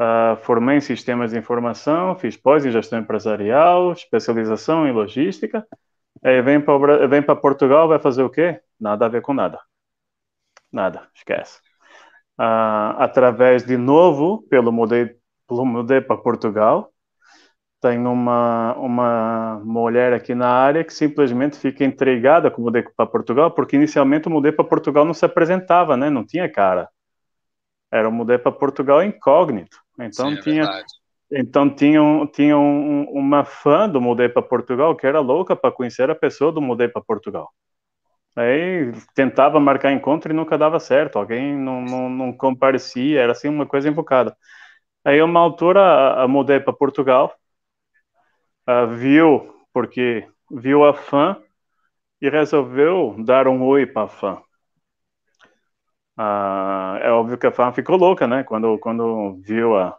[0.00, 5.66] Uh, formei em sistemas de informação, fiz pós em gestão empresarial, especialização em logística.
[6.22, 8.60] Aí vem para, Portugal, vai fazer o quê?
[8.80, 9.60] Nada a ver com nada.
[10.72, 11.60] Nada, esquece.
[12.38, 16.92] Uh, através de novo, pelo mudei, pelo mudei para Portugal,
[17.80, 23.06] tenho uma, uma mulher aqui na área que simplesmente fica intrigada com o mudei para
[23.06, 26.10] Portugal, porque inicialmente o mudei para Portugal não se apresentava, né?
[26.10, 26.88] Não tinha cara.
[27.90, 29.78] Era o mudei para Portugal incógnito.
[29.98, 30.84] Então Sim, é tinha é
[31.30, 35.70] então tinha, um, tinha um, uma fã do Mudei para Portugal que era louca para
[35.70, 37.52] conhecer a pessoa do Mudei para Portugal.
[38.34, 41.18] Aí tentava marcar encontro e nunca dava certo.
[41.18, 44.34] Alguém não, não, não comparecia, era assim uma coisa invocada.
[45.04, 47.34] Aí uma altura mudei para Portugal
[48.68, 51.36] uh, viu, porque viu a fã
[52.20, 54.42] e resolveu dar um oi para a fã.
[56.18, 58.42] Uh, é óbvio que a fã ficou louca, né?
[58.42, 59.96] Quando, quando viu a,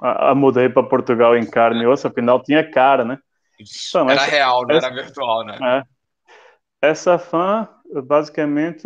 [0.00, 3.18] a, a mudei para Portugal em carne e osso, afinal tinha cara, né?
[3.58, 5.58] Então, era essa, real, não essa, era virtual, né?
[6.82, 7.68] É, essa fã
[8.04, 8.82] basicamente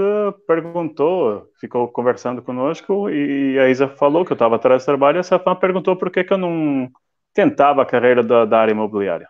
[0.47, 5.17] perguntou, ficou conversando conosco e a Isa falou que eu estava atrás do trabalho.
[5.17, 6.89] E essa fã perguntou por que, que eu não
[7.39, 9.29] tentava a carreira da, da área imobiliária.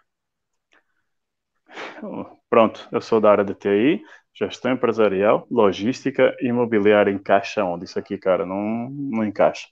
[2.48, 4.02] Pronto, eu sou da área de TI,
[4.32, 7.84] gestão empresarial, logística imobiliária encaixa onde?
[7.84, 9.68] Isso aqui, cara, não, não encaixa.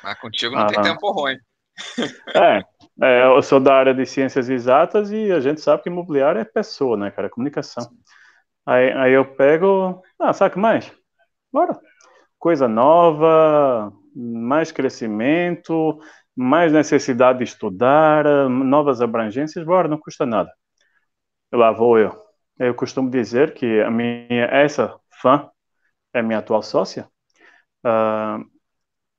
[0.00, 1.36] Mas contigo não ah, tem tempo ruim.
[2.36, 2.62] É,
[3.02, 6.44] é, eu sou da área de ciências exatas e a gente sabe que imobiliário é
[6.44, 7.26] pessoa, né, cara?
[7.26, 7.90] É comunicação.
[8.64, 10.92] Aí, aí eu pego, ah, sabe mais?
[11.52, 11.76] Bora.
[12.38, 15.98] Coisa nova, mais crescimento,
[16.36, 20.52] mais necessidade de estudar, novas abrangências, bora, não custa nada.
[21.52, 22.16] Lá vou eu.
[22.58, 25.50] Eu costumo dizer que a minha essa fã
[26.12, 27.08] é minha atual sócia.
[27.84, 28.44] Uh,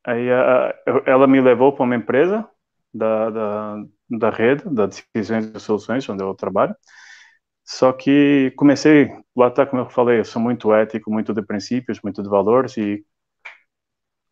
[0.06, 2.48] aí uh, ela me levou para uma empresa
[2.94, 6.76] da, da, da rede, da Decisões e Soluções, onde eu trabalho.
[7.65, 12.02] Só que comecei, lá está, como eu falei, eu sou muito ético, muito de princípios,
[12.02, 13.06] muito de valores e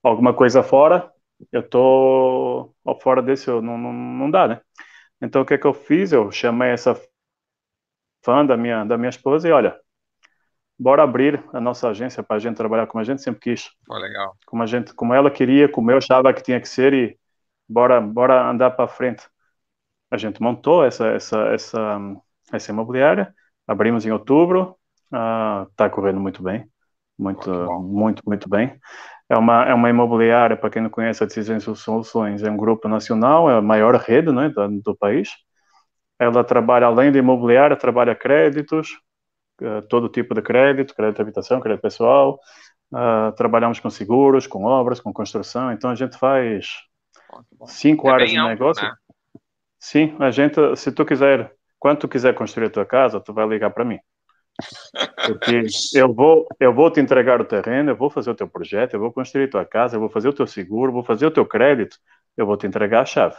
[0.04, 1.11] alguma coisa fora
[1.52, 4.62] eu tô fora desse, eu, não, não, não dá, né?
[5.22, 6.12] Então, o que é que eu fiz?
[6.12, 7.00] Eu chamei essa
[8.24, 9.80] fã da minha, da minha esposa e, olha,
[10.78, 13.70] bora abrir a nossa agência para a gente trabalhar como a gente sempre quis.
[13.86, 14.36] Pô, legal.
[14.48, 17.18] Como a gente, como ela queria, como eu achava que tinha que ser e
[17.70, 19.24] bora, bora andar para frente.
[20.10, 22.00] A gente montou essa, essa, essa,
[22.52, 23.34] essa imobiliária,
[23.68, 26.68] abrimos em outubro, está ah, correndo muito bem,
[27.18, 27.50] muito,
[27.82, 28.80] muito, muito bem.
[29.32, 32.90] É uma, é uma imobiliária, para quem não conhece, a Decisões Soluções é um grupo
[32.90, 35.30] nacional, é a maior rede né, do, do país.
[36.20, 38.90] Ela trabalha, além de imobiliária, trabalha créditos,
[39.62, 42.42] uh, todo tipo de crédito, crédito de habitação, crédito pessoal.
[42.92, 45.72] Uh, trabalhamos com seguros, com obras, com construção.
[45.72, 46.68] Então a gente faz
[47.68, 48.84] cinco é áreas de negócio.
[48.84, 48.94] Né?
[49.80, 53.48] Sim, a gente, se tu quiser, quando tu quiser construir a tua casa, tu vai
[53.48, 54.00] ligar para mim.
[55.26, 58.94] Porque eu vou, eu vou te entregar o terreno, eu vou fazer o teu projeto,
[58.94, 61.46] eu vou construir tua casa, eu vou fazer o teu seguro, vou fazer o teu
[61.46, 61.98] crédito,
[62.38, 63.36] eu vou te entregar a chave.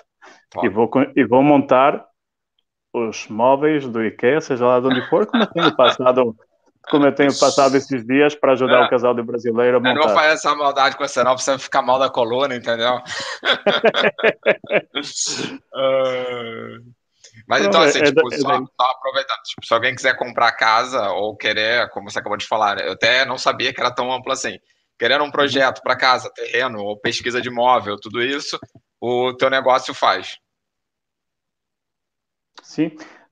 [0.63, 2.05] E vou, e vou montar
[2.93, 6.37] os móveis do IKEA, seja lá de onde for, como eu tenho passado,
[6.91, 8.87] como eu tenho passado esses dias para ajudar é.
[8.87, 10.01] o casal de brasileiro a montar.
[10.01, 12.97] Eu não faz essa maldade com você não, pra você ficar mal da coluna, entendeu?
[15.75, 16.93] uh...
[17.49, 21.11] Mas então, assim, é, tipo, é, só, só, aproveitando, tipo, se alguém quiser comprar casa
[21.11, 24.13] ou querer, como você acabou de falar, né, eu até não sabia que era tão
[24.13, 24.59] amplo assim.
[24.99, 28.59] Querendo um projeto para casa, terreno ou pesquisa de imóvel, tudo isso,
[29.01, 30.37] o teu negócio faz.
[32.63, 32.89] Sim.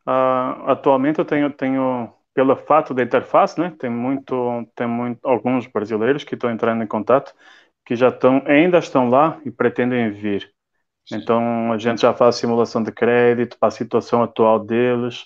[0.07, 5.66] Uh, atualmente eu tenho, tenho, pelo fato da interface, né, tem muito, tem muito, alguns
[5.66, 7.32] brasileiros que estão entrando em contato
[7.85, 10.53] que já estão, ainda estão lá e pretendem vir.
[11.12, 15.24] Então a gente já faz simulação de crédito para a situação atual deles.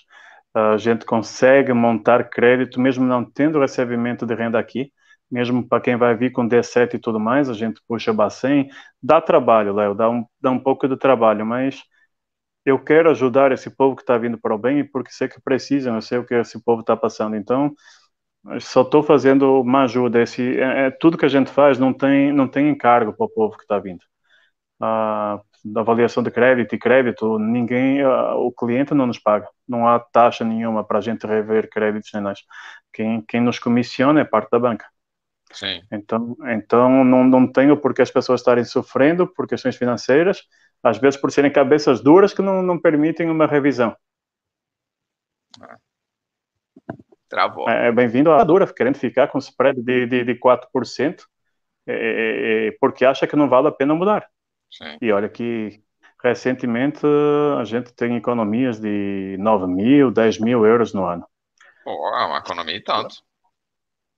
[0.53, 4.91] A gente consegue montar crédito mesmo não tendo recebimento de renda aqui,
[5.29, 8.69] mesmo para quem vai vir com D7 e tudo mais, a gente puxa Bacen.
[9.01, 11.83] Dá trabalho, Léo, dá um, dá um pouco de trabalho, mas
[12.65, 15.95] eu quero ajudar esse povo que está vindo para o bem porque sei que precisam,
[15.95, 17.35] eu sei o que esse povo está passando.
[17.35, 17.73] Então,
[18.59, 20.21] só estou fazendo uma ajuda.
[20.21, 23.29] Esse, é, é, tudo que a gente faz não tem, não tem encargo para o
[23.29, 24.01] povo que está vindo.
[24.81, 29.49] Ah, da avaliação de crédito e crédito, ninguém, ah, o cliente não nos paga.
[29.67, 32.37] Não há taxa nenhuma para a gente rever créditos nem nada.
[32.93, 34.85] Quem, quem nos comissiona é parte da banca.
[35.51, 35.81] Sim.
[35.91, 40.43] Então, então não, não tenho por que as pessoas estarem sofrendo por questões financeiras,
[40.83, 43.95] às vezes por serem cabeças duras que não, não permitem uma revisão.
[45.59, 45.77] Ah.
[47.27, 47.67] Travou.
[47.67, 51.23] É, é bem-vindo à dura, querendo ficar com spread de, de, de 4%,
[51.87, 54.27] é, é, é, porque acha que não vale a pena mudar.
[54.77, 54.97] Sim.
[55.01, 55.81] E olha que
[56.21, 57.05] recentemente
[57.59, 61.25] a gente tem economias de 9 mil, 10 mil euros no ano.
[61.83, 63.15] Pô, é uma economia e tanto.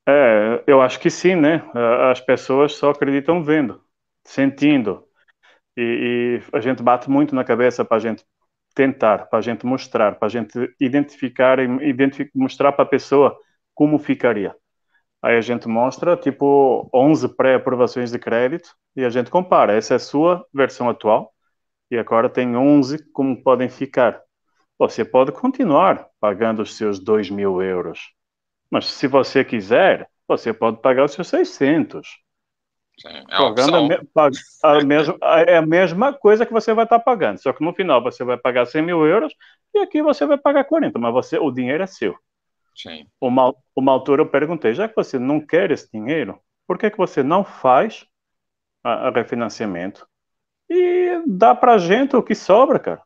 [0.08, 1.64] É, eu acho que sim, né?
[2.10, 3.84] As pessoas só acreditam vendo,
[4.24, 5.06] sentindo.
[5.76, 8.26] E, e a gente bate muito na cabeça para a gente
[8.74, 13.38] tentar, para a gente mostrar, para a gente identificar e identific, mostrar para a pessoa
[13.76, 14.56] como ficaria.
[15.28, 19.76] Aí a gente mostra, tipo, 11 pré-aprovações de crédito e a gente compara.
[19.76, 21.34] Essa é a sua versão atual
[21.92, 24.22] e agora tem 11 como podem ficar.
[24.80, 28.00] Você pode continuar pagando os seus 2 mil euros,
[28.72, 32.08] mas se você quiser, você pode pagar os seus 600.
[32.98, 34.08] Sim, é, pagando
[34.64, 37.74] a, a, mesma, é a mesma coisa que você vai estar pagando, só que no
[37.74, 39.34] final você vai pagar 100 mil euros
[39.76, 42.16] e aqui você vai pagar 40, mas você, o dinheiro é seu.
[42.78, 43.08] Sim.
[43.20, 46.98] Uma, uma altura eu perguntei, já que você não quer esse dinheiro, por que, que
[46.98, 48.06] você não faz
[48.84, 50.08] a, a refinanciamento
[50.70, 53.02] e dá pra gente o que sobra, cara?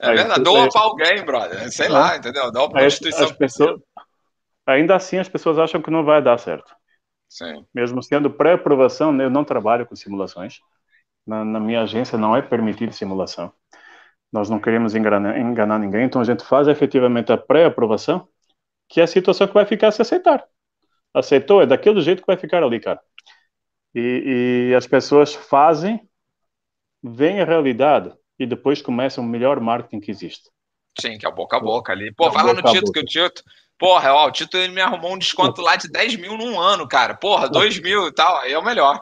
[0.00, 1.72] É verdade, doa para alguém, brother.
[1.72, 2.52] Sei lá, entendeu?
[2.52, 3.34] Dá uma instituição.
[3.34, 3.80] Pessoas,
[4.66, 6.76] ainda assim, as pessoas acham que não vai dar certo.
[7.28, 7.66] Sim.
[7.74, 10.58] Mesmo sendo pré-aprovação, eu não trabalho com simulações.
[11.26, 13.52] Na, na, minha agência não é permitido simulação.
[14.32, 18.28] Nós não queremos enganar, enganar ninguém, então a gente faz efetivamente a pré-aprovação,
[18.88, 20.44] que é a situação que vai ficar se aceitar.
[21.14, 23.00] Aceitou, é daquele jeito que vai ficar ali, cara.
[23.94, 26.06] E, e as pessoas fazem,
[27.02, 30.50] veem a realidade e depois começam o melhor marketing que existe.
[31.00, 32.12] Sim, que é o boca a boca ali.
[32.12, 33.42] Pô, é vai lá no Tito, que o Tito,
[33.78, 36.88] Porra, ó, o Tito ele me arrumou um desconto lá de 10 mil num ano,
[36.88, 37.14] cara.
[37.14, 39.00] Porra, 2 mil e tal, aí é o melhor.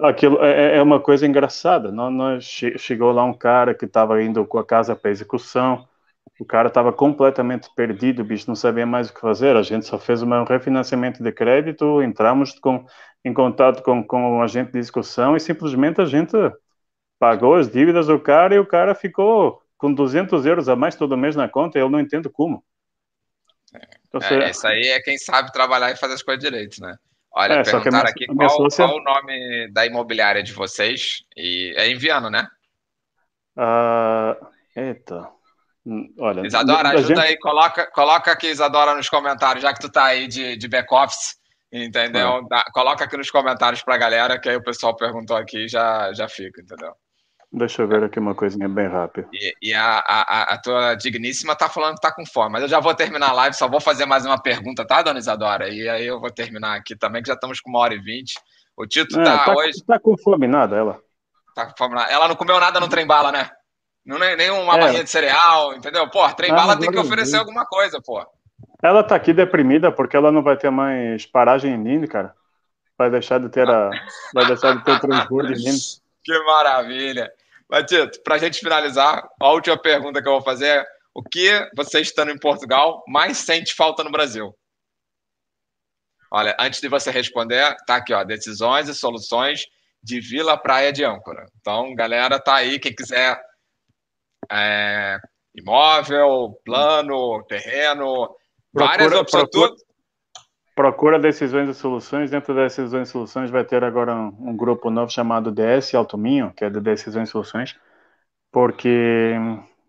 [0.00, 1.90] Aquilo é, é, é uma coisa engraçada.
[1.90, 2.44] Nós,
[2.76, 5.88] chegou lá um cara que estava indo com a casa para execução.
[6.38, 9.56] O cara estava completamente perdido, o bicho não sabia mais o que fazer.
[9.56, 12.84] A gente só fez um refinanciamento de crédito, entramos com,
[13.24, 16.36] em contato com, com o agente de execução e simplesmente a gente
[17.18, 21.16] pagou as dívidas do cara e o cara ficou com 200 euros a mais todo
[21.16, 21.78] mês na conta.
[21.78, 22.62] Eu não entendo como.
[24.14, 26.96] Então, é, Isso aí é quem sabe trabalhar e fazer as coisas direito, né?
[27.32, 28.86] Olha, é, perguntaram aqui qual, sócia...
[28.86, 31.22] qual, o nome da imobiliária de vocês.
[31.36, 32.48] E é em Viana, né?
[33.56, 35.28] Uh, eita.
[35.86, 37.26] Hum, olha, Isadora, ajuda gente...
[37.26, 41.36] aí, coloca, coloca aqui, Isadora, nos comentários, já que tu tá aí de, de back-office,
[41.72, 42.46] entendeu?
[42.52, 42.64] Ah.
[42.72, 46.60] coloca aqui nos comentários pra galera, que aí o pessoal perguntou aqui já já fica,
[46.60, 46.94] entendeu?
[47.50, 49.26] Deixa eu ver aqui uma coisinha bem rápida.
[49.32, 52.68] E, e a, a, a, tua digníssima tá falando que tá com fome, mas eu
[52.68, 55.68] já vou terminar a live, só vou fazer mais uma pergunta, tá, dona Isadora?
[55.68, 58.34] E aí eu vou terminar aqui também, que já estamos com uma hora e vinte.
[58.76, 59.82] O Tito é, tá, tá, hoje.
[59.86, 61.00] Tá com fome nada, ela.
[61.54, 62.12] Tá com fome nada.
[62.12, 63.48] Ela não comeu nada no trem bala, né?
[64.04, 64.80] Não é nenhuma é.
[64.80, 66.08] barrinha de cereal, entendeu?
[66.10, 68.24] Pô, trem bala ah, tem que oferecer alguma coisa, pô.
[68.82, 72.34] Ela tá aqui deprimida porque ela não vai ter mais paragem em Nino, cara.
[72.96, 73.90] Vai deixar de ter a.
[74.34, 75.56] vai deixar de ter o transbordo em.
[76.28, 77.32] Que maravilha.
[77.70, 82.00] Matito, pra gente finalizar, a última pergunta que eu vou fazer é: o que você
[82.00, 84.56] estando em Portugal mais sente falta no Brasil?
[86.30, 89.66] Olha, antes de você responder, tá aqui, ó, decisões e soluções
[90.02, 91.46] de Vila Praia de Âncora.
[91.60, 93.38] Então, galera, tá aí, quem quiser
[94.50, 95.18] é,
[95.54, 98.34] imóvel, plano, terreno,
[98.72, 99.87] procura, várias opções, procura, tudo.
[100.78, 102.30] Procura decisões e soluções.
[102.30, 106.52] Dentro das decisões e soluções vai ter agora um, um grupo novo chamado DS Altominho,
[106.56, 107.76] que é de decisões e soluções,
[108.52, 109.34] porque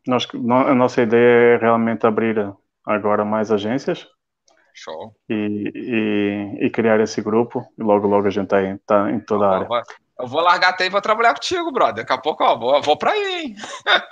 [0.08, 2.52] nós, a nossa ideia é realmente abrir
[2.84, 4.08] agora mais agências.
[4.74, 5.14] Show.
[5.30, 7.64] E, e, e criar esse grupo.
[7.78, 9.68] E logo, logo a gente está em, tá em toda a área.
[10.20, 12.04] Eu vou largar até e vou trabalhar contigo, brother.
[12.04, 13.56] Daqui a pouco, ó, vou, vou pra aí, hein?
[13.86, 14.08] Tá,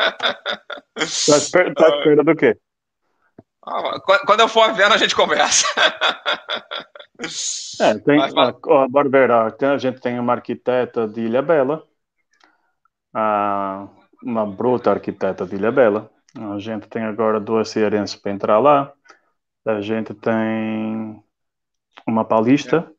[1.75, 2.55] tá esperando o quê?
[4.25, 5.65] Quando eu for vendo, a gente conversa.
[7.79, 11.83] É, tem, Mas, a, a Barbera, a gente tem uma arquiteta de Ilha Bela,
[13.11, 13.87] a,
[14.23, 16.11] uma bruta arquiteta de Ilha Bela.
[16.35, 18.93] A gente tem agora duas cearenses para entrar lá.
[19.65, 21.21] A gente tem
[22.05, 22.89] uma paulista.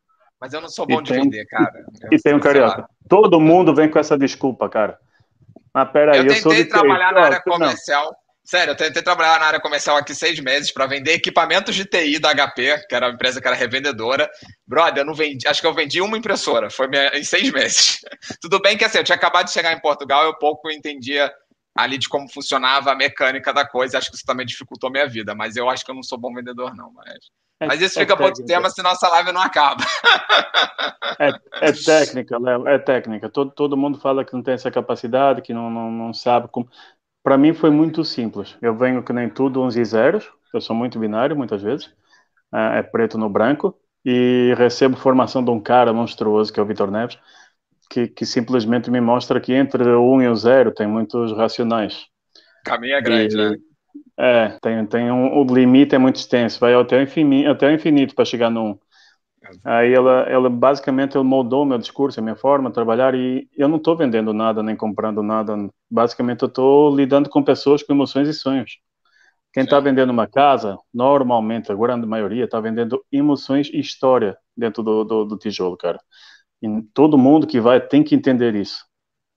[0.41, 1.85] Mas eu não sou bom de tem, vender, cara.
[2.03, 2.89] Eu e tem um carioca.
[3.09, 4.99] Todo mundo vem com essa desculpa, cara.
[5.73, 8.07] Mas peraí, eu, eu sou de trabalhar na área comercial.
[8.07, 8.28] Não.
[8.49, 12.19] Sério, eu tentei trabalhar na área comercial aqui seis meses para vender equipamentos de TI
[12.19, 14.27] da HP, que era uma empresa que era revendedora.
[14.67, 17.99] Brother, eu não vendi, acho que eu vendi uma impressora, foi minha, em seis meses.
[18.41, 21.31] Tudo bem que assim, eu tinha acabado de chegar em Portugal, eu pouco entendia
[21.77, 25.35] ali de como funcionava a mecânica da coisa, acho que isso também dificultou minha vida,
[25.35, 26.91] mas eu acho que eu não sou bom vendedor, não.
[26.91, 27.19] Mas,
[27.61, 29.85] é, mas isso é fica para outro tema, se nossa live não acaba.
[31.19, 33.29] É, é técnica, Léo, é técnica.
[33.29, 36.67] Todo, todo mundo fala que não tem essa capacidade, que não, não, não sabe como.
[37.29, 38.57] Para mim foi muito simples.
[38.63, 40.27] Eu venho que nem tudo uns e zeros.
[40.55, 41.93] Eu sou muito binário muitas vezes.
[42.51, 43.79] É, é preto no branco.
[44.03, 47.19] E recebo formação de um cara monstruoso que é o Vitor Neves,
[47.91, 52.07] que, que simplesmente me mostra que entre o 1 e o 0 tem muitos racionais.
[52.65, 53.57] Caminho é grande, e, né?
[54.19, 57.75] É, tem, tem um, o limite é muito extenso, vai até o infinito, até o
[57.75, 58.79] infinito para chegar no 1.
[59.65, 63.69] Aí ela, ela basicamente ele moldou meu discurso, a minha forma de trabalhar e eu
[63.69, 65.57] não estou vendendo nada nem comprando nada.
[65.91, 68.79] Basicamente eu estou lidando com pessoas com emoções e sonhos.
[69.53, 74.83] Quem está vendendo uma casa, normalmente, a grande maioria, está vendendo emoções e história dentro
[74.83, 75.99] do, do, do, tijolo, cara.
[76.63, 78.85] E todo mundo que vai tem que entender isso.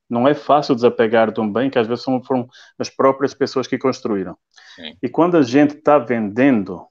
[0.10, 2.48] Não é fácil desapegar de um bem que às vezes são, foram
[2.78, 4.38] as próprias pessoas que construíram.
[4.76, 4.98] Sim.
[5.02, 6.86] E quando a gente está vendendo,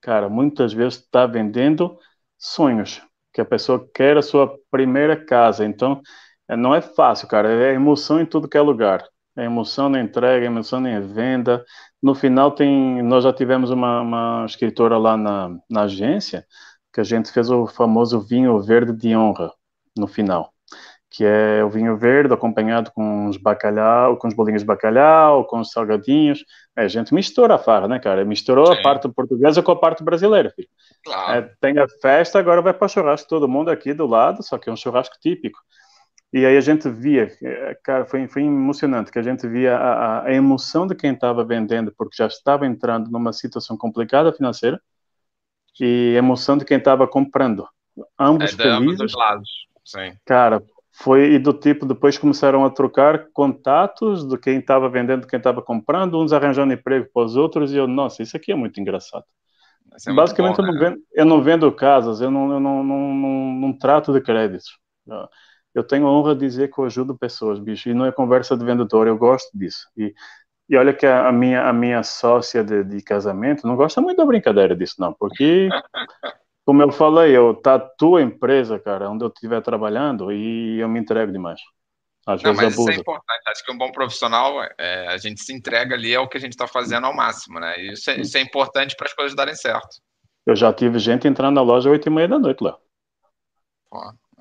[0.00, 1.98] cara, muitas vezes está vendendo
[2.44, 3.02] sonhos,
[3.32, 5.64] que a pessoa quer a sua primeira casa.
[5.64, 6.00] Então,
[6.48, 7.50] é, não é fácil, cara.
[7.52, 9.04] É emoção em tudo que é lugar.
[9.36, 11.64] É emoção na entrega, é emoção na venda.
[12.02, 16.46] No final, tem, nós já tivemos uma, uma escritora lá na, na agência
[16.92, 19.52] que a gente fez o famoso vinho verde de honra
[19.96, 20.53] no final
[21.16, 25.60] que é o vinho verde acompanhado com os bacalhau, com os bolinhos de bacalhau, com
[25.60, 26.44] os salgadinhos.
[26.76, 28.24] É, a gente mistura a farra, né, cara?
[28.24, 28.72] Misturou Sim.
[28.72, 30.68] a parte portuguesa com a parte brasileira, filho.
[31.04, 31.38] Claro.
[31.38, 34.58] É, tem a festa, agora vai para o churrasco todo mundo aqui do lado, só
[34.58, 35.60] que é um churrasco típico.
[36.32, 40.24] E aí a gente via, é, cara, foi, foi emocionante, que a gente via a,
[40.24, 44.80] a emoção de quem estava vendendo, porque já estava entrando numa situação complicada financeira,
[45.78, 47.68] e a emoção de quem estava comprando.
[48.18, 48.78] Ambos é, felizes.
[48.80, 49.50] Ambos os lados.
[49.84, 50.16] Sim.
[50.24, 50.60] Cara,
[50.96, 55.60] foi e do tipo depois começaram a trocar contatos de quem estava vendendo, quem estava
[55.60, 59.24] comprando, uns arranjando emprego para os outros e eu, nossa, isso aqui é muito engraçado.
[60.06, 60.80] É Basicamente bom, eu, não né?
[60.80, 64.78] vendo, eu não vendo casas, eu não, eu não, não, não, não trato de créditos.
[65.74, 68.56] Eu tenho a honra de dizer que eu ajudo pessoas, bicho, e não é conversa
[68.56, 69.88] de vendedor, eu gosto disso.
[69.96, 70.14] E,
[70.68, 74.16] e olha que a, a minha, a minha sócia de, de casamento não gosta muito
[74.18, 75.68] da brincadeira disso, não, porque
[76.64, 80.98] como eu falei, eu tatuo a empresa, cara, onde eu estiver trabalhando e eu me
[80.98, 81.60] entrego demais.
[82.26, 82.90] Às não, vezes mas abuso.
[82.90, 83.42] isso é importante.
[83.48, 86.52] Acho que um bom profissional, é, a gente se entrega ali ao que a gente
[86.52, 87.78] está fazendo ao máximo, né?
[87.78, 90.00] E isso é, isso é importante para as coisas darem certo.
[90.46, 92.78] Eu já tive gente entrando na loja às oito e meia da noite lá.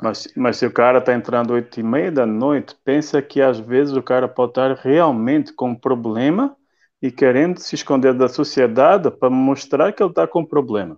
[0.02, 3.42] Mas, mas se o cara está entrando às oito e meia da noite, pensa que
[3.42, 6.56] às vezes o cara pode estar realmente com um problema
[7.02, 10.98] e querendo se esconder da sociedade para mostrar que ele está com um problema.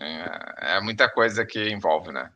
[0.00, 2.32] É, é muita coisa que envolve, né?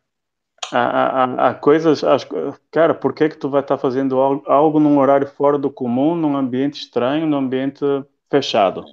[0.73, 2.27] Há, há, há coisas, as,
[2.73, 6.15] cara, por que que tu vai estar fazendo algo, algo num horário fora do comum,
[6.17, 7.85] num ambiente estranho, num ambiente
[8.31, 8.85] fechado?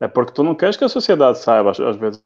[0.00, 2.22] É porque tu não queres que a sociedade saiba às, às vezes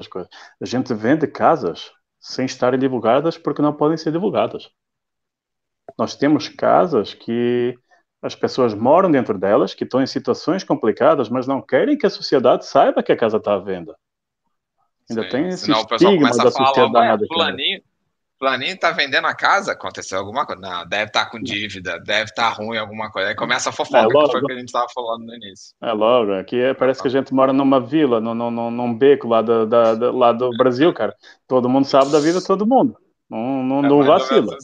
[0.00, 0.30] as coisas.
[0.60, 4.70] A gente vende casas sem estarem divulgadas porque não podem ser divulgadas.
[5.98, 7.78] Nós temos casas que
[8.22, 12.10] As pessoas moram dentro delas, que estão em situações complicadas, mas não querem que a
[12.10, 13.96] sociedade saiba que a casa está à venda.
[15.10, 17.26] Ainda Sim, tem esse estigma da sociedade.
[17.26, 17.82] Fulaninho,
[18.38, 20.60] Fulaninho tá vendendo a casa, aconteceu alguma coisa.
[20.60, 23.28] Não, deve estar tá com dívida, deve estar tá ruim alguma coisa.
[23.28, 25.34] Aí começa a fofoca, é, logo, que foi o que a gente estava falando no
[25.34, 25.76] início.
[25.80, 29.28] É logo, aqui é, parece que a gente mora numa vila, num, num, num beco
[29.28, 31.14] lá do, da, da, lá do Brasil, cara.
[31.46, 32.96] Todo mundo sabe da vida de todo mundo.
[33.30, 34.56] Não, não, é não vacila.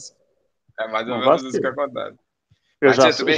[0.79, 1.49] É mais ou não menos vacila.
[1.49, 2.17] isso que acontece.
[2.81, 3.35] Eu já, já, cheguei,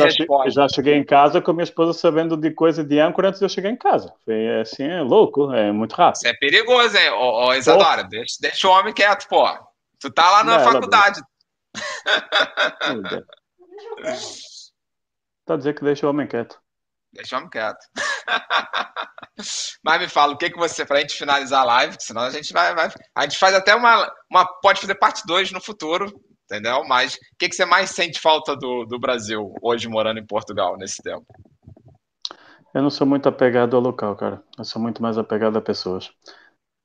[0.51, 3.49] já, cheguei em casa com minha esposa sabendo de coisa de âncora antes de eu
[3.49, 4.13] chegar em casa.
[4.23, 6.17] Foi assim, é louco, é muito rápido.
[6.17, 8.03] Isso é perigoso, hein, ô, ô Isadora?
[8.03, 9.43] Deixa, deixa o homem quieto, pô.
[9.99, 11.21] Tu tá lá na não, faculdade.
[15.43, 16.61] tá dizer que deixa o homem quieto.
[17.11, 17.79] Deixa o homem quieto.
[19.83, 22.53] Mas me fala, o que que você, pra gente finalizar a live, senão a gente
[22.53, 26.13] vai, vai a gente faz até uma, uma pode fazer parte 2 no futuro,
[26.51, 26.83] entendeu?
[26.85, 30.77] Mas o que que você mais sente falta do, do Brasil hoje morando em Portugal
[30.77, 31.25] nesse tempo?
[32.73, 34.43] Eu não sou muito apegado ao local, cara.
[34.57, 36.11] Eu sou muito mais apegado a pessoas.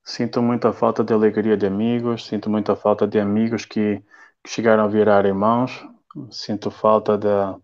[0.04, 4.00] Sinto muita falta de alegria de amigos, sinto muita falta de amigos que,
[4.42, 5.84] que chegaram a virar irmãos,
[6.30, 7.56] sinto falta da,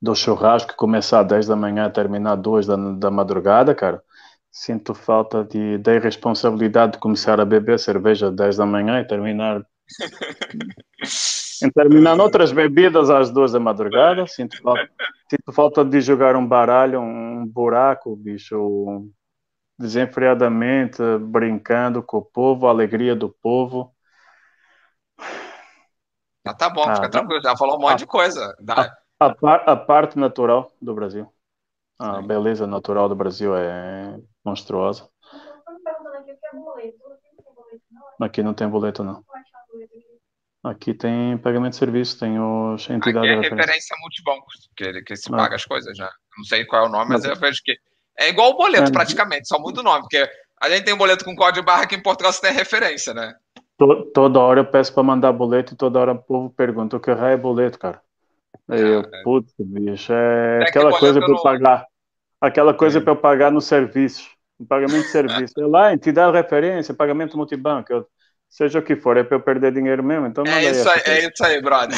[0.00, 3.74] do churrasco que começa às 10 da manhã e terminar às 2 da, da madrugada,
[3.74, 4.02] cara.
[4.50, 9.06] Sinto falta de, da irresponsabilidade de começar a beber cerveja às 10 da manhã e
[9.06, 9.62] terminar
[11.62, 14.26] em terminar outras bebidas às duas da madrugada.
[14.26, 14.90] Sinto falta,
[15.28, 19.06] sinto falta de jogar um baralho, um buraco, bicho,
[19.78, 23.94] desenfreadamente, brincando com o povo, a alegria do povo.
[26.46, 28.56] Já tá bom, ah, fica tranquilo, já falou um monte a, de coisa.
[28.68, 31.32] A, a, par, a, parte natural do Brasil.
[31.98, 32.26] A Sim.
[32.26, 35.08] beleza natural do Brasil é monstruosa.
[38.20, 39.24] Aqui não tem boleto, não.
[40.62, 43.30] Aqui tem pagamento de serviço, tem os entidades.
[43.30, 45.36] Aqui é referência multibancos, que, que se ah.
[45.36, 46.10] paga as coisas já.
[46.36, 47.78] Não sei qual é o nome, mas, mas eu vejo que
[48.18, 48.92] é igual o boleto, é.
[48.92, 50.28] praticamente, só muda o nome, porque
[50.60, 53.34] a gente tem um boleto com código barra que em Portugal você tem referência, né?
[54.12, 57.10] Toda hora eu peço para mandar boleto e toda hora o povo pergunta o que
[57.10, 58.02] é boleto, cara.
[58.68, 59.22] Aí eu, é.
[59.24, 61.86] putz, bicho, é, é aquela coisa para eu pagar.
[62.38, 64.28] Aquela coisa para eu pagar no serviço,
[64.58, 65.58] no pagamento de serviço.
[65.58, 67.90] É lá, entidade de referência, pagamento multibanco.
[67.90, 68.06] Eu,
[68.50, 70.26] seja o que for, é para eu perder dinheiro mesmo.
[70.26, 71.96] Então é, isso aí, é isso aí, brother.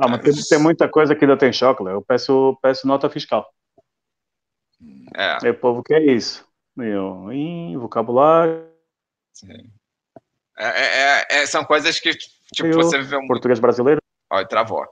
[0.00, 3.52] Ah, mas tem, tem, muita coisa que ainda tem choque, eu peço, peço nota fiscal.
[5.16, 5.50] É.
[5.50, 6.46] o povo quer isso.
[6.76, 8.68] Meu, ih, vocabulário.
[9.32, 9.72] Sim.
[10.56, 12.12] É, é, é, é são coisas que,
[12.52, 13.26] tipo, você vê um.
[13.26, 14.00] Português brasileiro?
[14.30, 14.86] Olha, travou.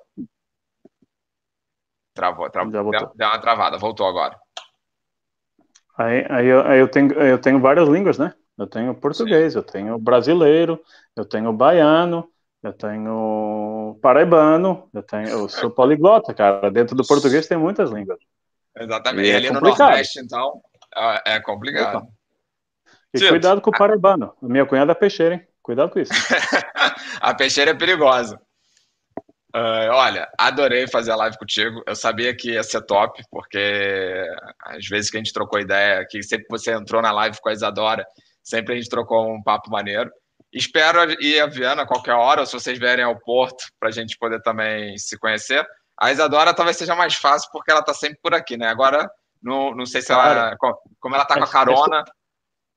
[2.14, 2.72] Travou, travou.
[2.90, 4.36] Deu, deu, uma travada, voltou agora.
[5.96, 8.34] Aí, aí, eu, aí eu, tenho, eu tenho várias línguas, né?
[8.58, 9.58] Eu tenho português, Sim.
[9.58, 10.80] eu tenho brasileiro,
[11.14, 12.28] eu tenho baiano,
[12.62, 16.70] eu tenho paraibano, eu tenho, eu sou poliglota, cara.
[16.70, 18.18] Dentro do português tem muitas línguas.
[18.78, 19.28] Exatamente.
[19.28, 20.60] E, é ali no Nordeste, então,
[20.96, 22.06] é, é complicado.
[23.12, 24.34] E tipo, cuidado com o paraibano.
[24.42, 25.46] A minha cunhada é peixeira, hein?
[25.62, 26.12] Cuidado com isso.
[27.20, 28.40] a peixeira é perigosa.
[29.54, 31.82] Uh, olha, adorei fazer a live contigo.
[31.86, 34.26] Eu sabia que ia ser top, porque
[34.60, 37.48] às vezes que a gente trocou ideia, que sempre que você entrou na live com
[37.48, 38.06] a Isadora,
[38.46, 40.10] sempre a gente trocou um papo maneiro.
[40.52, 43.92] Espero ir a Viana a qualquer hora, ou se vocês vierem ao Porto, para a
[43.92, 45.66] gente poder também se conhecer.
[46.00, 48.68] A Isadora talvez seja mais fácil porque ela está sempre por aqui, né?
[48.68, 49.10] Agora,
[49.42, 50.56] não, não sei se ela.
[51.00, 52.04] Como ela está com a carona.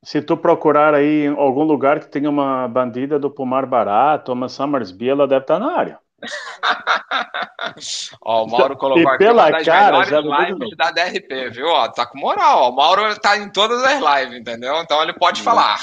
[0.04, 4.48] Se tu procurar aí em algum lugar que tenha uma bandida do Pomar Barato, uma
[4.48, 6.00] Summersby, ela deve estar na área.
[8.22, 11.68] ó, o Mauro colocou e aqui pela uma das cara, já lives da DRP, viu?
[11.68, 12.64] Ó, tá com moral.
[12.64, 12.70] Ó.
[12.70, 14.76] O Mauro tá em todas as lives, entendeu?
[14.82, 15.80] Então ele pode falar.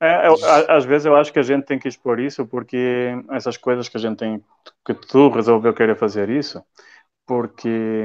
[0.00, 0.36] É, eu,
[0.68, 3.96] às vezes eu acho que a gente tem que expor isso porque essas coisas que
[3.96, 4.44] a gente tem,
[4.84, 6.62] que tu resolveu querer fazer isso,
[7.26, 8.04] porque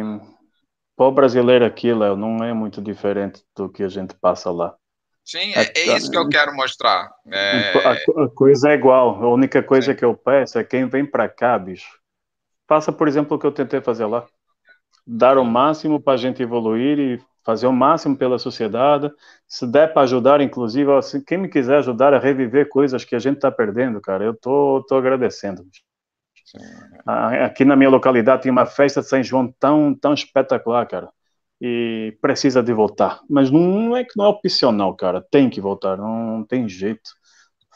[0.95, 4.73] para o brasileiro aquilo não é muito diferente do que a gente passa lá.
[5.23, 7.09] Sim, é, é isso que eu quero mostrar.
[7.31, 7.73] É...
[7.85, 9.23] A, a, coisa é igual.
[9.23, 9.97] A única coisa Sim.
[9.97, 11.99] que eu peço é quem vem para cá, bicho.
[12.67, 14.25] Faça, por exemplo, o que eu tentei fazer lá.
[15.05, 19.11] Dar o máximo para a gente evoluir e fazer o máximo pela sociedade.
[19.47, 23.19] Se der para ajudar, inclusive, assim, quem me quiser ajudar a reviver coisas que a
[23.19, 25.63] gente está perdendo, cara, eu tô, tô agradecendo.
[27.05, 31.09] Aqui na minha localidade tem uma festa de São João tão, tão espetacular, cara
[31.61, 33.21] e precisa de voltar.
[33.29, 35.21] Mas não é que não é opcional, cara.
[35.21, 37.11] Tem que voltar, não, tem jeito.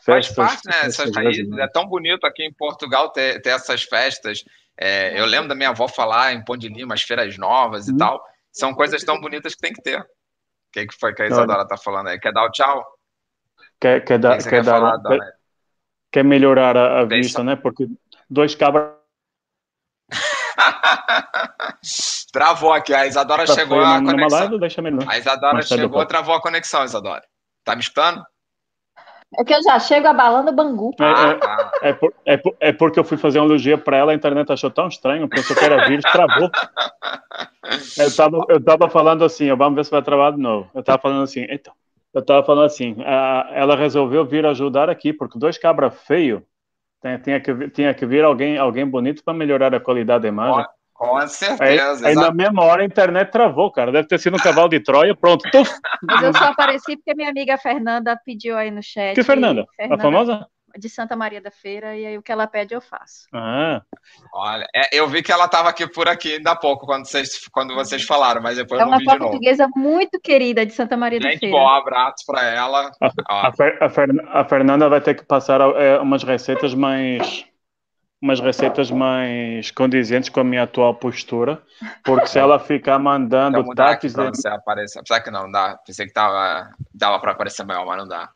[0.03, 0.87] Festas, Faz parte, né?
[0.87, 1.47] Essas raízes.
[1.59, 4.43] É tão bonito aqui em Portugal ter, ter essas festas.
[4.75, 7.93] É, eu lembro da minha avó falar em Pão de Lima, as feiras novas e
[7.93, 7.97] hum.
[7.97, 8.23] tal.
[8.51, 9.99] São coisas tão bonitas que tem que ter.
[9.99, 10.05] O
[10.73, 12.19] que, que foi que a Isadora tá falando aí?
[12.19, 12.83] Quer dar o tchau?
[13.79, 15.33] Quer, quer, dar, quer, quer, dar, falar, quer,
[16.11, 17.55] quer melhorar a, a vista, né?
[17.55, 17.87] Porque
[18.29, 18.94] dois cabras
[22.31, 22.93] travou aqui.
[22.93, 24.39] A Isadora Tá, chegou a conexão.
[24.39, 25.03] live, deixa melhor.
[25.07, 26.05] A Isadora eu chegou, falo.
[26.05, 27.23] travou a conexão, Isadora.
[27.63, 28.23] Tá me escutando?
[29.37, 30.95] É que eu já chego abalando o Bangu.
[30.99, 31.71] É, Ah, é, tá.
[31.81, 34.51] é, por- é por- é porque eu fui fazer uma elogia pra ela, a internet
[34.51, 36.49] achou tão estranho, pensou que era vírus, travou.
[37.97, 40.69] Eu tava, eu tava falando assim, vamos ver se vai travar de novo.
[40.73, 41.73] Eu tava falando assim, então,
[42.13, 46.45] eu tava falando assim, a- ela resolveu vir ajudar aqui, porque dois cabra feio,
[47.05, 50.27] tem- tinha que, vir- tinha que vir alguém, alguém bonito para melhorar a qualidade da
[50.27, 50.65] imagem.
[50.93, 52.07] Com Aí, certeza.
[52.07, 53.91] aí na exa- mesma hora a internet travou, cara.
[53.91, 55.43] Deve ter sido um cavalo de Troia, pronto.
[55.51, 55.69] Tuf.
[56.01, 59.13] Mas eu só apareci porque minha amiga Fernanda pediu aí no chat.
[59.13, 59.65] Que Fernanda?
[59.75, 60.47] Fernanda A famosa?
[60.77, 63.27] De Santa Maria da Feira, e aí o que ela pede eu faço.
[63.33, 63.81] Ah,
[64.33, 67.47] Olha, é, eu vi que ela estava aqui por aqui ainda há pouco, quando vocês,
[67.51, 69.31] quando vocês falaram, mas depois É eu não uma vi de novo.
[69.31, 71.55] portuguesa muito querida de Santa Maria da Gente, Feira.
[71.57, 72.91] bom, abraço para ela.
[73.01, 73.07] Ó,
[73.47, 77.45] a, Fer- a Fer- a Fernanda vai ter que passar é, umas receitas mais.
[78.25, 81.61] Umas receitas mais condizentes com a minha atual postura,
[82.03, 84.13] porque se ela ficar mandando taques.
[84.13, 84.97] para você aparecer.
[84.97, 85.77] Apesar que não dá.
[85.85, 88.31] Pensei que tava, dava para aparecer maior, mas não dá.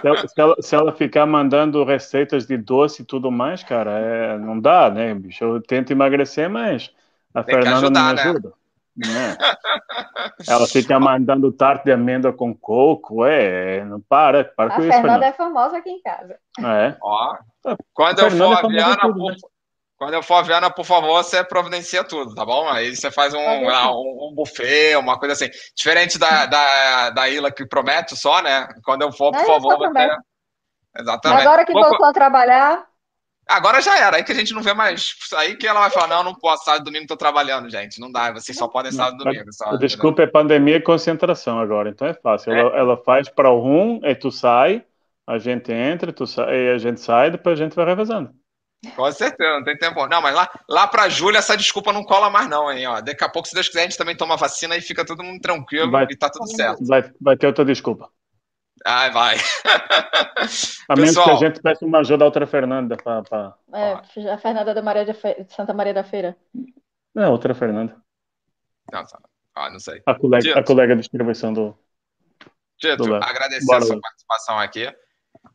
[0.00, 3.98] Se ela, se ela- se ela ficar mandando receitas de doce e tudo mais, cara,
[3.98, 5.42] é, não dá, né, bicho?
[5.42, 6.92] Eu tento emagrecer, mas
[7.34, 8.22] a Tem Fernanda ajudar, não me né?
[8.22, 8.48] ajuda.
[8.48, 8.54] né?
[10.48, 14.92] Ela fica mandando tarte de amêndoa com coco, é, não para, para A com isso,
[14.92, 15.26] Fernanda Fernanda.
[15.26, 16.36] é famosa aqui em casa.
[16.60, 16.96] É.
[17.02, 17.34] Ó,
[17.66, 19.36] Ah, quando eu Fernanda for a tá Viana, tudo, por, né?
[19.98, 22.68] quando eu for a Viana, por favor, você providencia tudo, tá bom?
[22.68, 23.90] Aí você faz um, Pode deixar.
[23.90, 25.50] um, um buffet, uma coisa assim.
[25.76, 28.66] Diferente da, da, da Ilha que promete só, né?
[28.84, 30.16] Quando eu for, por Não, favor, você.
[30.98, 31.42] Exatamente.
[31.42, 32.84] Agora que Vou- voltou a trabalhar,
[33.50, 35.14] Agora já era, aí que a gente não vê mais.
[35.34, 38.00] Aí que ela vai falar: não, não posso, sábado e domingo tô trabalhando, gente.
[38.00, 39.52] Não dá, vocês só podem sábado e domingo.
[39.52, 42.52] Só, Desculpa, é pandemia e concentração agora, então é fácil.
[42.52, 42.60] É.
[42.60, 44.84] Ela, ela faz para o rum, aí tu sai,
[45.26, 48.30] a gente entra, tu sai, aí a gente sai, depois a gente vai revezando.
[48.96, 50.06] Com certeza, não tem tempo.
[50.06, 52.86] Não, mas lá, lá pra Júlia essa desculpa não cola mais, não, hein?
[52.86, 55.22] Ó, daqui a pouco, se Deus quiser, a gente também toma vacina e fica todo
[55.22, 56.06] mundo tranquilo Vai.
[56.08, 56.84] e tá tudo certo.
[56.86, 58.08] Vai, vai ter outra desculpa.
[58.86, 59.36] Ai, vai.
[60.88, 61.36] A menos que Pessoal.
[61.36, 62.96] a gente peça uma ajuda da outra Fernanda.
[62.96, 63.54] Pra, pra...
[63.74, 63.92] é,
[64.30, 66.36] a Fernanda da Maria de, Fe- de Santa Maria da Feira.
[67.14, 67.96] Não, outra Fernanda.
[68.92, 69.20] Não, tá.
[69.54, 70.02] Ah, não sei.
[70.06, 70.58] A colega, Dito.
[70.58, 71.76] a colega de distribuição do.
[72.78, 74.90] Tito, Do agradecer Bora, a sua participação aqui.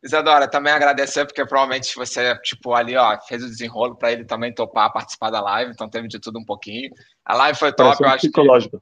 [0.03, 4.53] Isadora, também agradecer, porque provavelmente você, tipo, ali, ó, fez o desenrolo para ele também
[4.53, 6.91] topar participar da live, então teve de tudo um pouquinho.
[7.26, 8.80] A live foi top, Pressão eu acho que psicológica.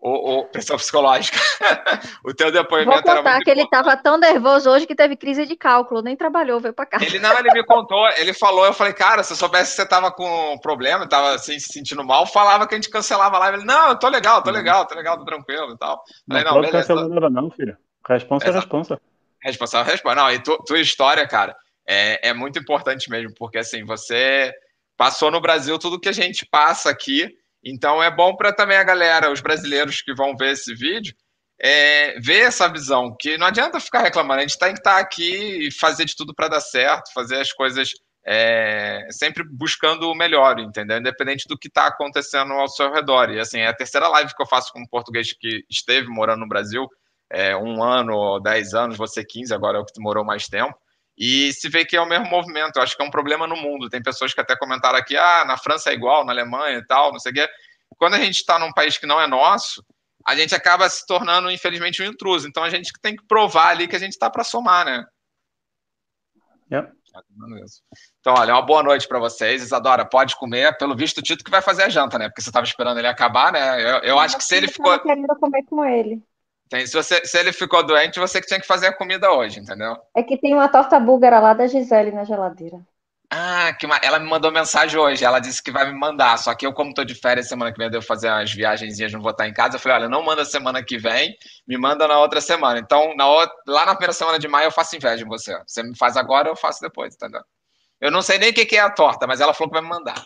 [0.00, 1.38] O, o pressão psicológica.
[2.24, 5.14] o teu Vou depoimento era contar muito que ele estava tão nervoso hoje que teve
[5.14, 7.04] crise de cálculo, nem trabalhou, veio para casa.
[7.04, 9.86] Ele não, ele me contou, ele falou, eu falei, cara, se eu soubesse que você
[9.86, 13.58] tava com problema, tava assim, se sentindo mal, falava que a gente cancelava a live.
[13.58, 16.02] Ele, não, eu tô legal, tô legal, tô legal, tô tranquilo e tal.
[16.26, 16.88] Não Falei, não, pode beleza.
[16.88, 17.76] cancelar nada, não, filho.
[18.08, 19.00] Responsa é responsa.
[19.82, 20.16] Responde.
[20.16, 21.54] Não, e tu, tua história, cara,
[21.86, 24.52] é, é muito importante mesmo, porque assim, você
[24.96, 27.28] passou no Brasil tudo que a gente passa aqui,
[27.64, 31.14] então é bom para também a galera, os brasileiros que vão ver esse vídeo,
[31.60, 35.68] é, ver essa visão, que não adianta ficar reclamando, a gente tem que estar aqui
[35.68, 37.90] e fazer de tudo para dar certo, fazer as coisas
[38.26, 40.98] é, sempre buscando o melhor, entendeu?
[40.98, 43.30] Independente do que está acontecendo ao seu redor.
[43.30, 46.40] E assim, é a terceira live que eu faço com um português que esteve morando
[46.40, 46.86] no Brasil,
[47.30, 50.74] é, um ano dez anos, você 15, agora é o que morou mais tempo.
[51.22, 52.76] E se vê que é o mesmo movimento.
[52.76, 53.90] Eu acho que é um problema no mundo.
[53.90, 57.12] Tem pessoas que até comentaram aqui, ah, na França é igual, na Alemanha e tal,
[57.12, 57.48] não sei o quê.
[57.98, 59.84] Quando a gente está num país que não é nosso,
[60.26, 62.48] a gente acaba se tornando, infelizmente, um intruso.
[62.48, 65.04] Então a gente tem que provar ali que a gente está para somar, né?
[66.72, 66.90] Yeah.
[68.20, 69.62] Então, olha, uma boa noite para vocês.
[69.62, 70.78] Isadora, pode comer.
[70.78, 72.28] Pelo visto, o Tito que vai fazer a janta, né?
[72.28, 73.82] Porque você estava esperando ele acabar, né?
[73.82, 74.92] Eu, eu acho que se ele Eu ficou.
[74.92, 76.22] tava querendo comer com ele.
[76.70, 79.58] Tem, se, você, se ele ficou doente, você que tinha que fazer a comida hoje,
[79.58, 79.96] entendeu?
[80.16, 82.80] É que tem uma torta búlgara lá da Gisele na geladeira.
[83.32, 85.24] Ah, que ela me mandou mensagem hoje.
[85.24, 86.36] Ela disse que vai me mandar.
[86.38, 89.12] Só que eu, como tô de férias semana que vem, eu devo fazer umas viagenzinhas,
[89.12, 89.76] não vou estar em casa.
[89.76, 91.36] Eu falei, olha, não manda semana que vem,
[91.66, 92.78] me manda na outra semana.
[92.78, 95.56] Então, na outra, lá na primeira semana de maio, eu faço inveja em você.
[95.64, 97.42] Você me faz agora, eu faço depois, entendeu?
[98.00, 99.82] Eu não sei nem o que que é a torta, mas ela falou que vai
[99.82, 100.24] me mandar.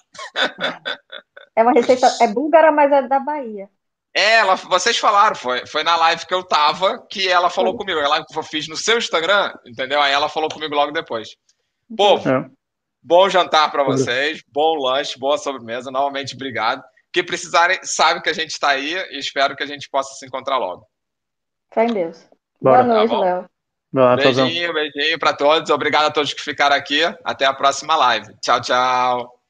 [1.56, 3.68] É uma receita, é búlgara, mas é da Bahia.
[4.16, 7.98] É, ela, vocês falaram, foi, foi na live que eu tava que ela falou comigo.
[7.98, 10.00] Ela eu fiz no seu Instagram, entendeu?
[10.00, 11.30] Aí ela falou comigo logo depois.
[11.96, 12.48] Povo, É.
[13.02, 15.90] bom jantar para vocês, bom lanche, boa sobremesa.
[15.90, 16.82] Novamente, obrigado.
[17.12, 20.24] Que precisarem, sabe que a gente está aí e espero que a gente possa se
[20.26, 20.86] encontrar logo.
[21.72, 22.28] Fé em Deus.
[22.60, 22.84] Bora.
[22.84, 23.18] Boa noite, Tá.
[23.18, 23.50] Léo.
[23.92, 24.16] Lá.
[24.16, 25.70] Beijinho, beijinho para todos.
[25.70, 27.02] Obrigado a todos que ficaram aqui.
[27.24, 28.34] Até a próxima live.
[28.40, 29.40] Tchau, tchau.